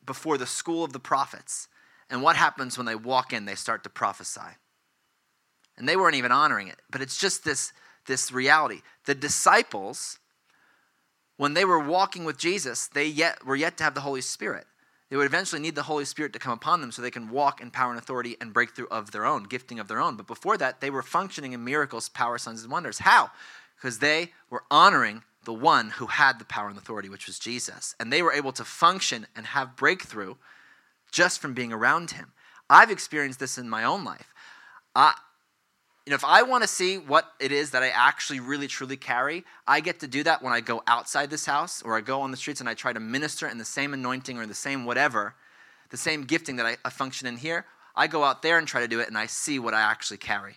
before 0.05 0.37
the 0.37 0.47
school 0.47 0.85
of 0.85 0.93
the 0.93 1.01
prophets. 1.01 1.69
And 2.11 2.23
what 2.23 2.37
happens 2.37 2.77
when 2.77 2.85
they 2.85 2.95
walk 2.95 3.33
in? 3.33 3.47
They 3.47 3.55
start 3.55 3.83
to 3.85 3.89
prophesy. 3.89 4.59
And 5.79 5.89
they 5.89 5.97
weren't 5.97 6.17
even 6.17 6.33
honoring 6.33 6.69
it, 6.69 6.83
but 6.91 7.01
it's 7.01 7.19
just 7.19 7.43
this, 7.43 7.73
this 8.07 8.31
reality. 8.31 8.83
The 9.07 9.15
disciples, 9.15 10.19
when 11.39 11.55
they 11.55 11.65
were 11.65 11.81
walking 11.81 12.27
with 12.27 12.37
Jesus, 12.37 12.89
they 12.89 13.07
yet 13.07 13.47
were 13.47 13.57
yet 13.57 13.79
to 13.79 13.85
have 13.85 13.95
the 13.95 14.03
Holy 14.03 14.21
Spirit. 14.21 14.67
They 15.11 15.17
would 15.17 15.27
eventually 15.27 15.61
need 15.61 15.75
the 15.75 15.83
Holy 15.83 16.05
Spirit 16.05 16.33
to 16.33 16.39
come 16.39 16.53
upon 16.53 16.81
them 16.81 16.93
so 16.93 17.03
they 17.03 17.11
can 17.11 17.31
walk 17.31 17.61
in 17.61 17.71
power 17.71 17.91
and 17.91 17.99
authority 17.99 18.37
and 18.41 18.53
breakthrough 18.53 18.87
of 18.91 19.11
their 19.11 19.27
own, 19.27 19.43
gifting 19.45 19.79
of 19.79 19.89
their 19.89 20.01
own. 20.01 20.17
But 20.17 20.29
before 20.29 20.57
that, 20.59 20.81
they 20.81 20.89
were 20.89 21.03
functioning 21.03 21.53
in 21.53 21.65
miracles, 21.65 22.09
power, 22.09 22.39
signs, 22.39 22.63
and 22.63 22.71
wonders. 22.71 23.01
How? 23.01 23.31
because 23.81 23.99
they 23.99 24.33
were 24.51 24.65
honoring 24.71 25.23
the 25.45 25.53
one 25.55 25.91
who 25.91 26.07
had 26.07 26.39
the 26.39 26.45
power 26.45 26.69
and 26.69 26.77
authority, 26.77 27.09
which 27.09 27.27
was 27.27 27.39
Jesus. 27.39 27.95
And 27.99 28.13
they 28.13 28.23
were 28.23 28.33
able 28.33 28.53
to 28.53 28.65
function 28.65 29.27
and 29.35 29.47
have 29.47 29.77
breakthrough 29.77 30.35
just 31.11 31.41
from 31.41 31.55
being 31.55 31.73
around 31.73 32.13
him. 32.13 32.33
I've 32.69 32.91
experienced 32.91 33.41
this 33.41 33.57
in 33.57 33.71
my 33.71 33.83
own 33.85 34.05
life. 34.05 34.35
I, 34.95 35.15
you 36.11 36.15
know, 36.15 36.17
if 36.17 36.25
I 36.25 36.43
want 36.43 36.65
to 36.65 36.67
see 36.67 36.99
what 36.99 37.35
it 37.39 37.53
is 37.53 37.71
that 37.71 37.85
I 37.85 37.91
actually 37.91 38.41
really 38.41 38.67
truly 38.67 38.97
carry, 38.97 39.45
I 39.65 39.79
get 39.79 40.01
to 40.01 40.09
do 40.09 40.25
that 40.25 40.43
when 40.43 40.53
I 40.53 40.61
go 40.61 40.83
outside 40.89 41.31
this 41.31 41.47
house 41.47 41.83
or 41.83 41.97
I 41.97 42.01
go 42.01 42.23
on 42.23 42.33
the 42.33 42.37
streets 42.37 42.59
and 42.59 42.69
I 42.69 42.75
try 42.75 42.93
to 42.93 42.99
minister 42.99 43.47
in 43.47 43.59
the 43.59 43.65
same 43.65 43.95
anointing 43.95 44.37
or 44.37 44.45
the 44.45 44.53
same 44.53 44.85
whatever, 44.85 45.37
the 45.91 45.97
same 45.97 46.25
gifting 46.25 46.57
that 46.57 46.79
I, 46.85 46.91
function 46.91 47.29
in 47.29 47.37
here. 47.37 47.65
I 47.95 48.09
go 48.09 48.25
out 48.25 48.43
there 48.43 48.59
and 48.59 48.67
try 48.67 48.81
to 48.81 48.89
do 48.89 48.99
it 48.99 49.07
and 49.07 49.17
I 49.17 49.27
see 49.27 49.61
what 49.61 49.73
I 49.73 49.83
actually 49.83 50.17
carry. 50.17 50.57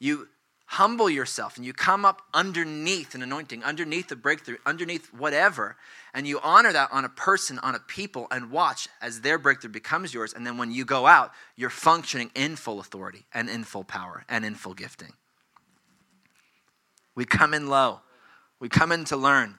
You 0.00 0.26
humble 0.70 1.10
yourself 1.10 1.56
and 1.56 1.66
you 1.66 1.72
come 1.72 2.04
up 2.04 2.22
underneath 2.32 3.16
an 3.16 3.22
anointing, 3.22 3.64
underneath 3.64 4.08
a 4.12 4.14
breakthrough, 4.14 4.56
underneath 4.64 5.12
whatever, 5.12 5.76
and 6.14 6.28
you 6.28 6.38
honor 6.44 6.72
that 6.72 6.88
on 6.92 7.04
a 7.04 7.08
person, 7.08 7.58
on 7.58 7.74
a 7.74 7.80
people, 7.80 8.28
and 8.30 8.52
watch 8.52 8.88
as 9.02 9.22
their 9.22 9.36
breakthrough 9.36 9.72
becomes 9.72 10.14
yours. 10.14 10.32
And 10.32 10.46
then 10.46 10.58
when 10.58 10.70
you 10.70 10.84
go 10.84 11.08
out, 11.08 11.32
you're 11.56 11.70
functioning 11.70 12.30
in 12.36 12.54
full 12.54 12.78
authority 12.78 13.26
and 13.34 13.50
in 13.50 13.64
full 13.64 13.82
power 13.82 14.24
and 14.28 14.44
in 14.44 14.54
full 14.54 14.74
gifting. 14.74 15.12
We 17.16 17.24
come 17.24 17.52
in 17.52 17.68
low, 17.68 18.02
we 18.60 18.68
come 18.68 18.92
in 18.92 19.04
to 19.06 19.16
learn. 19.16 19.56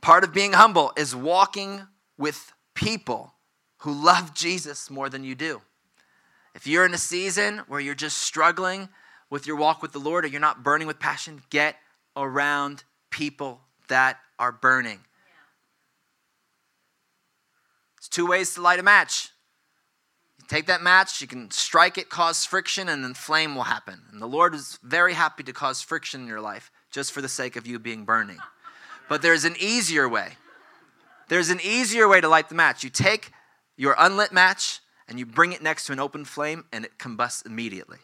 Part 0.00 0.22
of 0.22 0.32
being 0.32 0.52
humble 0.52 0.92
is 0.96 1.12
walking 1.12 1.82
with 2.16 2.52
people 2.74 3.34
who 3.78 3.92
love 3.92 4.32
Jesus 4.32 4.90
more 4.90 5.08
than 5.08 5.24
you 5.24 5.34
do. 5.34 5.60
If 6.54 6.68
you're 6.68 6.86
in 6.86 6.94
a 6.94 6.98
season 6.98 7.62
where 7.66 7.80
you're 7.80 7.96
just 7.96 8.18
struggling, 8.18 8.88
with 9.32 9.46
your 9.46 9.56
walk 9.56 9.80
with 9.80 9.92
the 9.92 9.98
Lord 9.98 10.26
or 10.26 10.28
you're 10.28 10.42
not 10.42 10.62
burning 10.62 10.86
with 10.86 11.00
passion, 11.00 11.40
get 11.48 11.76
around 12.14 12.84
people 13.08 13.62
that 13.88 14.18
are 14.38 14.52
burning. 14.52 15.00
It's 17.96 18.08
two 18.08 18.26
ways 18.26 18.52
to 18.54 18.60
light 18.60 18.78
a 18.78 18.82
match. 18.82 19.30
You 20.38 20.44
take 20.48 20.66
that 20.66 20.82
match, 20.82 21.22
you 21.22 21.26
can 21.26 21.50
strike 21.50 21.96
it, 21.96 22.10
cause 22.10 22.44
friction, 22.44 22.90
and 22.90 23.02
then 23.02 23.14
flame 23.14 23.54
will 23.54 23.62
happen. 23.62 24.02
And 24.12 24.20
the 24.20 24.26
Lord 24.26 24.54
is 24.54 24.78
very 24.82 25.14
happy 25.14 25.42
to 25.44 25.52
cause 25.54 25.80
friction 25.80 26.20
in 26.20 26.26
your 26.26 26.42
life 26.42 26.70
just 26.90 27.10
for 27.10 27.22
the 27.22 27.28
sake 27.28 27.56
of 27.56 27.66
you 27.66 27.78
being 27.78 28.04
burning. 28.04 28.38
But 29.08 29.20
there's 29.20 29.44
an 29.44 29.56
easier 29.58 30.08
way. 30.08 30.36
There's 31.28 31.50
an 31.50 31.60
easier 31.62 32.08
way 32.08 32.20
to 32.22 32.28
light 32.28 32.48
the 32.48 32.54
match. 32.54 32.82
You 32.82 32.88
take 32.88 33.32
your 33.76 33.94
unlit 33.98 34.32
match 34.32 34.80
and 35.06 35.18
you 35.18 35.26
bring 35.26 35.52
it 35.52 35.60
next 35.60 35.86
to 35.86 35.92
an 35.92 36.00
open 36.00 36.24
flame, 36.24 36.64
and 36.72 36.84
it 36.84 36.98
combusts 36.98 37.42
immediately. 37.42 37.98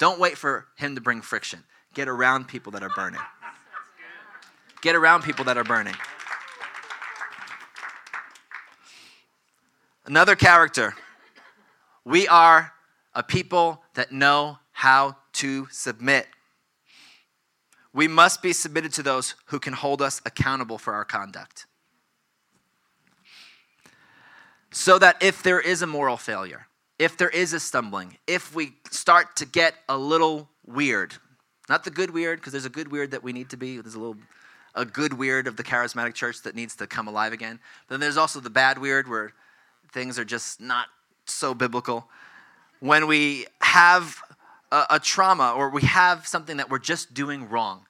Don't 0.00 0.18
wait 0.18 0.38
for 0.38 0.66
him 0.76 0.94
to 0.94 1.00
bring 1.02 1.20
friction. 1.20 1.62
Get 1.92 2.08
around 2.08 2.48
people 2.48 2.72
that 2.72 2.82
are 2.82 2.88
burning. 2.88 3.20
Get 4.80 4.96
around 4.96 5.24
people 5.24 5.44
that 5.44 5.58
are 5.58 5.64
burning. 5.64 5.94
Another 10.06 10.34
character. 10.36 10.94
We 12.02 12.26
are 12.28 12.72
a 13.14 13.22
people 13.22 13.82
that 13.92 14.10
know 14.10 14.58
how 14.72 15.18
to 15.34 15.68
submit. 15.70 16.26
We 17.92 18.08
must 18.08 18.40
be 18.40 18.54
submitted 18.54 18.94
to 18.94 19.02
those 19.02 19.34
who 19.46 19.60
can 19.60 19.74
hold 19.74 20.00
us 20.00 20.22
accountable 20.24 20.78
for 20.78 20.94
our 20.94 21.04
conduct. 21.04 21.66
So 24.70 24.98
that 24.98 25.22
if 25.22 25.42
there 25.42 25.60
is 25.60 25.82
a 25.82 25.86
moral 25.86 26.16
failure, 26.16 26.68
if 27.00 27.16
there 27.16 27.30
is 27.30 27.54
a 27.54 27.58
stumbling, 27.58 28.18
if 28.26 28.54
we 28.54 28.74
start 28.90 29.34
to 29.36 29.46
get 29.46 29.74
a 29.88 29.96
little 29.96 30.50
weird, 30.66 31.14
not 31.66 31.82
the 31.82 31.90
good 31.90 32.10
weird, 32.10 32.38
because 32.38 32.52
there's 32.52 32.66
a 32.66 32.70
good 32.70 32.92
weird 32.92 33.12
that 33.12 33.22
we 33.22 33.32
need 33.32 33.48
to 33.48 33.56
be. 33.56 33.80
There's 33.80 33.94
a 33.94 33.98
little, 33.98 34.18
a 34.74 34.84
good 34.84 35.14
weird 35.14 35.46
of 35.46 35.56
the 35.56 35.62
charismatic 35.62 36.12
church 36.12 36.42
that 36.42 36.54
needs 36.54 36.76
to 36.76 36.86
come 36.86 37.08
alive 37.08 37.32
again. 37.32 37.58
But 37.88 37.94
then 37.94 38.00
there's 38.00 38.18
also 38.18 38.38
the 38.38 38.50
bad 38.50 38.76
weird 38.76 39.08
where 39.08 39.32
things 39.90 40.18
are 40.18 40.26
just 40.26 40.60
not 40.60 40.88
so 41.24 41.54
biblical. 41.54 42.06
When 42.80 43.06
we 43.06 43.46
have 43.62 44.20
a, 44.70 44.84
a 44.90 45.00
trauma 45.00 45.54
or 45.56 45.70
we 45.70 45.82
have 45.82 46.26
something 46.26 46.58
that 46.58 46.68
we're 46.68 46.78
just 46.78 47.14
doing 47.14 47.48
wrong, 47.48 47.86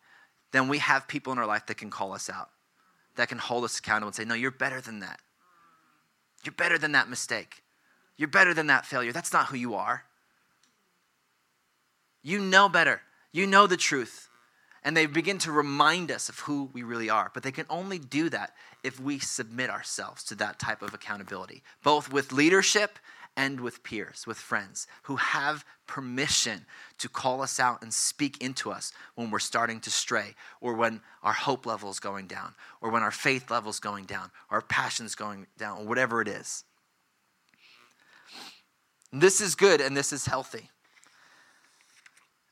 then 0.52 0.68
we 0.68 0.78
have 0.78 1.08
people 1.08 1.32
in 1.32 1.38
our 1.40 1.46
life 1.46 1.66
that 1.66 1.78
can 1.78 1.90
call 1.90 2.12
us 2.12 2.30
out, 2.30 2.50
that 3.16 3.28
can 3.28 3.38
hold 3.38 3.64
us 3.64 3.76
accountable 3.80 4.06
and 4.06 4.14
say, 4.14 4.24
No, 4.24 4.34
you're 4.34 4.52
better 4.52 4.80
than 4.80 5.00
that. 5.00 5.18
You're 6.44 6.54
better 6.54 6.78
than 6.78 6.92
that 6.92 7.10
mistake. 7.10 7.64
You're 8.20 8.28
better 8.28 8.52
than 8.52 8.66
that 8.66 8.84
failure. 8.84 9.12
That's 9.12 9.32
not 9.32 9.46
who 9.46 9.56
you 9.56 9.76
are. 9.76 10.04
You 12.22 12.38
know 12.38 12.68
better. 12.68 13.00
You 13.32 13.46
know 13.46 13.66
the 13.66 13.78
truth. 13.78 14.28
And 14.84 14.94
they 14.94 15.06
begin 15.06 15.38
to 15.38 15.50
remind 15.50 16.10
us 16.10 16.28
of 16.28 16.40
who 16.40 16.68
we 16.74 16.82
really 16.82 17.08
are. 17.08 17.30
But 17.32 17.44
they 17.44 17.50
can 17.50 17.64
only 17.70 17.98
do 17.98 18.28
that 18.28 18.52
if 18.84 19.00
we 19.00 19.20
submit 19.20 19.70
ourselves 19.70 20.22
to 20.24 20.34
that 20.34 20.58
type 20.58 20.82
of 20.82 20.92
accountability, 20.92 21.62
both 21.82 22.12
with 22.12 22.30
leadership 22.30 22.98
and 23.38 23.58
with 23.58 23.82
peers, 23.84 24.26
with 24.26 24.36
friends 24.36 24.86
who 25.04 25.16
have 25.16 25.64
permission 25.86 26.66
to 26.98 27.08
call 27.08 27.40
us 27.40 27.58
out 27.58 27.80
and 27.80 27.94
speak 27.94 28.42
into 28.42 28.70
us 28.70 28.92
when 29.14 29.30
we're 29.30 29.38
starting 29.38 29.80
to 29.80 29.90
stray, 29.90 30.34
or 30.60 30.74
when 30.74 31.00
our 31.22 31.32
hope 31.32 31.64
level 31.64 31.88
is 31.88 32.00
going 32.00 32.26
down, 32.26 32.52
or 32.82 32.90
when 32.90 33.02
our 33.02 33.10
faith 33.10 33.50
level 33.50 33.70
is 33.70 33.80
going 33.80 34.04
down, 34.04 34.30
or 34.50 34.56
our 34.56 34.62
passion's 34.62 35.14
going 35.14 35.46
down, 35.56 35.78
or 35.78 35.86
whatever 35.86 36.20
it 36.20 36.28
is. 36.28 36.64
This 39.12 39.40
is 39.40 39.54
good 39.54 39.80
and 39.80 39.96
this 39.96 40.12
is 40.12 40.26
healthy. 40.26 40.70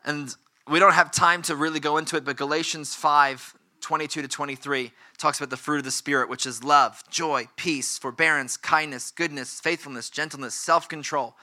And 0.04 0.34
we 0.68 0.78
don't 0.78 0.92
have 0.92 1.11
time 1.11 1.42
to 1.42 1.56
really 1.56 1.80
go 1.80 1.98
into 1.98 2.16
it, 2.16 2.24
but 2.24 2.36
Galatians 2.36 2.94
5 2.94 3.54
22 3.80 4.22
to 4.22 4.28
23 4.28 4.90
talks 5.18 5.38
about 5.38 5.50
the 5.50 5.56
fruit 5.56 5.78
of 5.78 5.84
the 5.84 5.90
Spirit, 5.90 6.28
which 6.28 6.46
is 6.46 6.64
love, 6.64 7.02
joy, 7.11 7.46
peace, 7.56 7.96
forbearance, 7.96 8.56
kindness, 8.56 9.12
goodness, 9.12 9.61
faithfulness, 9.61 10.11
gentleness, 10.11 10.54
self 10.54 10.88
control. 10.88 11.36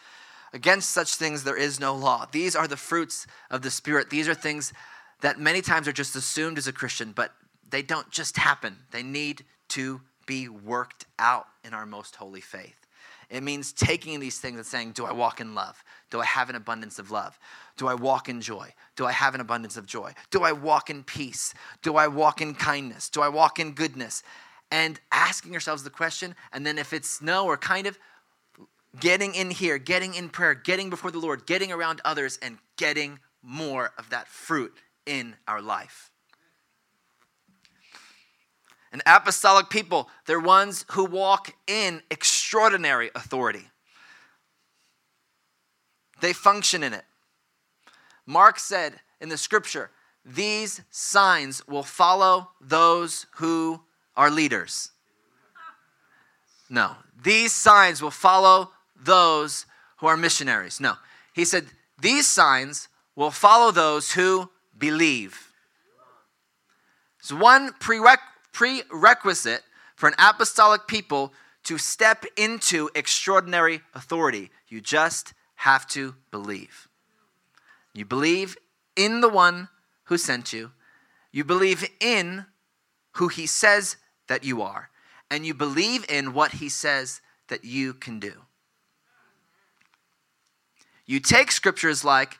Against 0.53 0.91
such 0.91 1.15
things 1.15 1.43
there 1.43 1.57
is 1.57 1.79
no 1.79 1.95
law. 1.95 2.27
These 2.31 2.55
are 2.55 2.67
the 2.67 2.77
fruits 2.77 3.25
of 3.49 3.61
the 3.61 3.71
Spirit. 3.71 4.09
These 4.09 4.27
are 4.27 4.33
things 4.33 4.73
that 5.21 5.39
many 5.39 5.61
times 5.61 5.87
are 5.87 5.93
just 5.93 6.15
assumed 6.15 6.57
as 6.57 6.67
a 6.67 6.73
Christian, 6.73 7.13
but 7.13 7.33
they 7.69 7.81
don't 7.81 8.09
just 8.11 8.37
happen. 8.37 8.77
They 8.91 9.03
need 9.03 9.43
to 9.69 10.01
be 10.25 10.47
worked 10.47 11.05
out 11.19 11.47
in 11.63 11.73
our 11.73 11.85
most 11.85 12.15
holy 12.17 12.41
faith. 12.41 12.84
It 13.29 13.43
means 13.43 13.73
taking 13.73 14.19
these 14.19 14.39
things 14.39 14.57
and 14.57 14.65
saying, 14.65 14.91
Do 14.91 15.05
I 15.05 15.13
walk 15.13 15.39
in 15.39 15.55
love? 15.55 15.83
Do 16.09 16.19
I 16.19 16.25
have 16.25 16.49
an 16.49 16.55
abundance 16.55 16.99
of 16.99 17.11
love? 17.11 17.37
Do 17.77 17.87
I 17.87 17.93
walk 17.93 18.29
in 18.29 18.41
joy? 18.41 18.73
Do 18.95 19.05
I 19.05 19.11
have 19.11 19.35
an 19.35 19.41
abundance 19.41 19.77
of 19.77 19.85
joy? 19.85 20.13
Do 20.31 20.43
I 20.43 20.51
walk 20.51 20.89
in 20.89 21.03
peace? 21.03 21.53
Do 21.81 21.95
I 21.95 22.07
walk 22.07 22.41
in 22.41 22.53
kindness? 22.53 23.09
Do 23.09 23.21
I 23.21 23.29
walk 23.29 23.59
in 23.59 23.73
goodness? 23.73 24.23
And 24.71 24.99
asking 25.11 25.51
yourselves 25.51 25.83
the 25.83 25.89
question, 25.89 26.35
and 26.51 26.65
then 26.65 26.77
if 26.77 26.93
it's 26.93 27.21
no 27.21 27.45
or 27.45 27.57
kind 27.57 27.87
of, 27.87 27.97
getting 28.99 29.35
in 29.35 29.49
here, 29.49 29.77
getting 29.77 30.13
in 30.13 30.29
prayer, 30.29 30.55
getting 30.55 30.89
before 30.89 31.11
the 31.11 31.19
Lord, 31.19 31.45
getting 31.45 31.71
around 31.71 32.01
others, 32.05 32.39
and 32.41 32.57
getting 32.77 33.19
more 33.41 33.91
of 33.97 34.09
that 34.09 34.27
fruit 34.27 34.73
in 35.05 35.35
our 35.47 35.61
life. 35.61 36.11
An 38.95 39.01
apostolic 39.05 39.69
people, 39.69 40.07
they're 40.25 40.39
ones 40.39 40.85
who 40.91 41.03
walk 41.03 41.53
in 41.67 42.01
extraordinary 42.09 43.11
authority. 43.13 43.67
They 46.21 46.31
function 46.31 46.81
in 46.81 46.93
it. 46.93 47.03
Mark 48.25 48.57
said 48.57 48.93
in 49.19 49.27
the 49.27 49.37
scripture, 49.37 49.91
These 50.23 50.79
signs 50.91 51.61
will 51.67 51.83
follow 51.83 52.51
those 52.61 53.25
who 53.35 53.81
are 54.15 54.31
leaders. 54.31 54.91
No, 56.69 56.95
these 57.21 57.51
signs 57.51 58.01
will 58.01 58.11
follow 58.11 58.71
those 58.95 59.65
who 59.97 60.07
are 60.07 60.15
missionaries. 60.15 60.79
No, 60.79 60.93
he 61.33 61.43
said, 61.43 61.65
These 61.99 62.27
signs 62.27 62.87
will 63.13 63.29
follow 63.29 63.71
those 63.71 64.13
who 64.13 64.49
believe. 64.77 65.51
It's 67.19 67.33
one 67.33 67.73
prerequisite 67.73 68.34
for 68.55 70.07
an 70.07 70.15
apostolic 70.17 70.87
people 70.87 71.33
to 71.63 71.77
step 71.77 72.25
into 72.37 72.89
extraordinary 72.95 73.81
authority. 73.93 74.51
You 74.67 74.81
just 74.81 75.33
have 75.55 75.87
to 75.87 76.15
believe. 76.31 76.87
You 77.93 78.05
believe 78.05 78.57
in 78.95 79.21
the 79.21 79.29
one 79.29 79.69
who 80.05 80.17
sent 80.17 80.53
you, 80.53 80.71
you 81.31 81.43
believe 81.43 81.89
in 81.99 82.45
who 83.13 83.27
he 83.27 83.45
says 83.45 83.97
that 84.27 84.43
you 84.43 84.61
are, 84.61 84.89
and 85.29 85.45
you 85.45 85.53
believe 85.53 86.05
in 86.09 86.33
what 86.33 86.53
he 86.53 86.69
says 86.69 87.21
that 87.47 87.65
you 87.65 87.93
can 87.93 88.19
do. 88.19 88.33
You 91.05 91.19
take 91.19 91.51
scriptures 91.51 92.03
like, 92.03 92.39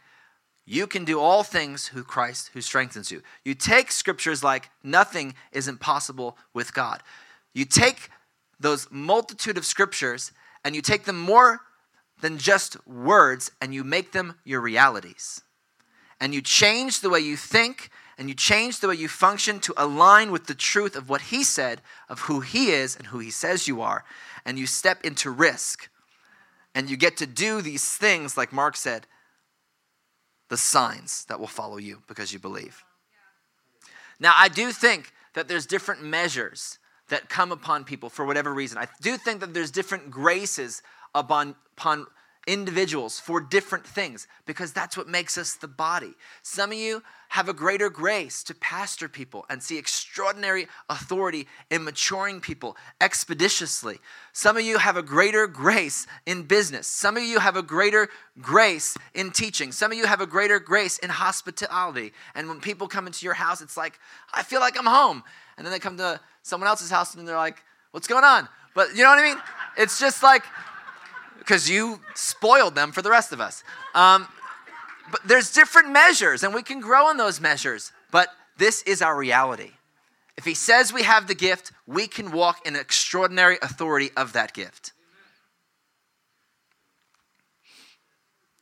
you 0.65 0.87
can 0.87 1.05
do 1.05 1.19
all 1.19 1.43
things 1.43 1.87
who 1.87 2.03
Christ 2.03 2.49
who 2.53 2.61
strengthens 2.61 3.11
you. 3.11 3.21
You 3.43 3.53
take 3.53 3.91
scriptures 3.91 4.43
like 4.43 4.69
nothing 4.83 5.35
is 5.51 5.67
impossible 5.67 6.37
with 6.53 6.73
God. 6.73 7.03
You 7.53 7.65
take 7.65 8.09
those 8.59 8.87
multitude 8.89 9.57
of 9.57 9.65
scriptures 9.65 10.31
and 10.63 10.75
you 10.75 10.81
take 10.81 11.03
them 11.03 11.19
more 11.19 11.61
than 12.21 12.37
just 12.37 12.85
words 12.87 13.51
and 13.61 13.73
you 13.73 13.83
make 13.83 14.11
them 14.11 14.35
your 14.43 14.61
realities. 14.61 15.41
And 16.19 16.33
you 16.33 16.41
change 16.41 17.01
the 17.01 17.09
way 17.09 17.19
you 17.19 17.37
think 17.37 17.91
and 18.17 18.29
you 18.29 18.35
change 18.35 18.79
the 18.79 18.87
way 18.87 18.95
you 18.95 19.07
function 19.07 19.59
to 19.59 19.73
align 19.77 20.31
with 20.31 20.47
the 20.47 20.55
truth 20.55 20.95
of 20.95 21.09
what 21.09 21.21
he 21.21 21.43
said, 21.43 21.81
of 22.09 22.21
who 22.21 22.39
he 22.39 22.71
is 22.71 22.95
and 22.95 23.07
who 23.07 23.19
he 23.19 23.29
says 23.29 23.67
you 23.67 23.81
are. 23.81 24.05
And 24.45 24.57
you 24.57 24.65
step 24.65 25.03
into 25.03 25.29
risk. 25.29 25.89
And 26.73 26.89
you 26.89 26.97
get 26.97 27.17
to 27.17 27.27
do 27.27 27.61
these 27.61 27.95
things, 27.95 28.37
like 28.37 28.53
Mark 28.53 28.77
said, 28.77 29.05
the 30.49 30.57
signs 30.57 31.25
that 31.25 31.39
will 31.39 31.47
follow 31.47 31.77
you 31.77 32.01
because 32.07 32.31
you 32.31 32.39
believe. 32.39 32.83
Now, 34.19 34.33
I 34.35 34.47
do 34.47 34.71
think 34.71 35.11
that 35.33 35.47
there's 35.47 35.65
different 35.65 36.03
measures 36.03 36.79
that 37.09 37.29
come 37.29 37.51
upon 37.51 37.83
people 37.83 38.09
for 38.09 38.25
whatever 38.25 38.53
reason. 38.53 38.77
I 38.77 38.87
do 39.01 39.17
think 39.17 39.41
that 39.41 39.53
there's 39.53 39.71
different 39.71 40.09
graces 40.09 40.81
upon, 41.13 41.55
upon 41.77 42.07
individuals 42.47 43.19
for 43.19 43.41
different 43.41 43.85
things 43.85 44.27
because 44.45 44.71
that's 44.71 44.95
what 44.95 45.07
makes 45.07 45.37
us 45.37 45.55
the 45.55 45.67
body. 45.67 46.13
Some 46.43 46.71
of 46.71 46.77
you 46.77 47.01
have 47.29 47.49
a 47.49 47.53
greater 47.53 47.89
grace 47.89 48.43
to 48.43 48.53
pastor 48.55 49.09
people 49.09 49.45
and 49.49 49.61
see 49.61 49.77
extraordinary 49.77 50.67
authority 50.89 51.47
in 51.69 51.83
maturing 51.83 52.39
people 52.39 52.77
expeditiously. 53.01 53.99
Some 54.31 54.57
of 54.57 54.63
you 54.63 54.77
have 54.77 54.95
a 54.95 55.01
greater 55.01 55.47
grace 55.47 56.07
in 56.25 56.43
business. 56.43 56.87
Some 56.87 57.17
of 57.17 57.23
you 57.23 57.39
have 57.39 57.55
a 57.55 57.63
greater 57.63 58.09
grace 58.39 58.95
in 59.13 59.31
teaching. 59.31 59.71
Some 59.71 59.91
of 59.91 59.97
you 59.97 60.05
have 60.05 60.21
a 60.21 60.27
greater 60.27 60.59
grace 60.59 60.97
in 60.99 61.09
hospitality. 61.09 62.13
And 62.35 62.47
when 62.47 62.61
people 62.61 62.87
come 62.87 63.07
into 63.07 63.25
your 63.25 63.33
house, 63.33 63.61
it's 63.61 63.75
like, 63.75 63.99
I 64.33 64.43
feel 64.43 64.59
like 64.59 64.77
I'm 64.77 64.85
home. 64.85 65.23
And 65.57 65.65
then 65.65 65.71
they 65.71 65.79
come 65.79 65.97
to 65.97 66.19
someone 66.43 66.67
else's 66.67 66.91
house 66.91 67.15
and 67.15 67.27
they're 67.27 67.35
like, 67.35 67.63
what's 67.91 68.07
going 68.07 68.23
on? 68.23 68.47
But 68.75 68.95
you 68.95 69.03
know 69.03 69.09
what 69.09 69.19
I 69.19 69.23
mean? 69.23 69.37
It's 69.77 69.99
just 69.99 70.21
like, 70.21 70.43
because 71.45 71.69
you 71.69 71.99
spoiled 72.15 72.73
them 72.73 72.91
for 72.91 73.03
the 73.03 73.09
rest 73.11 73.31
of 73.31 73.39
us. 73.39 73.63
Um, 73.93 74.27
but 75.11 75.21
there's 75.25 75.51
different 75.51 75.91
measures, 75.91 76.41
and 76.43 76.53
we 76.53 76.63
can 76.63 76.79
grow 76.79 77.11
in 77.11 77.17
those 77.17 77.39
measures. 77.39 77.91
But 78.11 78.29
this 78.57 78.81
is 78.83 79.01
our 79.01 79.15
reality. 79.15 79.71
If 80.37 80.45
he 80.45 80.55
says 80.55 80.91
we 80.91 81.03
have 81.03 81.27
the 81.27 81.35
gift, 81.35 81.71
we 81.85 82.07
can 82.07 82.31
walk 82.31 82.65
in 82.65 82.75
extraordinary 82.75 83.57
authority 83.61 84.09
of 84.17 84.33
that 84.33 84.53
gift. 84.53 84.91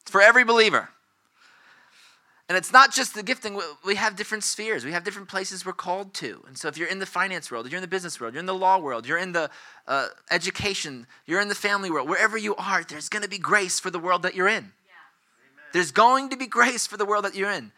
For 0.05 0.21
every 0.21 0.43
believer. 0.43 0.89
And 2.50 2.58
it's 2.58 2.74
not 2.74 2.94
just 2.94 3.16
the 3.16 3.24
gifting, 3.24 3.60
we 3.86 3.96
have 3.96 4.18
different 4.18 4.44
spheres. 4.44 4.84
We 4.84 4.91
have 4.91 5.06
different 5.06 5.30
places 5.30 5.66
we're 5.66 5.72
called 5.72 6.14
to. 6.16 6.44
And 6.46 6.58
so 6.58 6.68
if 6.68 6.78
you're 6.78 6.89
in 6.89 7.00
the 7.00 7.06
finance 7.06 7.50
world, 7.50 7.72
you're 7.72 7.78
in 7.78 7.82
the 7.82 7.88
business 7.88 8.20
world, 8.20 8.34
you're 8.34 8.41
in 8.41 8.46
the 8.46 8.54
law 8.54 8.80
world, 8.80 9.08
you're 9.08 9.18
in 9.18 9.32
the 9.32 9.50
uh, 9.88 10.08
education, 10.30 11.08
you're 11.26 11.39
in 11.39 11.48
the 11.48 11.56
family 11.56 11.89
world, 11.89 12.10
wherever 12.10 12.38
you 12.38 12.54
are, 12.56 12.84
there's 12.84 13.08
going 13.08 13.24
to 13.24 13.30
be 13.30 13.38
grace 13.38 13.80
for 13.80 13.89
the 13.89 14.00
world 14.00 14.24
that 14.24 14.36
you're 14.36 14.50
in. 14.50 14.74
Yeah. 14.86 14.91
There's 15.72 15.91
going 15.91 16.30
to 16.30 16.38
be 16.38 16.46
grace 16.48 16.86
for 16.86 16.98
the 16.98 17.06
world 17.06 17.24
that 17.24 17.34
you're 17.34 17.52
in. 17.52 17.72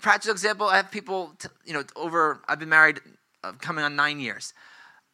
Practical 0.00 0.32
example, 0.32 0.68
I 0.68 0.76
have 0.76 0.90
people, 0.90 1.34
t- 1.38 1.48
you 1.66 1.74
know, 1.74 1.84
over, 1.94 2.40
I've 2.48 2.58
been 2.58 2.68
married 2.70 3.00
uh, 3.44 3.52
coming 3.60 3.84
on 3.84 3.94
nine 3.94 4.20
years. 4.20 4.54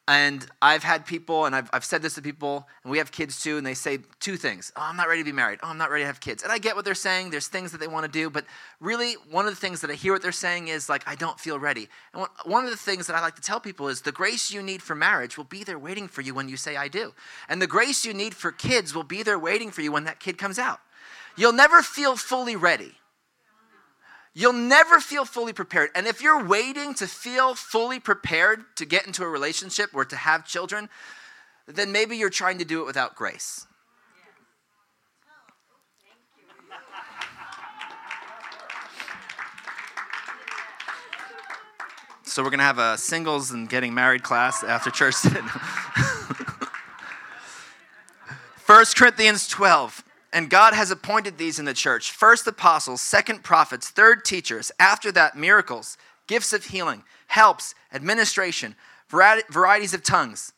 And 0.07 0.47
I've 0.61 0.83
had 0.83 1.07
people, 1.07 1.47
and 1.47 1.57
I've, 1.57 1.71
I've 1.73 1.85
said 1.85 2.03
this 2.03 2.17
to 2.17 2.23
people, 2.23 2.69
and 2.83 2.91
we 2.91 2.99
have 2.99 3.11
kids 3.11 3.43
too, 3.43 3.57
and 3.57 3.67
they 3.67 3.73
say 3.73 4.01
two 4.21 4.37
things. 4.37 4.71
Oh, 4.77 4.83
I'm 4.83 4.99
not 4.99 5.09
ready 5.09 5.23
to 5.23 5.25
be 5.25 5.33
married. 5.33 5.61
Oh, 5.63 5.69
I'm 5.69 5.79
not 5.79 5.91
ready 5.91 6.03
to 6.03 6.07
have 6.07 6.21
kids. 6.21 6.43
And 6.43 6.53
I 6.53 6.59
get 6.59 6.77
what 6.77 6.85
they're 6.85 6.95
saying. 6.95 7.31
There's 7.31 7.49
things 7.49 7.73
that 7.73 7.79
they 7.79 7.87
want 7.87 8.05
to 8.05 8.13
do, 8.13 8.29
but 8.29 8.45
really, 8.81 9.15
one 9.31 9.47
of 9.47 9.53
the 9.53 9.61
things 9.61 9.81
that 9.81 9.91
I 9.91 9.95
hear 9.95 10.13
what 10.13 10.21
they're 10.21 10.31
saying 10.31 10.69
is 10.69 10.91
like, 10.91 11.09
I 11.09 11.15
don't 11.15 11.41
feel 11.41 11.59
ready. 11.59 11.89
And 12.13 12.27
one 12.45 12.65
of 12.65 12.71
the 12.71 12.77
things 12.77 13.07
that 13.07 13.17
I 13.17 13.23
like 13.23 13.37
to 13.37 13.43
tell 13.43 13.61
people 13.61 13.89
is 13.89 14.03
the 14.03 14.13
grace 14.13 14.53
you 14.53 14.63
need 14.63 14.83
for 14.83 14.95
marriage 14.95 15.39
will 15.39 15.45
be 15.45 15.65
there 15.65 15.79
waiting 15.79 16.07
for 16.07 16.21
you 16.21 16.35
when 16.35 16.51
you 16.51 16.59
say, 16.59 16.77
I 16.77 16.89
do. 16.89 17.15
And 17.49 17.63
the 17.63 17.67
grace 17.67 18.05
you 18.05 18.13
need 18.13 18.35
for 18.35 18.53
kids 18.53 18.95
will 18.95 19.05
be 19.05 19.23
there 19.23 19.39
waiting 19.39 19.71
for 19.71 19.81
you 19.81 19.91
when 19.91 20.05
that 20.05 20.21
kid 20.21 20.37
comes 20.37 20.59
out. 20.59 20.81
You'll 21.35 21.53
never 21.53 21.83
feel 21.83 22.15
fully 22.15 22.57
ready 22.57 22.93
You'll 24.35 24.53
never 24.53 24.99
feel 24.99 25.25
fully 25.25 25.53
prepared. 25.53 25.91
And 25.95 26.09
if 26.09 26.21
you're 26.21 26.45
waiting 26.45 26.93
to 26.95 27.07
feel 27.07 27.55
fully 27.55 28.01
prepared 28.01 28.65
to 28.77 28.85
get 28.85 29.07
into 29.07 29.23
a 29.23 29.29
relationship 29.29 29.91
or 29.95 30.05
to 30.05 30.17
have 30.17 30.45
children, 30.45 30.89
then 31.67 31.93
maybe 31.93 32.17
you're 32.17 32.31
trying 32.31 32.59
to 32.59 32.65
do 32.65 32.83
it 32.83 32.85
without 32.85 33.15
grace. 33.15 33.67
So 42.25 42.43
we're 42.43 42.51
going 42.51 42.59
to 42.59 42.65
have 42.65 42.81
a 42.81 42.99
singles 42.99 43.53
and 43.53 43.69
getting 43.69 43.95
married 43.95 44.25
class 44.25 44.65
after 44.65 44.91
church. 44.91 45.15
1 48.67 48.85
Corinthians 48.97 49.47
12 49.47 50.04
and 50.35 50.51
God 50.51 50.75
has 50.75 50.91
appointed 50.91 51.39
these 51.39 51.59
in 51.61 51.65
the 51.65 51.73
church 51.73 52.11
first 52.11 52.47
apostles, 52.47 53.01
second 53.01 53.45
prophets, 53.45 53.89
third 53.89 54.25
teachers, 54.25 54.73
after 54.79 55.13
that, 55.13 55.37
miracles, 55.37 55.97
gifts 56.27 56.53
of 56.53 56.67
healing, 56.67 57.05
helps, 57.29 57.75
administration, 57.93 58.75
varieties 59.09 59.95
of 59.95 60.03
tongues. 60.03 60.53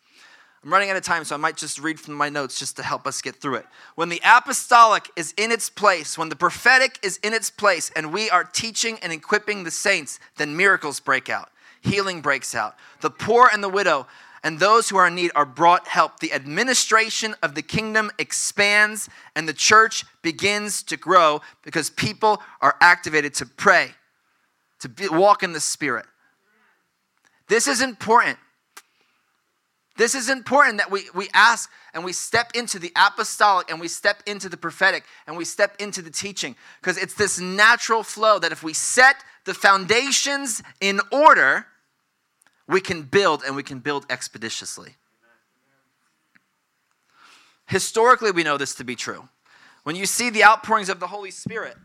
I'm 0.64 0.72
running 0.72 0.90
out 0.90 0.96
of 0.96 1.04
time, 1.04 1.24
so 1.24 1.34
I 1.36 1.38
might 1.38 1.56
just 1.56 1.78
read 1.78 2.00
from 2.00 2.14
my 2.14 2.28
notes 2.28 2.58
just 2.58 2.76
to 2.76 2.82
help 2.82 3.06
us 3.06 3.22
get 3.22 3.36
through 3.36 3.56
it. 3.56 3.66
When 3.94 4.08
the 4.08 4.20
apostolic 4.24 5.10
is 5.14 5.32
in 5.36 5.52
its 5.52 5.70
place, 5.70 6.18
when 6.18 6.30
the 6.30 6.36
prophetic 6.36 6.98
is 7.02 7.18
in 7.18 7.34
its 7.34 7.50
place, 7.50 7.92
and 7.94 8.12
we 8.12 8.30
are 8.30 8.42
teaching 8.42 8.98
and 9.00 9.12
equipping 9.12 9.62
the 9.62 9.70
saints, 9.70 10.18
then 10.38 10.56
miracles 10.56 10.98
break 10.98 11.28
out, 11.28 11.50
healing 11.82 12.20
breaks 12.20 12.54
out. 12.54 12.76
The 13.00 13.10
poor 13.10 13.48
and 13.52 13.62
the 13.62 13.68
widow 13.68 14.08
and 14.43 14.59
those 14.59 14.89
who 14.89 14.97
are 14.97 15.09
in 15.09 15.14
need 15.14 15.30
are 15.34 15.45
brought 15.45 15.89
help. 15.89 16.20
The 16.20 16.32
administration 16.32 17.34
of 17.43 17.55
the 17.55 17.62
kingdom 17.62 18.11
expands 18.18 19.09
and 19.34 19.49
the 19.49 19.55
church 19.55 20.05
begins 20.22 20.82
to 20.84 20.97
grow 20.97 21.41
because 21.62 21.91
people 21.91 22.43
are 22.61 22.76
activated 22.80 23.34
to 23.34 23.47
pray, 23.47 23.91
to 24.80 24.89
be, 24.89 25.09
walk 25.09 25.43
in 25.43 25.53
the 25.53 25.61
Spirit. 25.61 26.07
This 27.49 27.66
is 27.66 27.80
important. 27.80 28.39
This 29.97 30.14
is 30.14 30.28
important 30.28 30.78
that 30.78 30.91
we, 30.91 31.05
we 31.14 31.28
ask 31.32 31.70
and 31.95 32.05
we 32.05 32.12
step 32.12 32.53
into 32.55 32.78
the 32.78 32.93
apostolic 32.97 33.70
and 33.70 33.80
we 33.80 33.89
step 33.89 34.22
into 34.26 34.49
the 34.49 34.57
prophetic 34.57 35.05
and 35.26 35.37
we 35.37 35.45
step 35.45 35.74
into 35.80 36.03
the 36.03 36.11
teaching 36.11 36.55
because 36.80 36.99
it's 36.99 37.14
this 37.14 37.41
natural 37.41 38.03
flow 38.03 38.39
that 38.39 38.53
if 38.53 38.62
we 38.62 38.74
set 38.74 39.16
the 39.47 39.55
foundations 39.55 40.62
in 40.80 41.01
order, 41.11 41.66
we 42.68 42.80
can 42.80 43.02
build 43.02 43.42
and 43.44 43.54
we 43.54 43.62
can 43.62 43.78
build 43.78 44.06
expeditiously. 44.10 44.96
Historically, 47.66 48.30
we 48.30 48.42
know 48.42 48.56
this 48.56 48.74
to 48.76 48.84
be 48.84 48.96
true. 48.96 49.28
When 49.82 49.96
you 49.96 50.06
see 50.06 50.30
the 50.30 50.44
outpourings 50.44 50.88
of 50.88 51.00
the 51.00 51.06
Holy 51.08 51.30
Spirit, 51.30 51.76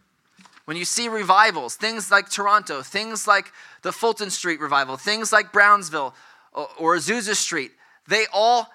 when 0.66 0.78
you 0.78 0.86
see 0.86 1.08
revivals, 1.08 1.76
things 1.76 2.12
like 2.12 2.30
Toronto, 2.30 2.82
things 2.82 3.28
like 3.28 3.52
the 3.82 3.92
Fulton 3.92 4.30
Street 4.30 4.60
revival, 4.60 4.98
things 4.98 5.32
like 5.32 5.52
Brownsville 5.52 6.14
uh, 6.56 6.66
or 6.78 6.96
Azusa 6.96 7.36
Street, 7.36 7.72
they 8.08 8.26
all 8.34 8.70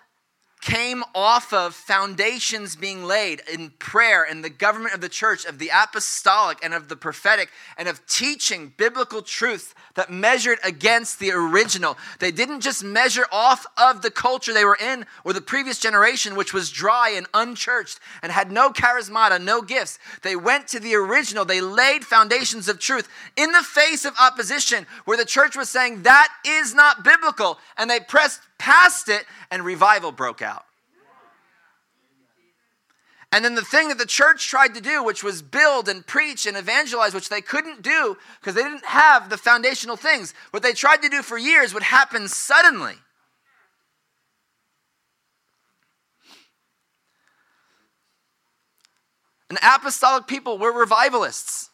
came 0.66 1.04
off 1.14 1.52
of 1.52 1.76
foundations 1.76 2.74
being 2.74 3.04
laid 3.04 3.40
in 3.52 3.70
prayer 3.78 4.24
and 4.24 4.42
the 4.42 4.50
government 4.50 4.92
of 4.92 5.00
the 5.00 5.08
church, 5.08 5.44
of 5.44 5.60
the 5.60 5.70
apostolic 5.72 6.58
and 6.60 6.74
of 6.74 6.88
the 6.88 6.96
prophetic, 6.96 7.50
and 7.78 7.86
of 7.86 8.04
teaching 8.08 8.72
biblical 8.76 9.22
truth 9.22 9.76
that 9.94 10.10
measured 10.10 10.58
against 10.64 11.20
the 11.20 11.30
original. 11.30 11.96
They 12.18 12.32
didn't 12.32 12.62
just 12.62 12.82
measure 12.82 13.26
off 13.30 13.64
of 13.78 14.02
the 14.02 14.10
culture 14.10 14.52
they 14.52 14.64
were 14.64 14.78
in 14.80 15.06
or 15.22 15.32
the 15.32 15.40
previous 15.40 15.78
generation, 15.78 16.34
which 16.34 16.52
was 16.52 16.68
dry 16.68 17.10
and 17.10 17.28
unchurched 17.32 18.00
and 18.20 18.32
had 18.32 18.50
no 18.50 18.70
charismata, 18.70 19.40
no 19.40 19.62
gifts. 19.62 20.00
They 20.22 20.34
went 20.34 20.66
to 20.68 20.80
the 20.80 20.96
original. 20.96 21.44
They 21.44 21.60
laid 21.60 22.04
foundations 22.04 22.68
of 22.68 22.80
truth 22.80 23.08
in 23.36 23.52
the 23.52 23.62
face 23.62 24.04
of 24.04 24.14
opposition, 24.20 24.88
where 25.04 25.16
the 25.16 25.24
church 25.24 25.56
was 25.56 25.68
saying 25.68 26.02
that 26.02 26.28
is 26.44 26.74
not 26.74 27.04
biblical, 27.04 27.60
and 27.78 27.88
they 27.88 28.00
pressed 28.00 28.40
past 28.59 29.09
it, 29.09 29.24
and 29.50 29.64
revival 29.64 30.12
broke 30.12 30.42
out. 30.42 30.64
And 33.32 33.44
then 33.44 33.54
the 33.54 33.62
thing 33.62 33.88
that 33.88 33.98
the 33.98 34.07
church 34.07 34.48
tried 34.48 34.74
to 34.74 34.80
do, 34.80 35.02
which 35.02 35.22
was 35.22 35.42
build 35.42 35.88
and 35.88 36.07
preach 36.07 36.46
and 36.46 36.57
evangelize, 36.57 37.12
which 37.12 37.28
they 37.28 37.40
couldn't 37.40 37.82
do 37.82 38.16
because 38.40 38.54
they 38.54 38.62
didn't 38.62 38.86
have 38.86 39.28
the 39.28 39.36
foundational 39.36 39.96
things, 39.96 40.32
what 40.52 40.62
they 40.62 40.72
tried 40.72 41.02
to 41.02 41.09
do 41.09 41.22
for 41.22 41.36
years 41.36 41.74
would 41.74 41.82
happen 41.82 42.28
suddenly. 42.28 42.94
An 49.50 49.59
apostolic 49.62 50.26
people 50.26 50.59
were 50.59 50.72
revivalists. 50.72 51.70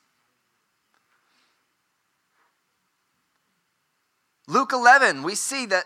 Luke 4.48 4.72
11, 4.72 5.22
we 5.22 5.34
see 5.34 5.64
that 5.66 5.84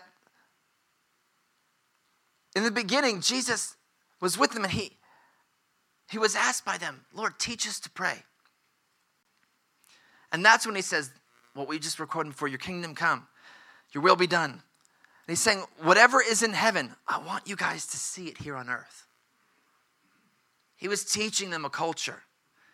in 2.57 2.63
the 2.63 2.71
beginning, 2.71 3.21
Jesus 3.21 3.75
was 4.19 4.35
with 4.35 4.51
them 4.51 4.63
and 4.63 4.73
he, 4.73 4.97
he 6.09 6.17
was 6.17 6.35
asked 6.35 6.65
by 6.65 6.79
them, 6.79 7.05
Lord, 7.13 7.37
teach 7.37 7.67
us 7.67 7.79
to 7.81 7.89
pray. 7.91 8.23
And 10.31 10.43
that's 10.43 10.65
when 10.65 10.75
he 10.75 10.81
says, 10.81 11.11
What 11.53 11.67
we 11.67 11.77
just 11.77 11.99
recorded 11.99 12.33
for 12.33 12.47
your 12.47 12.57
kingdom 12.57 12.95
come, 12.95 13.27
your 13.93 14.01
will 14.01 14.15
be 14.15 14.25
done. 14.25 14.49
And 14.49 14.61
he's 15.27 15.39
saying, 15.39 15.65
Whatever 15.83 16.19
is 16.19 16.41
in 16.41 16.53
heaven, 16.53 16.95
I 17.07 17.19
want 17.19 17.47
you 17.47 17.55
guys 17.55 17.85
to 17.85 17.97
see 17.97 18.25
it 18.25 18.39
here 18.39 18.55
on 18.55 18.69
earth. 18.69 19.05
He 20.77 20.87
was 20.87 21.05
teaching 21.05 21.51
them 21.51 21.63
a 21.63 21.69
culture. 21.69 22.23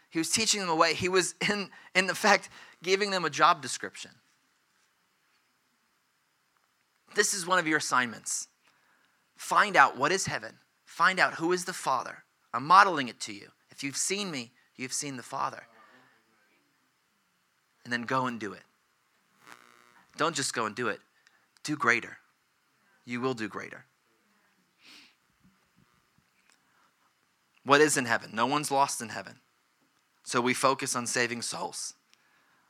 He 0.09 0.17
was 0.17 0.29
teaching 0.29 0.61
them 0.61 0.69
a 0.69 0.75
way. 0.75 0.93
He 0.93 1.09
was, 1.09 1.35
in, 1.49 1.69
in 1.93 2.09
effect, 2.09 2.47
giving 2.81 3.11
them 3.11 3.25
a 3.25 3.29
job 3.29 3.61
description. 3.61 4.11
This 7.15 7.33
is 7.33 7.45
one 7.45 7.59
of 7.59 7.67
your 7.67 7.79
assignments. 7.79 8.47
Find 9.35 9.75
out 9.75 9.97
what 9.97 10.11
is 10.11 10.25
heaven. 10.27 10.57
Find 10.85 11.19
out 11.19 11.35
who 11.35 11.51
is 11.51 11.65
the 11.65 11.73
Father. 11.73 12.23
I'm 12.53 12.65
modeling 12.65 13.07
it 13.07 13.19
to 13.21 13.33
you. 13.33 13.49
If 13.71 13.83
you've 13.83 13.97
seen 13.97 14.29
me, 14.29 14.51
you've 14.75 14.93
seen 14.93 15.17
the 15.17 15.23
Father. 15.23 15.63
And 17.83 17.91
then 17.91 18.03
go 18.03 18.27
and 18.27 18.39
do 18.39 18.53
it. 18.53 18.63
Don't 20.17 20.35
just 20.35 20.53
go 20.53 20.65
and 20.65 20.75
do 20.75 20.87
it, 20.87 20.99
do 21.63 21.75
greater. 21.75 22.17
You 23.05 23.19
will 23.19 23.33
do 23.33 23.47
greater. 23.47 23.85
What 27.65 27.81
is 27.81 27.97
in 27.97 28.05
heaven? 28.05 28.31
No 28.33 28.45
one's 28.45 28.71
lost 28.71 29.01
in 29.01 29.09
heaven. 29.09 29.39
So 30.23 30.39
we 30.39 30.53
focus 30.53 30.95
on 30.95 31.07
saving 31.07 31.41
souls, 31.41 31.95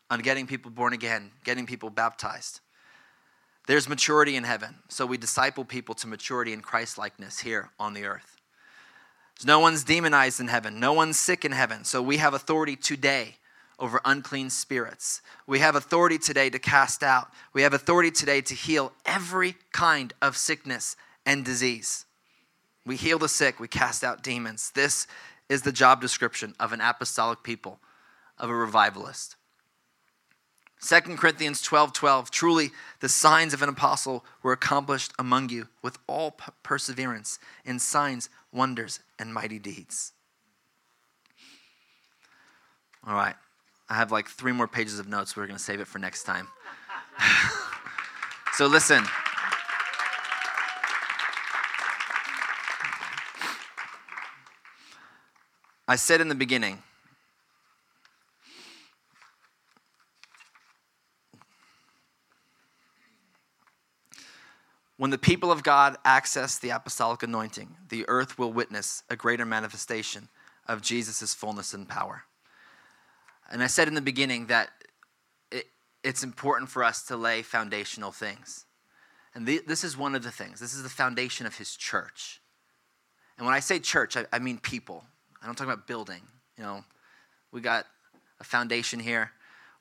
on 0.10 0.22
getting 0.22 0.48
people 0.48 0.72
born 0.72 0.94
again, 0.94 1.32
getting 1.44 1.66
people 1.66 1.90
baptized. 1.90 2.62
There's 3.68 3.88
maturity 3.88 4.36
in 4.36 4.44
heaven. 4.44 4.76
So 4.90 5.06
we 5.06 5.18
disciple 5.18 5.66
people 5.66 5.96
to 5.96 6.08
maturity 6.08 6.54
in 6.54 6.62
Christ 6.62 6.98
likeness 6.98 7.40
here 7.40 7.70
on 7.80 7.94
the 7.94 8.06
earth. 8.06 8.42
No 9.46 9.60
one's 9.60 9.84
demonized 9.84 10.40
in 10.40 10.48
heaven. 10.48 10.80
No 10.80 10.94
one's 10.94 11.18
sick 11.18 11.44
in 11.46 11.52
heaven. 11.52 11.84
So 11.86 12.02
we 12.02 12.18
have 12.18 12.34
authority 12.34 12.76
today 12.76 13.38
over 13.80 14.00
unclean 14.06 14.50
spirits. 14.50 15.22
We 15.48 15.60
have 15.60 15.76
authority 15.76 16.18
today 16.18 16.50
to 16.50 16.60
cast 16.60 17.04
out. 17.04 17.30
We 17.54 17.64
have 17.64 17.74
authority 17.74 18.12
today 18.12 18.42
to 18.42 18.54
heal 18.54 18.94
every 19.06 19.56
kind 19.72 20.14
of 20.22 20.38
sickness 20.38 20.96
and 21.26 21.44
disease. 21.44 22.06
We 22.86 22.96
heal 22.98 23.18
the 23.18 23.30
sick, 23.30 23.60
we 23.60 23.68
cast 23.68 24.04
out 24.04 24.24
demons. 24.24 24.72
This 24.72 25.08
is 25.50 25.62
the 25.62 25.72
job 25.72 26.02
description 26.02 26.54
of 26.60 26.74
an 26.74 26.82
apostolic 26.82 27.44
people, 27.44 27.80
of 28.38 28.50
a 28.50 28.56
revivalist. 28.56 29.36
2 30.86 31.00
Corinthians 31.16 31.62
12 31.62 31.94
12, 31.94 32.30
truly 32.30 32.72
the 33.00 33.08
signs 33.08 33.54
of 33.54 33.62
an 33.62 33.70
apostle 33.70 34.26
were 34.42 34.52
accomplished 34.52 35.14
among 35.18 35.50
you 35.50 35.68
with 35.82 35.98
all 36.08 36.36
perseverance 36.62 37.40
in 37.64 37.80
signs, 37.80 38.30
wonders, 38.52 39.00
and 39.18 39.34
mighty 39.34 39.60
deeds. 39.60 40.12
All 43.06 43.14
right, 43.14 43.36
I 43.90 43.96
have 43.96 44.12
like 44.12 44.28
three 44.28 44.52
more 44.52 44.68
pages 44.68 45.00
of 45.00 45.08
notes. 45.08 45.38
We're 45.38 45.48
going 45.48 45.58
to 45.58 45.64
save 45.64 45.80
it 45.80 45.88
for 45.88 46.00
next 46.00 46.24
time. 46.24 46.48
so 48.54 48.68
listen. 48.68 49.06
I 55.88 55.96
said 55.96 56.22
in 56.22 56.30
the 56.30 56.36
beginning, 56.36 56.82
When 64.98 65.10
the 65.10 65.18
people 65.18 65.52
of 65.52 65.64
God 65.64 65.98
access 66.06 66.58
the 66.58 66.70
apostolic 66.70 67.24
anointing, 67.24 67.76
the 67.90 68.06
earth 68.08 68.38
will 68.38 68.54
witness 68.54 69.04
a 69.10 69.16
greater 69.16 69.46
manifestation 69.46 70.30
of 70.68 70.82
Jesus' 70.82 71.34
fullness 71.34 71.74
and 71.74 71.90
power. 71.90 72.24
And 73.52 73.64
I 73.64 73.68
said 73.68 73.88
in 73.88 73.96
the 73.96 74.02
beginning 74.02 74.48
that 74.48 74.70
it, 75.52 75.66
it's 76.04 76.24
important 76.24 76.70
for 76.70 76.84
us 76.84 77.04
to 77.04 77.18
lay 77.18 77.42
foundational 77.42 78.12
things. 78.12 78.66
And 79.36 79.48
the, 79.48 79.62
this 79.66 79.84
is 79.84 79.98
one 79.98 80.16
of 80.16 80.24
the 80.24 80.32
things. 80.32 80.60
This 80.60 80.74
is 80.74 80.84
the 80.84 80.90
foundation 80.90 81.46
of 81.46 81.58
his 81.58 81.76
church. 81.76 82.40
And 83.38 83.48
when 83.48 83.56
I 83.56 83.60
say 83.60 83.80
church, 83.80 84.16
I, 84.16 84.26
I 84.32 84.40
mean 84.40 84.60
people. 84.60 85.04
I 85.42 85.48
don't 85.48 85.58
talk 85.58 85.68
about 85.68 85.88
building. 85.88 86.22
You 86.58 86.64
know, 86.64 86.86
we 87.52 87.62
got 87.62 87.86
a 88.40 88.44
foundation 88.44 89.00
here, 89.00 89.32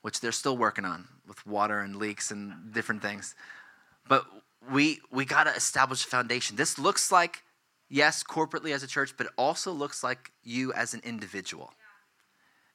which 0.01 0.21
they're 0.21 0.33
still 0.33 0.57
working 0.57 0.87
on 0.87 1.07
with 1.29 1.47
water 1.47 1.81
and 1.81 1.97
leaks 1.97 2.31
and 2.31 2.73
different 2.73 3.03
things. 3.03 3.35
But 4.09 4.25
we 4.71 5.01
we 5.11 5.25
got 5.25 5.45
to 5.45 5.55
establish 5.55 6.05
a 6.05 6.09
foundation. 6.09 6.57
This 6.57 6.79
looks 6.79 7.11
like 7.11 7.43
yes, 7.93 8.25
corporately 8.25 8.73
as 8.73 8.83
a 8.83 8.87
church, 8.87 9.15
but 9.17 9.27
it 9.27 9.33
also 9.37 9.71
looks 9.71 10.03
like 10.03 10.33
you 10.43 10.73
as 10.73 10.95
an 10.95 11.03
individual. 11.05 11.75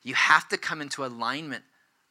You 0.03 0.13
have 0.13 0.47
to 0.49 0.57
come 0.57 0.79
into 0.79 1.03
alignment 1.03 1.63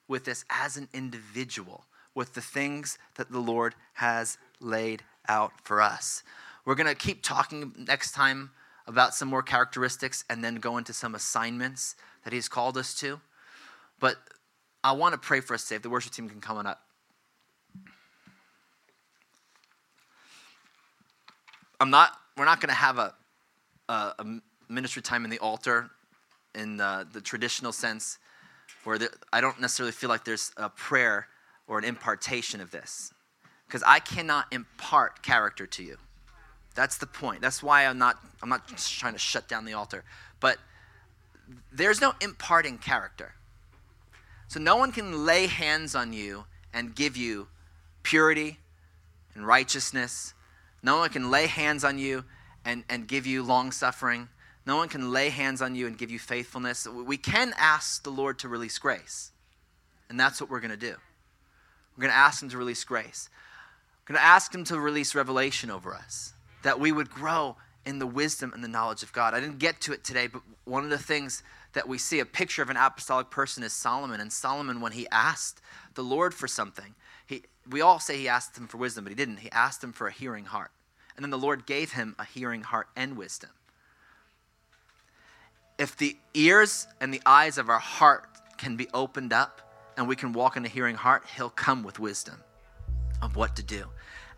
with 0.09 0.24
this 0.24 0.45
as 0.51 0.77
an 0.77 0.89
individual, 0.93 1.87
with 2.14 2.35
the 2.35 2.41
things 2.41 2.99
that 3.14 3.31
the 3.31 3.39
Lord 3.39 3.74
has 3.95 4.39
laid 4.61 5.03
out 5.29 5.53
for 5.62 5.81
us. 5.81 6.22
We're 6.64 6.74
going 6.74 6.89
to 6.89 6.95
keep 6.95 7.22
talking 7.22 7.72
next 7.77 8.12
time 8.12 8.51
about 8.89 9.14
some 9.14 9.29
more 9.29 9.43
characteristics 9.43 10.24
and 10.29 10.43
then 10.43 10.57
go 10.57 10.77
into 10.77 10.93
some 10.93 11.15
assignments 11.15 11.94
that 12.24 12.32
He's 12.32 12.48
called 12.48 12.77
us 12.77 12.93
to. 12.97 13.20
But 14.01 14.16
I 14.82 14.93
want 14.93 15.12
to 15.12 15.19
pray 15.19 15.40
for 15.40 15.55
us 15.55 15.65
today. 15.65 15.77
If 15.77 15.82
the 15.82 15.90
worship 15.90 16.12
team 16.12 16.28
can 16.28 16.40
come 16.40 16.57
on 16.57 16.66
up. 16.66 16.86
I'm 21.81 21.90
not. 21.90 22.12
We're 22.36 22.44
not 22.44 22.61
going 22.61 22.69
to 22.69 22.74
have 22.74 22.98
a, 22.98 23.15
a, 23.89 23.93
a, 24.19 24.40
ministry 24.69 25.01
time 25.01 25.24
in 25.24 25.31
the 25.31 25.39
altar 25.39 25.90
in 26.55 26.77
the, 26.77 27.07
the 27.12 27.20
traditional 27.20 27.73
sense, 27.73 28.19
where 28.85 28.98
there, 28.98 29.11
I 29.32 29.40
don't 29.40 29.61
necessarily 29.61 29.93
feel 29.93 30.09
like 30.09 30.24
there's 30.24 30.53
a 30.57 30.69
prayer 30.69 31.28
or 31.66 31.78
an 31.78 31.85
impartation 31.85 32.61
of 32.61 32.70
this, 32.70 33.12
because 33.66 33.82
I 33.86 34.01
cannot 34.01 34.47
impart 34.53 35.23
character 35.23 35.66
to 35.66 35.82
you. 35.82 35.97
That's 36.74 36.98
the 36.98 37.07
point. 37.07 37.40
That's 37.40 37.62
why 37.62 37.86
I'm 37.86 37.98
not. 37.98 38.16
I'm 38.43 38.48
not 38.48 38.69
trying 38.77 39.15
to 39.15 39.19
shut 39.19 39.48
down 39.48 39.65
the 39.65 39.74
altar, 39.74 40.05
but 40.40 40.59
there's 41.73 42.01
no 42.01 42.15
imparting 42.20 42.78
character. 42.78 43.35
So 44.48 44.61
no 44.61 44.77
one 44.77 44.93
can 44.93 45.27
lay 45.27 45.47
hands 45.47 45.94
on 45.94 46.12
you 46.12 46.44
and 46.73 46.94
give 46.94 47.16
you 47.16 47.48
purity 48.03 48.59
and 49.35 49.47
righteousness 49.47 50.35
no 50.87 50.99
one 50.99 51.11
can 51.11 51.33
lay 51.33 51.49
hands 51.49 51.83
on 51.83 51.99
you 51.99 52.25
and, 52.65 52.85
and 52.89 53.09
give 53.09 53.27
you 53.27 53.43
long 53.43 53.73
suffering. 53.73 54.29
No 54.67 54.77
one 54.77 54.89
can 54.89 55.11
lay 55.11 55.31
hands 55.31 55.61
on 55.61 55.75
you 55.75 55.89
and 55.89 55.99
give 55.99 56.13
you 56.13 56.21
faithfulness. 56.21 56.87
We 56.87 57.17
can 57.17 57.53
ask 57.59 58.05
the 58.05 58.11
Lord 58.11 58.39
to 58.39 58.49
release 58.49 58.79
grace. 58.79 59.33
And 60.09 60.19
that's 60.19 60.41
what 60.41 60.49
we're 60.49 60.61
going 60.61 60.71
to 60.71 60.77
do. 60.77 60.95
We're 61.97 62.03
going 62.03 62.13
to 62.13 62.17
ask 62.17 62.41
Him 62.41 62.51
to 62.51 62.57
release 62.59 62.85
grace. 62.85 63.29
We're 64.03 64.15
going 64.15 64.23
to 64.23 64.27
ask 64.27 64.55
Him 64.55 64.63
to 64.65 64.79
release 64.79 65.13
revelation 65.17 65.73
over 65.73 65.93
us, 65.93 66.35
that 66.63 66.79
we 66.79 66.93
would 66.93 67.11
grow 67.11 67.57
in 67.85 67.99
the 67.99 68.07
wisdom 68.07 68.53
and 68.55 68.63
the 68.63 68.69
knowledge 68.69 69.03
of 69.03 69.13
God. 69.13 69.35
I 69.35 69.41
didn't 69.41 69.59
get 69.59 69.81
to 69.83 69.93
it 69.93 70.05
today, 70.05 70.29
but 70.29 70.43
one 70.65 70.85
of 70.85 70.91
the 70.91 70.99
things 70.99 71.43
that 71.73 71.89
we 71.89 71.99
see 71.99 72.21
a 72.21 72.27
picture 72.27 72.63
of 72.63 72.71
an 72.71 72.77
apostolic 72.77 73.31
person 73.31 73.65
is 73.65 73.73
Solomon. 73.73 74.21
And 74.21 74.33
Solomon, 74.33 74.81
when 74.81 74.93
he 74.93 75.09
asked 75.11 75.61
the 75.95 76.05
Lord 76.05 76.33
for 76.33 76.47
something, 76.47 76.95
he, 77.27 77.43
we 77.69 77.81
all 77.81 77.99
say 77.99 78.19
he 78.19 78.29
asked 78.29 78.57
him 78.57 78.69
for 78.69 78.77
wisdom, 78.77 79.05
but 79.05 79.11
he 79.11 79.17
didn't. 79.17 79.39
He 79.39 79.51
asked 79.51 79.83
him 79.83 79.93
for 79.93 80.07
a 80.07 80.13
hearing 80.13 80.45
heart. 80.45 80.71
And 81.16 81.24
then 81.24 81.30
the 81.30 81.38
Lord 81.38 81.66
gave 81.66 81.93
him 81.93 82.14
a 82.18 82.24
hearing 82.24 82.62
heart 82.62 82.88
and 82.94 83.16
wisdom. 83.16 83.51
If 85.78 85.97
the 85.97 86.16
ears 86.34 86.86
and 87.01 87.12
the 87.12 87.22
eyes 87.26 87.59
of 87.59 87.68
our 87.68 87.78
heart 87.78 88.28
can 88.56 88.76
be 88.76 88.88
opened 88.94 89.32
up 89.32 89.60
and 89.97 90.09
we 90.09 90.16
can 90.16 90.32
walk 90.32 90.56
in 90.56 90.64
a 90.64 90.68
hearing 90.68 90.97
heart, 90.97 91.24
He'll 91.36 91.51
come 91.51 91.82
with 91.82 91.98
wisdom 91.98 92.36
of 93.22 93.36
what 93.36 93.56
to 93.56 93.62
do. 93.62 93.86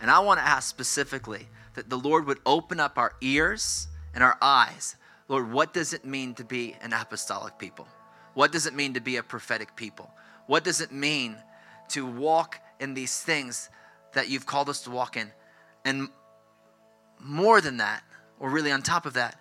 And 0.00 0.10
I 0.10 0.20
want 0.20 0.38
to 0.38 0.46
ask 0.46 0.68
specifically 0.68 1.48
that 1.74 1.90
the 1.90 1.98
Lord 1.98 2.26
would 2.26 2.38
open 2.46 2.80
up 2.80 2.98
our 2.98 3.12
ears 3.20 3.88
and 4.14 4.22
our 4.22 4.36
eyes. 4.40 4.96
Lord, 5.28 5.52
what 5.52 5.74
does 5.74 5.92
it 5.92 6.04
mean 6.04 6.34
to 6.34 6.44
be 6.44 6.76
an 6.80 6.92
apostolic 6.92 7.58
people? 7.58 7.86
What 8.34 8.52
does 8.52 8.66
it 8.66 8.74
mean 8.74 8.94
to 8.94 9.00
be 9.00 9.16
a 9.16 9.22
prophetic 9.22 9.74
people? 9.76 10.10
What 10.46 10.64
does 10.64 10.80
it 10.80 10.92
mean 10.92 11.36
to 11.88 12.06
walk 12.06 12.60
in 12.80 12.94
these 12.94 13.20
things 13.20 13.68
that 14.14 14.28
you've 14.28 14.46
called 14.46 14.68
us 14.68 14.82
to 14.82 14.90
walk 14.90 15.16
in? 15.16 15.30
And 15.84 16.08
more 17.20 17.60
than 17.60 17.78
that, 17.78 18.02
or 18.38 18.50
really 18.50 18.72
on 18.72 18.82
top 18.82 19.06
of 19.06 19.14
that, 19.14 19.40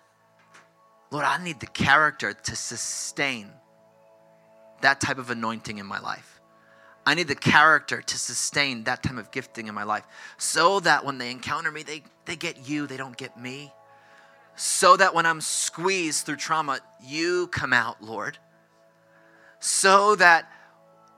Lord, 1.10 1.24
I 1.24 1.42
need 1.42 1.60
the 1.60 1.66
character 1.66 2.32
to 2.32 2.56
sustain 2.56 3.50
that 4.80 5.00
type 5.00 5.18
of 5.18 5.30
anointing 5.30 5.78
in 5.78 5.86
my 5.86 5.98
life. 5.98 6.40
I 7.06 7.14
need 7.14 7.28
the 7.28 7.34
character 7.34 8.02
to 8.02 8.18
sustain 8.18 8.84
that 8.84 9.02
type 9.02 9.16
of 9.16 9.30
gifting 9.30 9.66
in 9.66 9.74
my 9.74 9.84
life 9.84 10.04
so 10.36 10.80
that 10.80 11.06
when 11.06 11.16
they 11.16 11.30
encounter 11.30 11.72
me, 11.72 11.82
they, 11.82 12.02
they 12.26 12.36
get 12.36 12.68
you, 12.68 12.86
they 12.86 12.98
don't 12.98 13.16
get 13.16 13.40
me. 13.40 13.72
So 14.56 14.96
that 14.96 15.14
when 15.14 15.24
I'm 15.24 15.40
squeezed 15.40 16.26
through 16.26 16.36
trauma, 16.36 16.80
you 17.02 17.46
come 17.46 17.72
out, 17.72 18.02
Lord. 18.02 18.36
So 19.60 20.16
that 20.16 20.50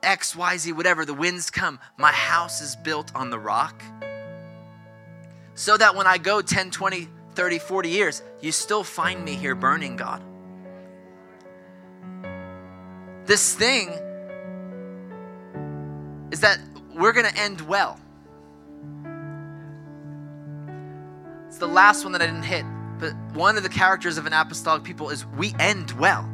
X, 0.01 0.35
Y, 0.35 0.57
Z, 0.57 0.71
whatever, 0.71 1.05
the 1.05 1.13
winds 1.13 1.49
come, 1.49 1.79
my 1.97 2.11
house 2.11 2.61
is 2.61 2.75
built 2.77 3.13
on 3.13 3.29
the 3.29 3.39
rock. 3.39 3.83
So 5.61 5.77
that 5.77 5.95
when 5.95 6.07
I 6.07 6.17
go 6.17 6.41
10, 6.41 6.71
20, 6.71 7.07
30, 7.35 7.59
40 7.59 7.89
years, 7.89 8.23
you 8.41 8.51
still 8.51 8.83
find 8.83 9.23
me 9.23 9.35
here 9.35 9.53
burning, 9.53 9.95
God. 9.95 10.23
This 13.27 13.53
thing 13.53 13.89
is 16.31 16.39
that 16.39 16.57
we're 16.95 17.11
going 17.11 17.31
to 17.31 17.39
end 17.39 17.61
well. 17.61 17.99
It's 21.45 21.59
the 21.59 21.67
last 21.67 22.05
one 22.05 22.13
that 22.13 22.23
I 22.23 22.25
didn't 22.25 22.41
hit, 22.41 22.65
but 22.97 23.13
one 23.35 23.55
of 23.55 23.61
the 23.61 23.69
characters 23.69 24.17
of 24.17 24.25
an 24.25 24.33
apostolic 24.33 24.81
people 24.83 25.11
is 25.11 25.27
we 25.27 25.53
end 25.59 25.91
well. 25.91 26.27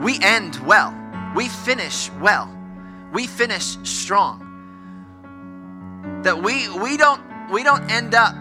We 0.00 0.18
end 0.22 0.56
well. 0.66 0.98
We 1.36 1.48
finish 1.48 2.10
well. 2.22 2.50
We 3.12 3.26
finish 3.26 3.76
strong. 3.82 4.38
That 6.22 6.42
we 6.42 6.70
we 6.78 6.96
don't 6.96 7.20
we 7.52 7.62
don't 7.62 7.88
end 7.90 8.14
up 8.14 8.34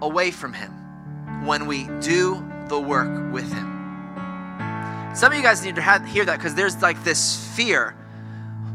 away 0.00 0.30
from 0.30 0.54
him 0.54 0.72
when 1.44 1.66
we 1.66 1.84
do 2.00 2.42
the 2.68 2.80
work 2.80 3.32
with 3.32 3.52
him. 3.52 3.72
Some 5.14 5.32
of 5.32 5.38
you 5.38 5.44
guys 5.44 5.64
need 5.64 5.76
to 5.76 5.82
have, 5.82 6.04
hear 6.06 6.24
that 6.24 6.38
because 6.38 6.54
there's 6.54 6.80
like 6.80 7.02
this 7.04 7.54
fear. 7.54 7.94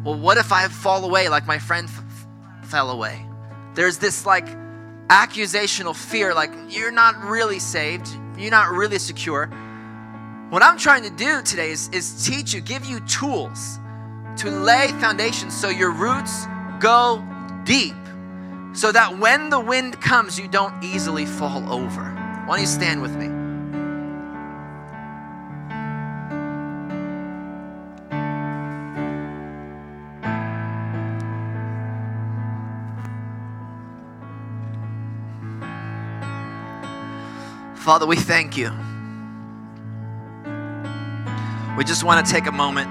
Well, 0.03 0.17
what 0.17 0.37
if 0.37 0.51
I 0.51 0.67
fall 0.67 1.03
away 1.03 1.29
like 1.29 1.45
my 1.47 1.57
friend 1.57 1.89
f- 1.89 2.27
fell 2.69 2.91
away? 2.91 3.25
There's 3.73 3.97
this 3.97 4.25
like 4.25 4.47
accusational 5.07 5.95
fear 5.95 6.33
like 6.33 6.51
you're 6.69 6.91
not 6.91 7.21
really 7.23 7.59
saved, 7.59 8.07
you're 8.37 8.51
not 8.51 8.71
really 8.71 8.99
secure. 8.99 9.47
What 10.49 10.63
I'm 10.63 10.77
trying 10.77 11.03
to 11.03 11.09
do 11.09 11.41
today 11.41 11.71
is, 11.71 11.89
is 11.89 12.25
teach 12.25 12.53
you, 12.53 12.61
give 12.61 12.85
you 12.85 12.99
tools 13.01 13.79
to 14.37 14.49
lay 14.49 14.87
foundations 14.99 15.55
so 15.55 15.69
your 15.69 15.91
roots 15.91 16.45
go 16.79 17.25
deep 17.63 17.95
so 18.73 18.91
that 18.91 19.17
when 19.17 19.49
the 19.49 19.59
wind 19.59 19.99
comes, 20.01 20.39
you 20.39 20.47
don't 20.47 20.83
easily 20.83 21.25
fall 21.25 21.71
over. 21.71 22.03
Why 22.45 22.55
don't 22.55 22.61
you 22.61 22.67
stand 22.67 23.01
with 23.01 23.15
me? 23.15 23.27
Father, 37.75 38.05
we 38.05 38.15
thank 38.15 38.57
you. 38.57 38.71
We 41.77 41.83
just 41.83 42.03
want 42.03 42.25
to 42.25 42.31
take 42.31 42.45
a 42.45 42.51
moment. 42.51 42.87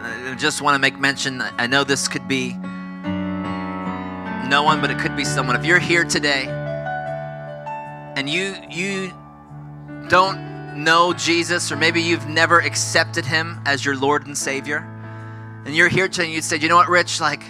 I 0.00 0.36
just 0.38 0.62
want 0.62 0.76
to 0.76 0.78
make 0.78 0.98
mention. 0.98 1.42
I 1.42 1.66
know 1.66 1.82
this 1.84 2.06
could 2.06 2.28
be 2.28 2.56
no 4.48 4.62
one, 4.62 4.80
but 4.80 4.90
it 4.90 4.98
could 4.98 5.16
be 5.16 5.24
someone. 5.24 5.56
If 5.56 5.64
you're 5.64 5.78
here 5.78 6.04
today 6.04 6.46
and 8.16 8.28
you 8.28 8.54
you 8.70 9.12
don't 10.08 10.82
know 10.82 11.12
Jesus, 11.12 11.70
or 11.70 11.76
maybe 11.76 12.00
you've 12.00 12.28
never 12.28 12.58
accepted 12.60 13.26
him 13.26 13.60
as 13.66 13.84
your 13.84 13.96
Lord 13.96 14.26
and 14.26 14.36
Savior, 14.36 14.78
and 15.66 15.76
you're 15.76 15.88
here 15.88 16.08
today 16.08 16.24
and 16.24 16.32
you 16.32 16.40
say, 16.40 16.56
you 16.56 16.68
know 16.68 16.76
what, 16.76 16.88
Rich, 16.88 17.20
like 17.20 17.42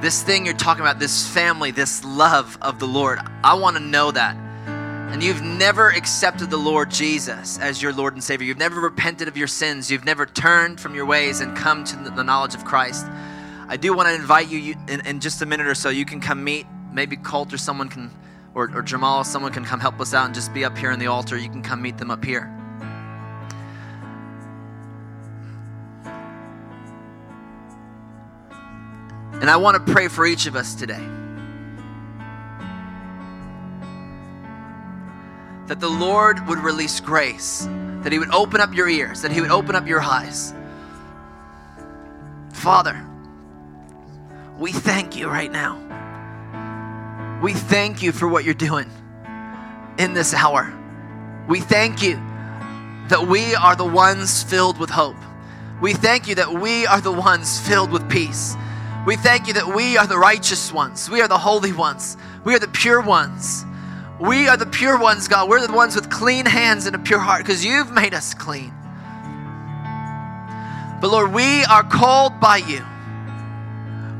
this 0.00 0.22
thing 0.22 0.46
you're 0.46 0.54
talking 0.54 0.80
about, 0.80 0.98
this 0.98 1.28
family, 1.28 1.72
this 1.72 2.02
love 2.04 2.56
of 2.62 2.78
the 2.78 2.86
Lord, 2.86 3.18
I 3.44 3.54
want 3.54 3.76
to 3.76 3.82
know 3.82 4.10
that. 4.10 4.34
And 5.12 5.22
you've 5.22 5.42
never 5.42 5.88
accepted 5.88 6.50
the 6.50 6.56
Lord 6.56 6.90
Jesus 6.90 7.58
as 7.58 7.82
your 7.82 7.92
Lord 7.92 8.14
and 8.14 8.22
Savior. 8.22 8.46
You've 8.46 8.58
never 8.58 8.80
repented 8.80 9.26
of 9.28 9.36
your 9.36 9.48
sins. 9.48 9.90
You've 9.90 10.04
never 10.04 10.24
turned 10.24 10.80
from 10.80 10.94
your 10.94 11.04
ways 11.04 11.40
and 11.40 11.56
come 11.56 11.82
to 11.84 11.96
the 11.96 12.22
knowledge 12.22 12.54
of 12.54 12.64
Christ. 12.64 13.06
I 13.70 13.76
do 13.76 13.94
want 13.94 14.08
to 14.08 14.14
invite 14.16 14.48
you 14.48 14.74
in, 14.88 15.06
in 15.06 15.20
just 15.20 15.40
a 15.42 15.46
minute 15.46 15.68
or 15.68 15.76
so. 15.76 15.90
You 15.90 16.04
can 16.04 16.20
come 16.20 16.42
meet. 16.42 16.66
Maybe 16.92 17.16
Colt 17.16 17.54
or 17.54 17.56
someone 17.56 17.88
can, 17.88 18.10
or, 18.52 18.68
or 18.74 18.82
Jamal, 18.82 19.22
someone 19.22 19.52
can 19.52 19.64
come 19.64 19.78
help 19.78 20.00
us 20.00 20.12
out 20.12 20.26
and 20.26 20.34
just 20.34 20.52
be 20.52 20.64
up 20.64 20.76
here 20.76 20.90
in 20.90 20.98
the 20.98 21.06
altar. 21.06 21.38
You 21.38 21.48
can 21.48 21.62
come 21.62 21.80
meet 21.80 21.96
them 21.96 22.10
up 22.10 22.24
here. 22.24 22.52
And 29.40 29.48
I 29.48 29.56
want 29.56 29.86
to 29.86 29.92
pray 29.92 30.08
for 30.08 30.26
each 30.26 30.46
of 30.46 30.56
us 30.56 30.74
today. 30.74 31.06
that 35.68 35.78
the 35.78 35.88
Lord 35.88 36.44
would 36.48 36.58
release 36.58 36.98
grace, 36.98 37.68
that 38.02 38.10
He 38.10 38.18
would 38.18 38.34
open 38.34 38.60
up 38.60 38.74
your 38.74 38.88
ears, 38.88 39.22
that 39.22 39.30
He 39.30 39.40
would 39.40 39.52
open 39.52 39.76
up 39.76 39.86
your 39.86 40.00
eyes. 40.00 40.52
Father, 42.52 43.06
we 44.60 44.72
thank 44.72 45.16
you 45.16 45.26
right 45.26 45.50
now. 45.50 45.78
We 47.42 47.54
thank 47.54 48.02
you 48.02 48.12
for 48.12 48.28
what 48.28 48.44
you're 48.44 48.52
doing 48.52 48.90
in 49.98 50.12
this 50.12 50.34
hour. 50.34 50.70
We 51.48 51.60
thank 51.60 52.02
you 52.02 52.16
that 53.08 53.26
we 53.26 53.54
are 53.54 53.74
the 53.74 53.86
ones 53.86 54.42
filled 54.42 54.78
with 54.78 54.90
hope. 54.90 55.16
We 55.80 55.94
thank 55.94 56.28
you 56.28 56.34
that 56.34 56.52
we 56.52 56.86
are 56.86 57.00
the 57.00 57.10
ones 57.10 57.58
filled 57.66 57.90
with 57.90 58.08
peace. 58.10 58.54
We 59.06 59.16
thank 59.16 59.46
you 59.46 59.54
that 59.54 59.74
we 59.74 59.96
are 59.96 60.06
the 60.06 60.18
righteous 60.18 60.70
ones. 60.70 61.08
We 61.08 61.22
are 61.22 61.28
the 61.28 61.38
holy 61.38 61.72
ones. 61.72 62.18
We 62.44 62.54
are 62.54 62.58
the 62.58 62.68
pure 62.68 63.00
ones. 63.00 63.64
We 64.20 64.46
are 64.46 64.58
the 64.58 64.66
pure 64.66 64.98
ones, 64.98 65.26
God. 65.26 65.48
We're 65.48 65.66
the 65.66 65.72
ones 65.72 65.96
with 65.96 66.10
clean 66.10 66.44
hands 66.44 66.84
and 66.84 66.94
a 66.94 66.98
pure 66.98 67.18
heart 67.18 67.42
because 67.42 67.64
you've 67.64 67.90
made 67.92 68.12
us 68.12 68.34
clean. 68.34 68.74
But 71.00 71.10
Lord, 71.10 71.32
we 71.32 71.64
are 71.64 71.82
called 71.82 72.38
by 72.40 72.58
you. 72.58 72.84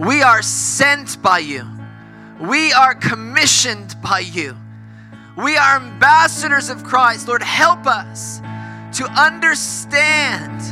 We 0.01 0.23
are 0.23 0.41
sent 0.41 1.23
by 1.23 1.41
you. 1.41 1.69
We 2.41 2.73
are 2.73 2.95
commissioned 2.95 3.97
by 4.03 4.21
you. 4.21 4.57
We 5.37 5.59
are 5.59 5.77
ambassadors 5.77 6.71
of 6.71 6.83
Christ. 6.85 7.29
Lord, 7.29 7.43
help 7.43 7.87
us 7.87 8.41
to 8.99 9.05
understand 9.11 10.63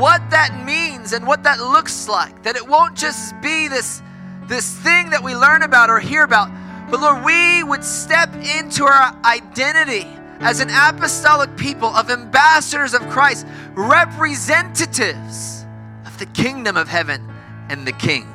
what 0.00 0.22
that 0.30 0.64
means 0.64 1.12
and 1.12 1.26
what 1.26 1.42
that 1.42 1.58
looks 1.58 2.08
like. 2.08 2.42
That 2.44 2.56
it 2.56 2.66
won't 2.66 2.96
just 2.96 3.38
be 3.42 3.68
this, 3.68 4.00
this 4.44 4.74
thing 4.78 5.10
that 5.10 5.22
we 5.22 5.36
learn 5.36 5.62
about 5.62 5.90
or 5.90 6.00
hear 6.00 6.24
about, 6.24 6.50
but 6.90 6.98
Lord, 6.98 7.24
we 7.26 7.62
would 7.62 7.84
step 7.84 8.34
into 8.34 8.84
our 8.84 9.14
identity 9.24 10.06
as 10.40 10.60
an 10.60 10.70
apostolic 10.70 11.54
people 11.58 11.88
of 11.88 12.10
ambassadors 12.10 12.94
of 12.94 13.02
Christ, 13.10 13.46
representatives 13.74 15.66
of 16.06 16.18
the 16.18 16.26
kingdom 16.26 16.78
of 16.78 16.88
heaven 16.88 17.28
and 17.68 17.86
the 17.86 17.92
King. 17.92 18.26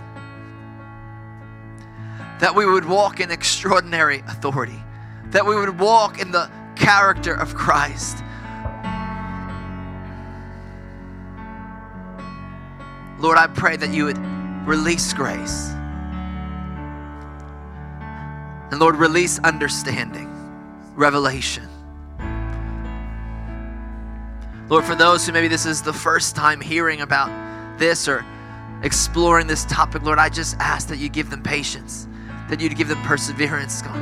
That 2.39 2.53
we 2.55 2.65
would 2.65 2.85
walk 2.85 3.19
in 3.19 3.31
extraordinary 3.31 4.19
authority, 4.27 4.83
that 5.31 5.45
we 5.45 5.55
would 5.55 5.79
walk 5.79 6.19
in 6.19 6.31
the 6.31 6.49
character 6.75 7.33
of 7.33 7.55
Christ. 7.55 8.17
Lord, 13.19 13.37
I 13.37 13.47
pray 13.47 13.77
that 13.77 13.91
you 13.91 14.05
would 14.05 14.19
release 14.67 15.11
grace 15.13 15.71
and 18.71 18.81
Lord, 18.81 18.97
release 18.97 19.39
understanding, 19.39 20.29
revelation. 20.95 21.67
Lord, 24.69 24.83
for 24.83 24.95
those 24.95 25.25
who 25.25 25.31
maybe 25.31 25.47
this 25.47 25.65
is 25.65 25.81
the 25.81 25.93
first 25.93 26.35
time 26.35 26.59
hearing 26.59 26.99
about 26.99 27.79
this 27.79 28.09
or 28.09 28.25
exploring 28.83 29.47
this 29.47 29.63
topic, 29.65 30.03
Lord, 30.03 30.19
I 30.19 30.27
just 30.27 30.57
ask 30.59 30.89
that 30.89 30.97
you 30.97 31.07
give 31.07 31.29
them 31.29 31.41
patience, 31.41 32.07
that 32.49 32.61
you'd 32.61 32.75
give 32.75 32.87
them 32.87 33.01
perseverance, 33.03 33.81
God. 33.81 33.95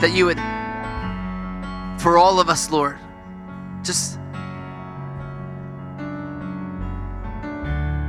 That 0.00 0.12
you 0.12 0.26
would, 0.26 0.38
for 2.00 2.18
all 2.18 2.40
of 2.40 2.48
us, 2.48 2.70
Lord, 2.70 2.98
just 3.82 4.18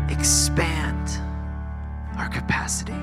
expand 0.10 1.10
our 2.18 2.30
capacity. 2.30 2.94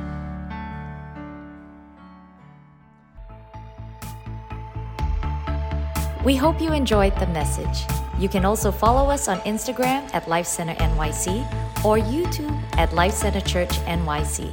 We 6.24 6.34
hope 6.34 6.60
you 6.60 6.72
enjoyed 6.72 7.16
the 7.20 7.26
message. 7.28 7.86
You 8.18 8.28
can 8.28 8.44
also 8.44 8.72
follow 8.72 9.10
us 9.10 9.28
on 9.28 9.38
Instagram 9.40 10.12
at 10.12 10.28
Life 10.28 10.46
Center 10.46 10.74
NYC 10.74 11.44
or 11.84 11.98
YouTube 11.98 12.50
at 12.76 12.92
Life 12.92 13.14
Center 13.14 13.40
Church 13.40 13.78
NYC. 13.86 14.52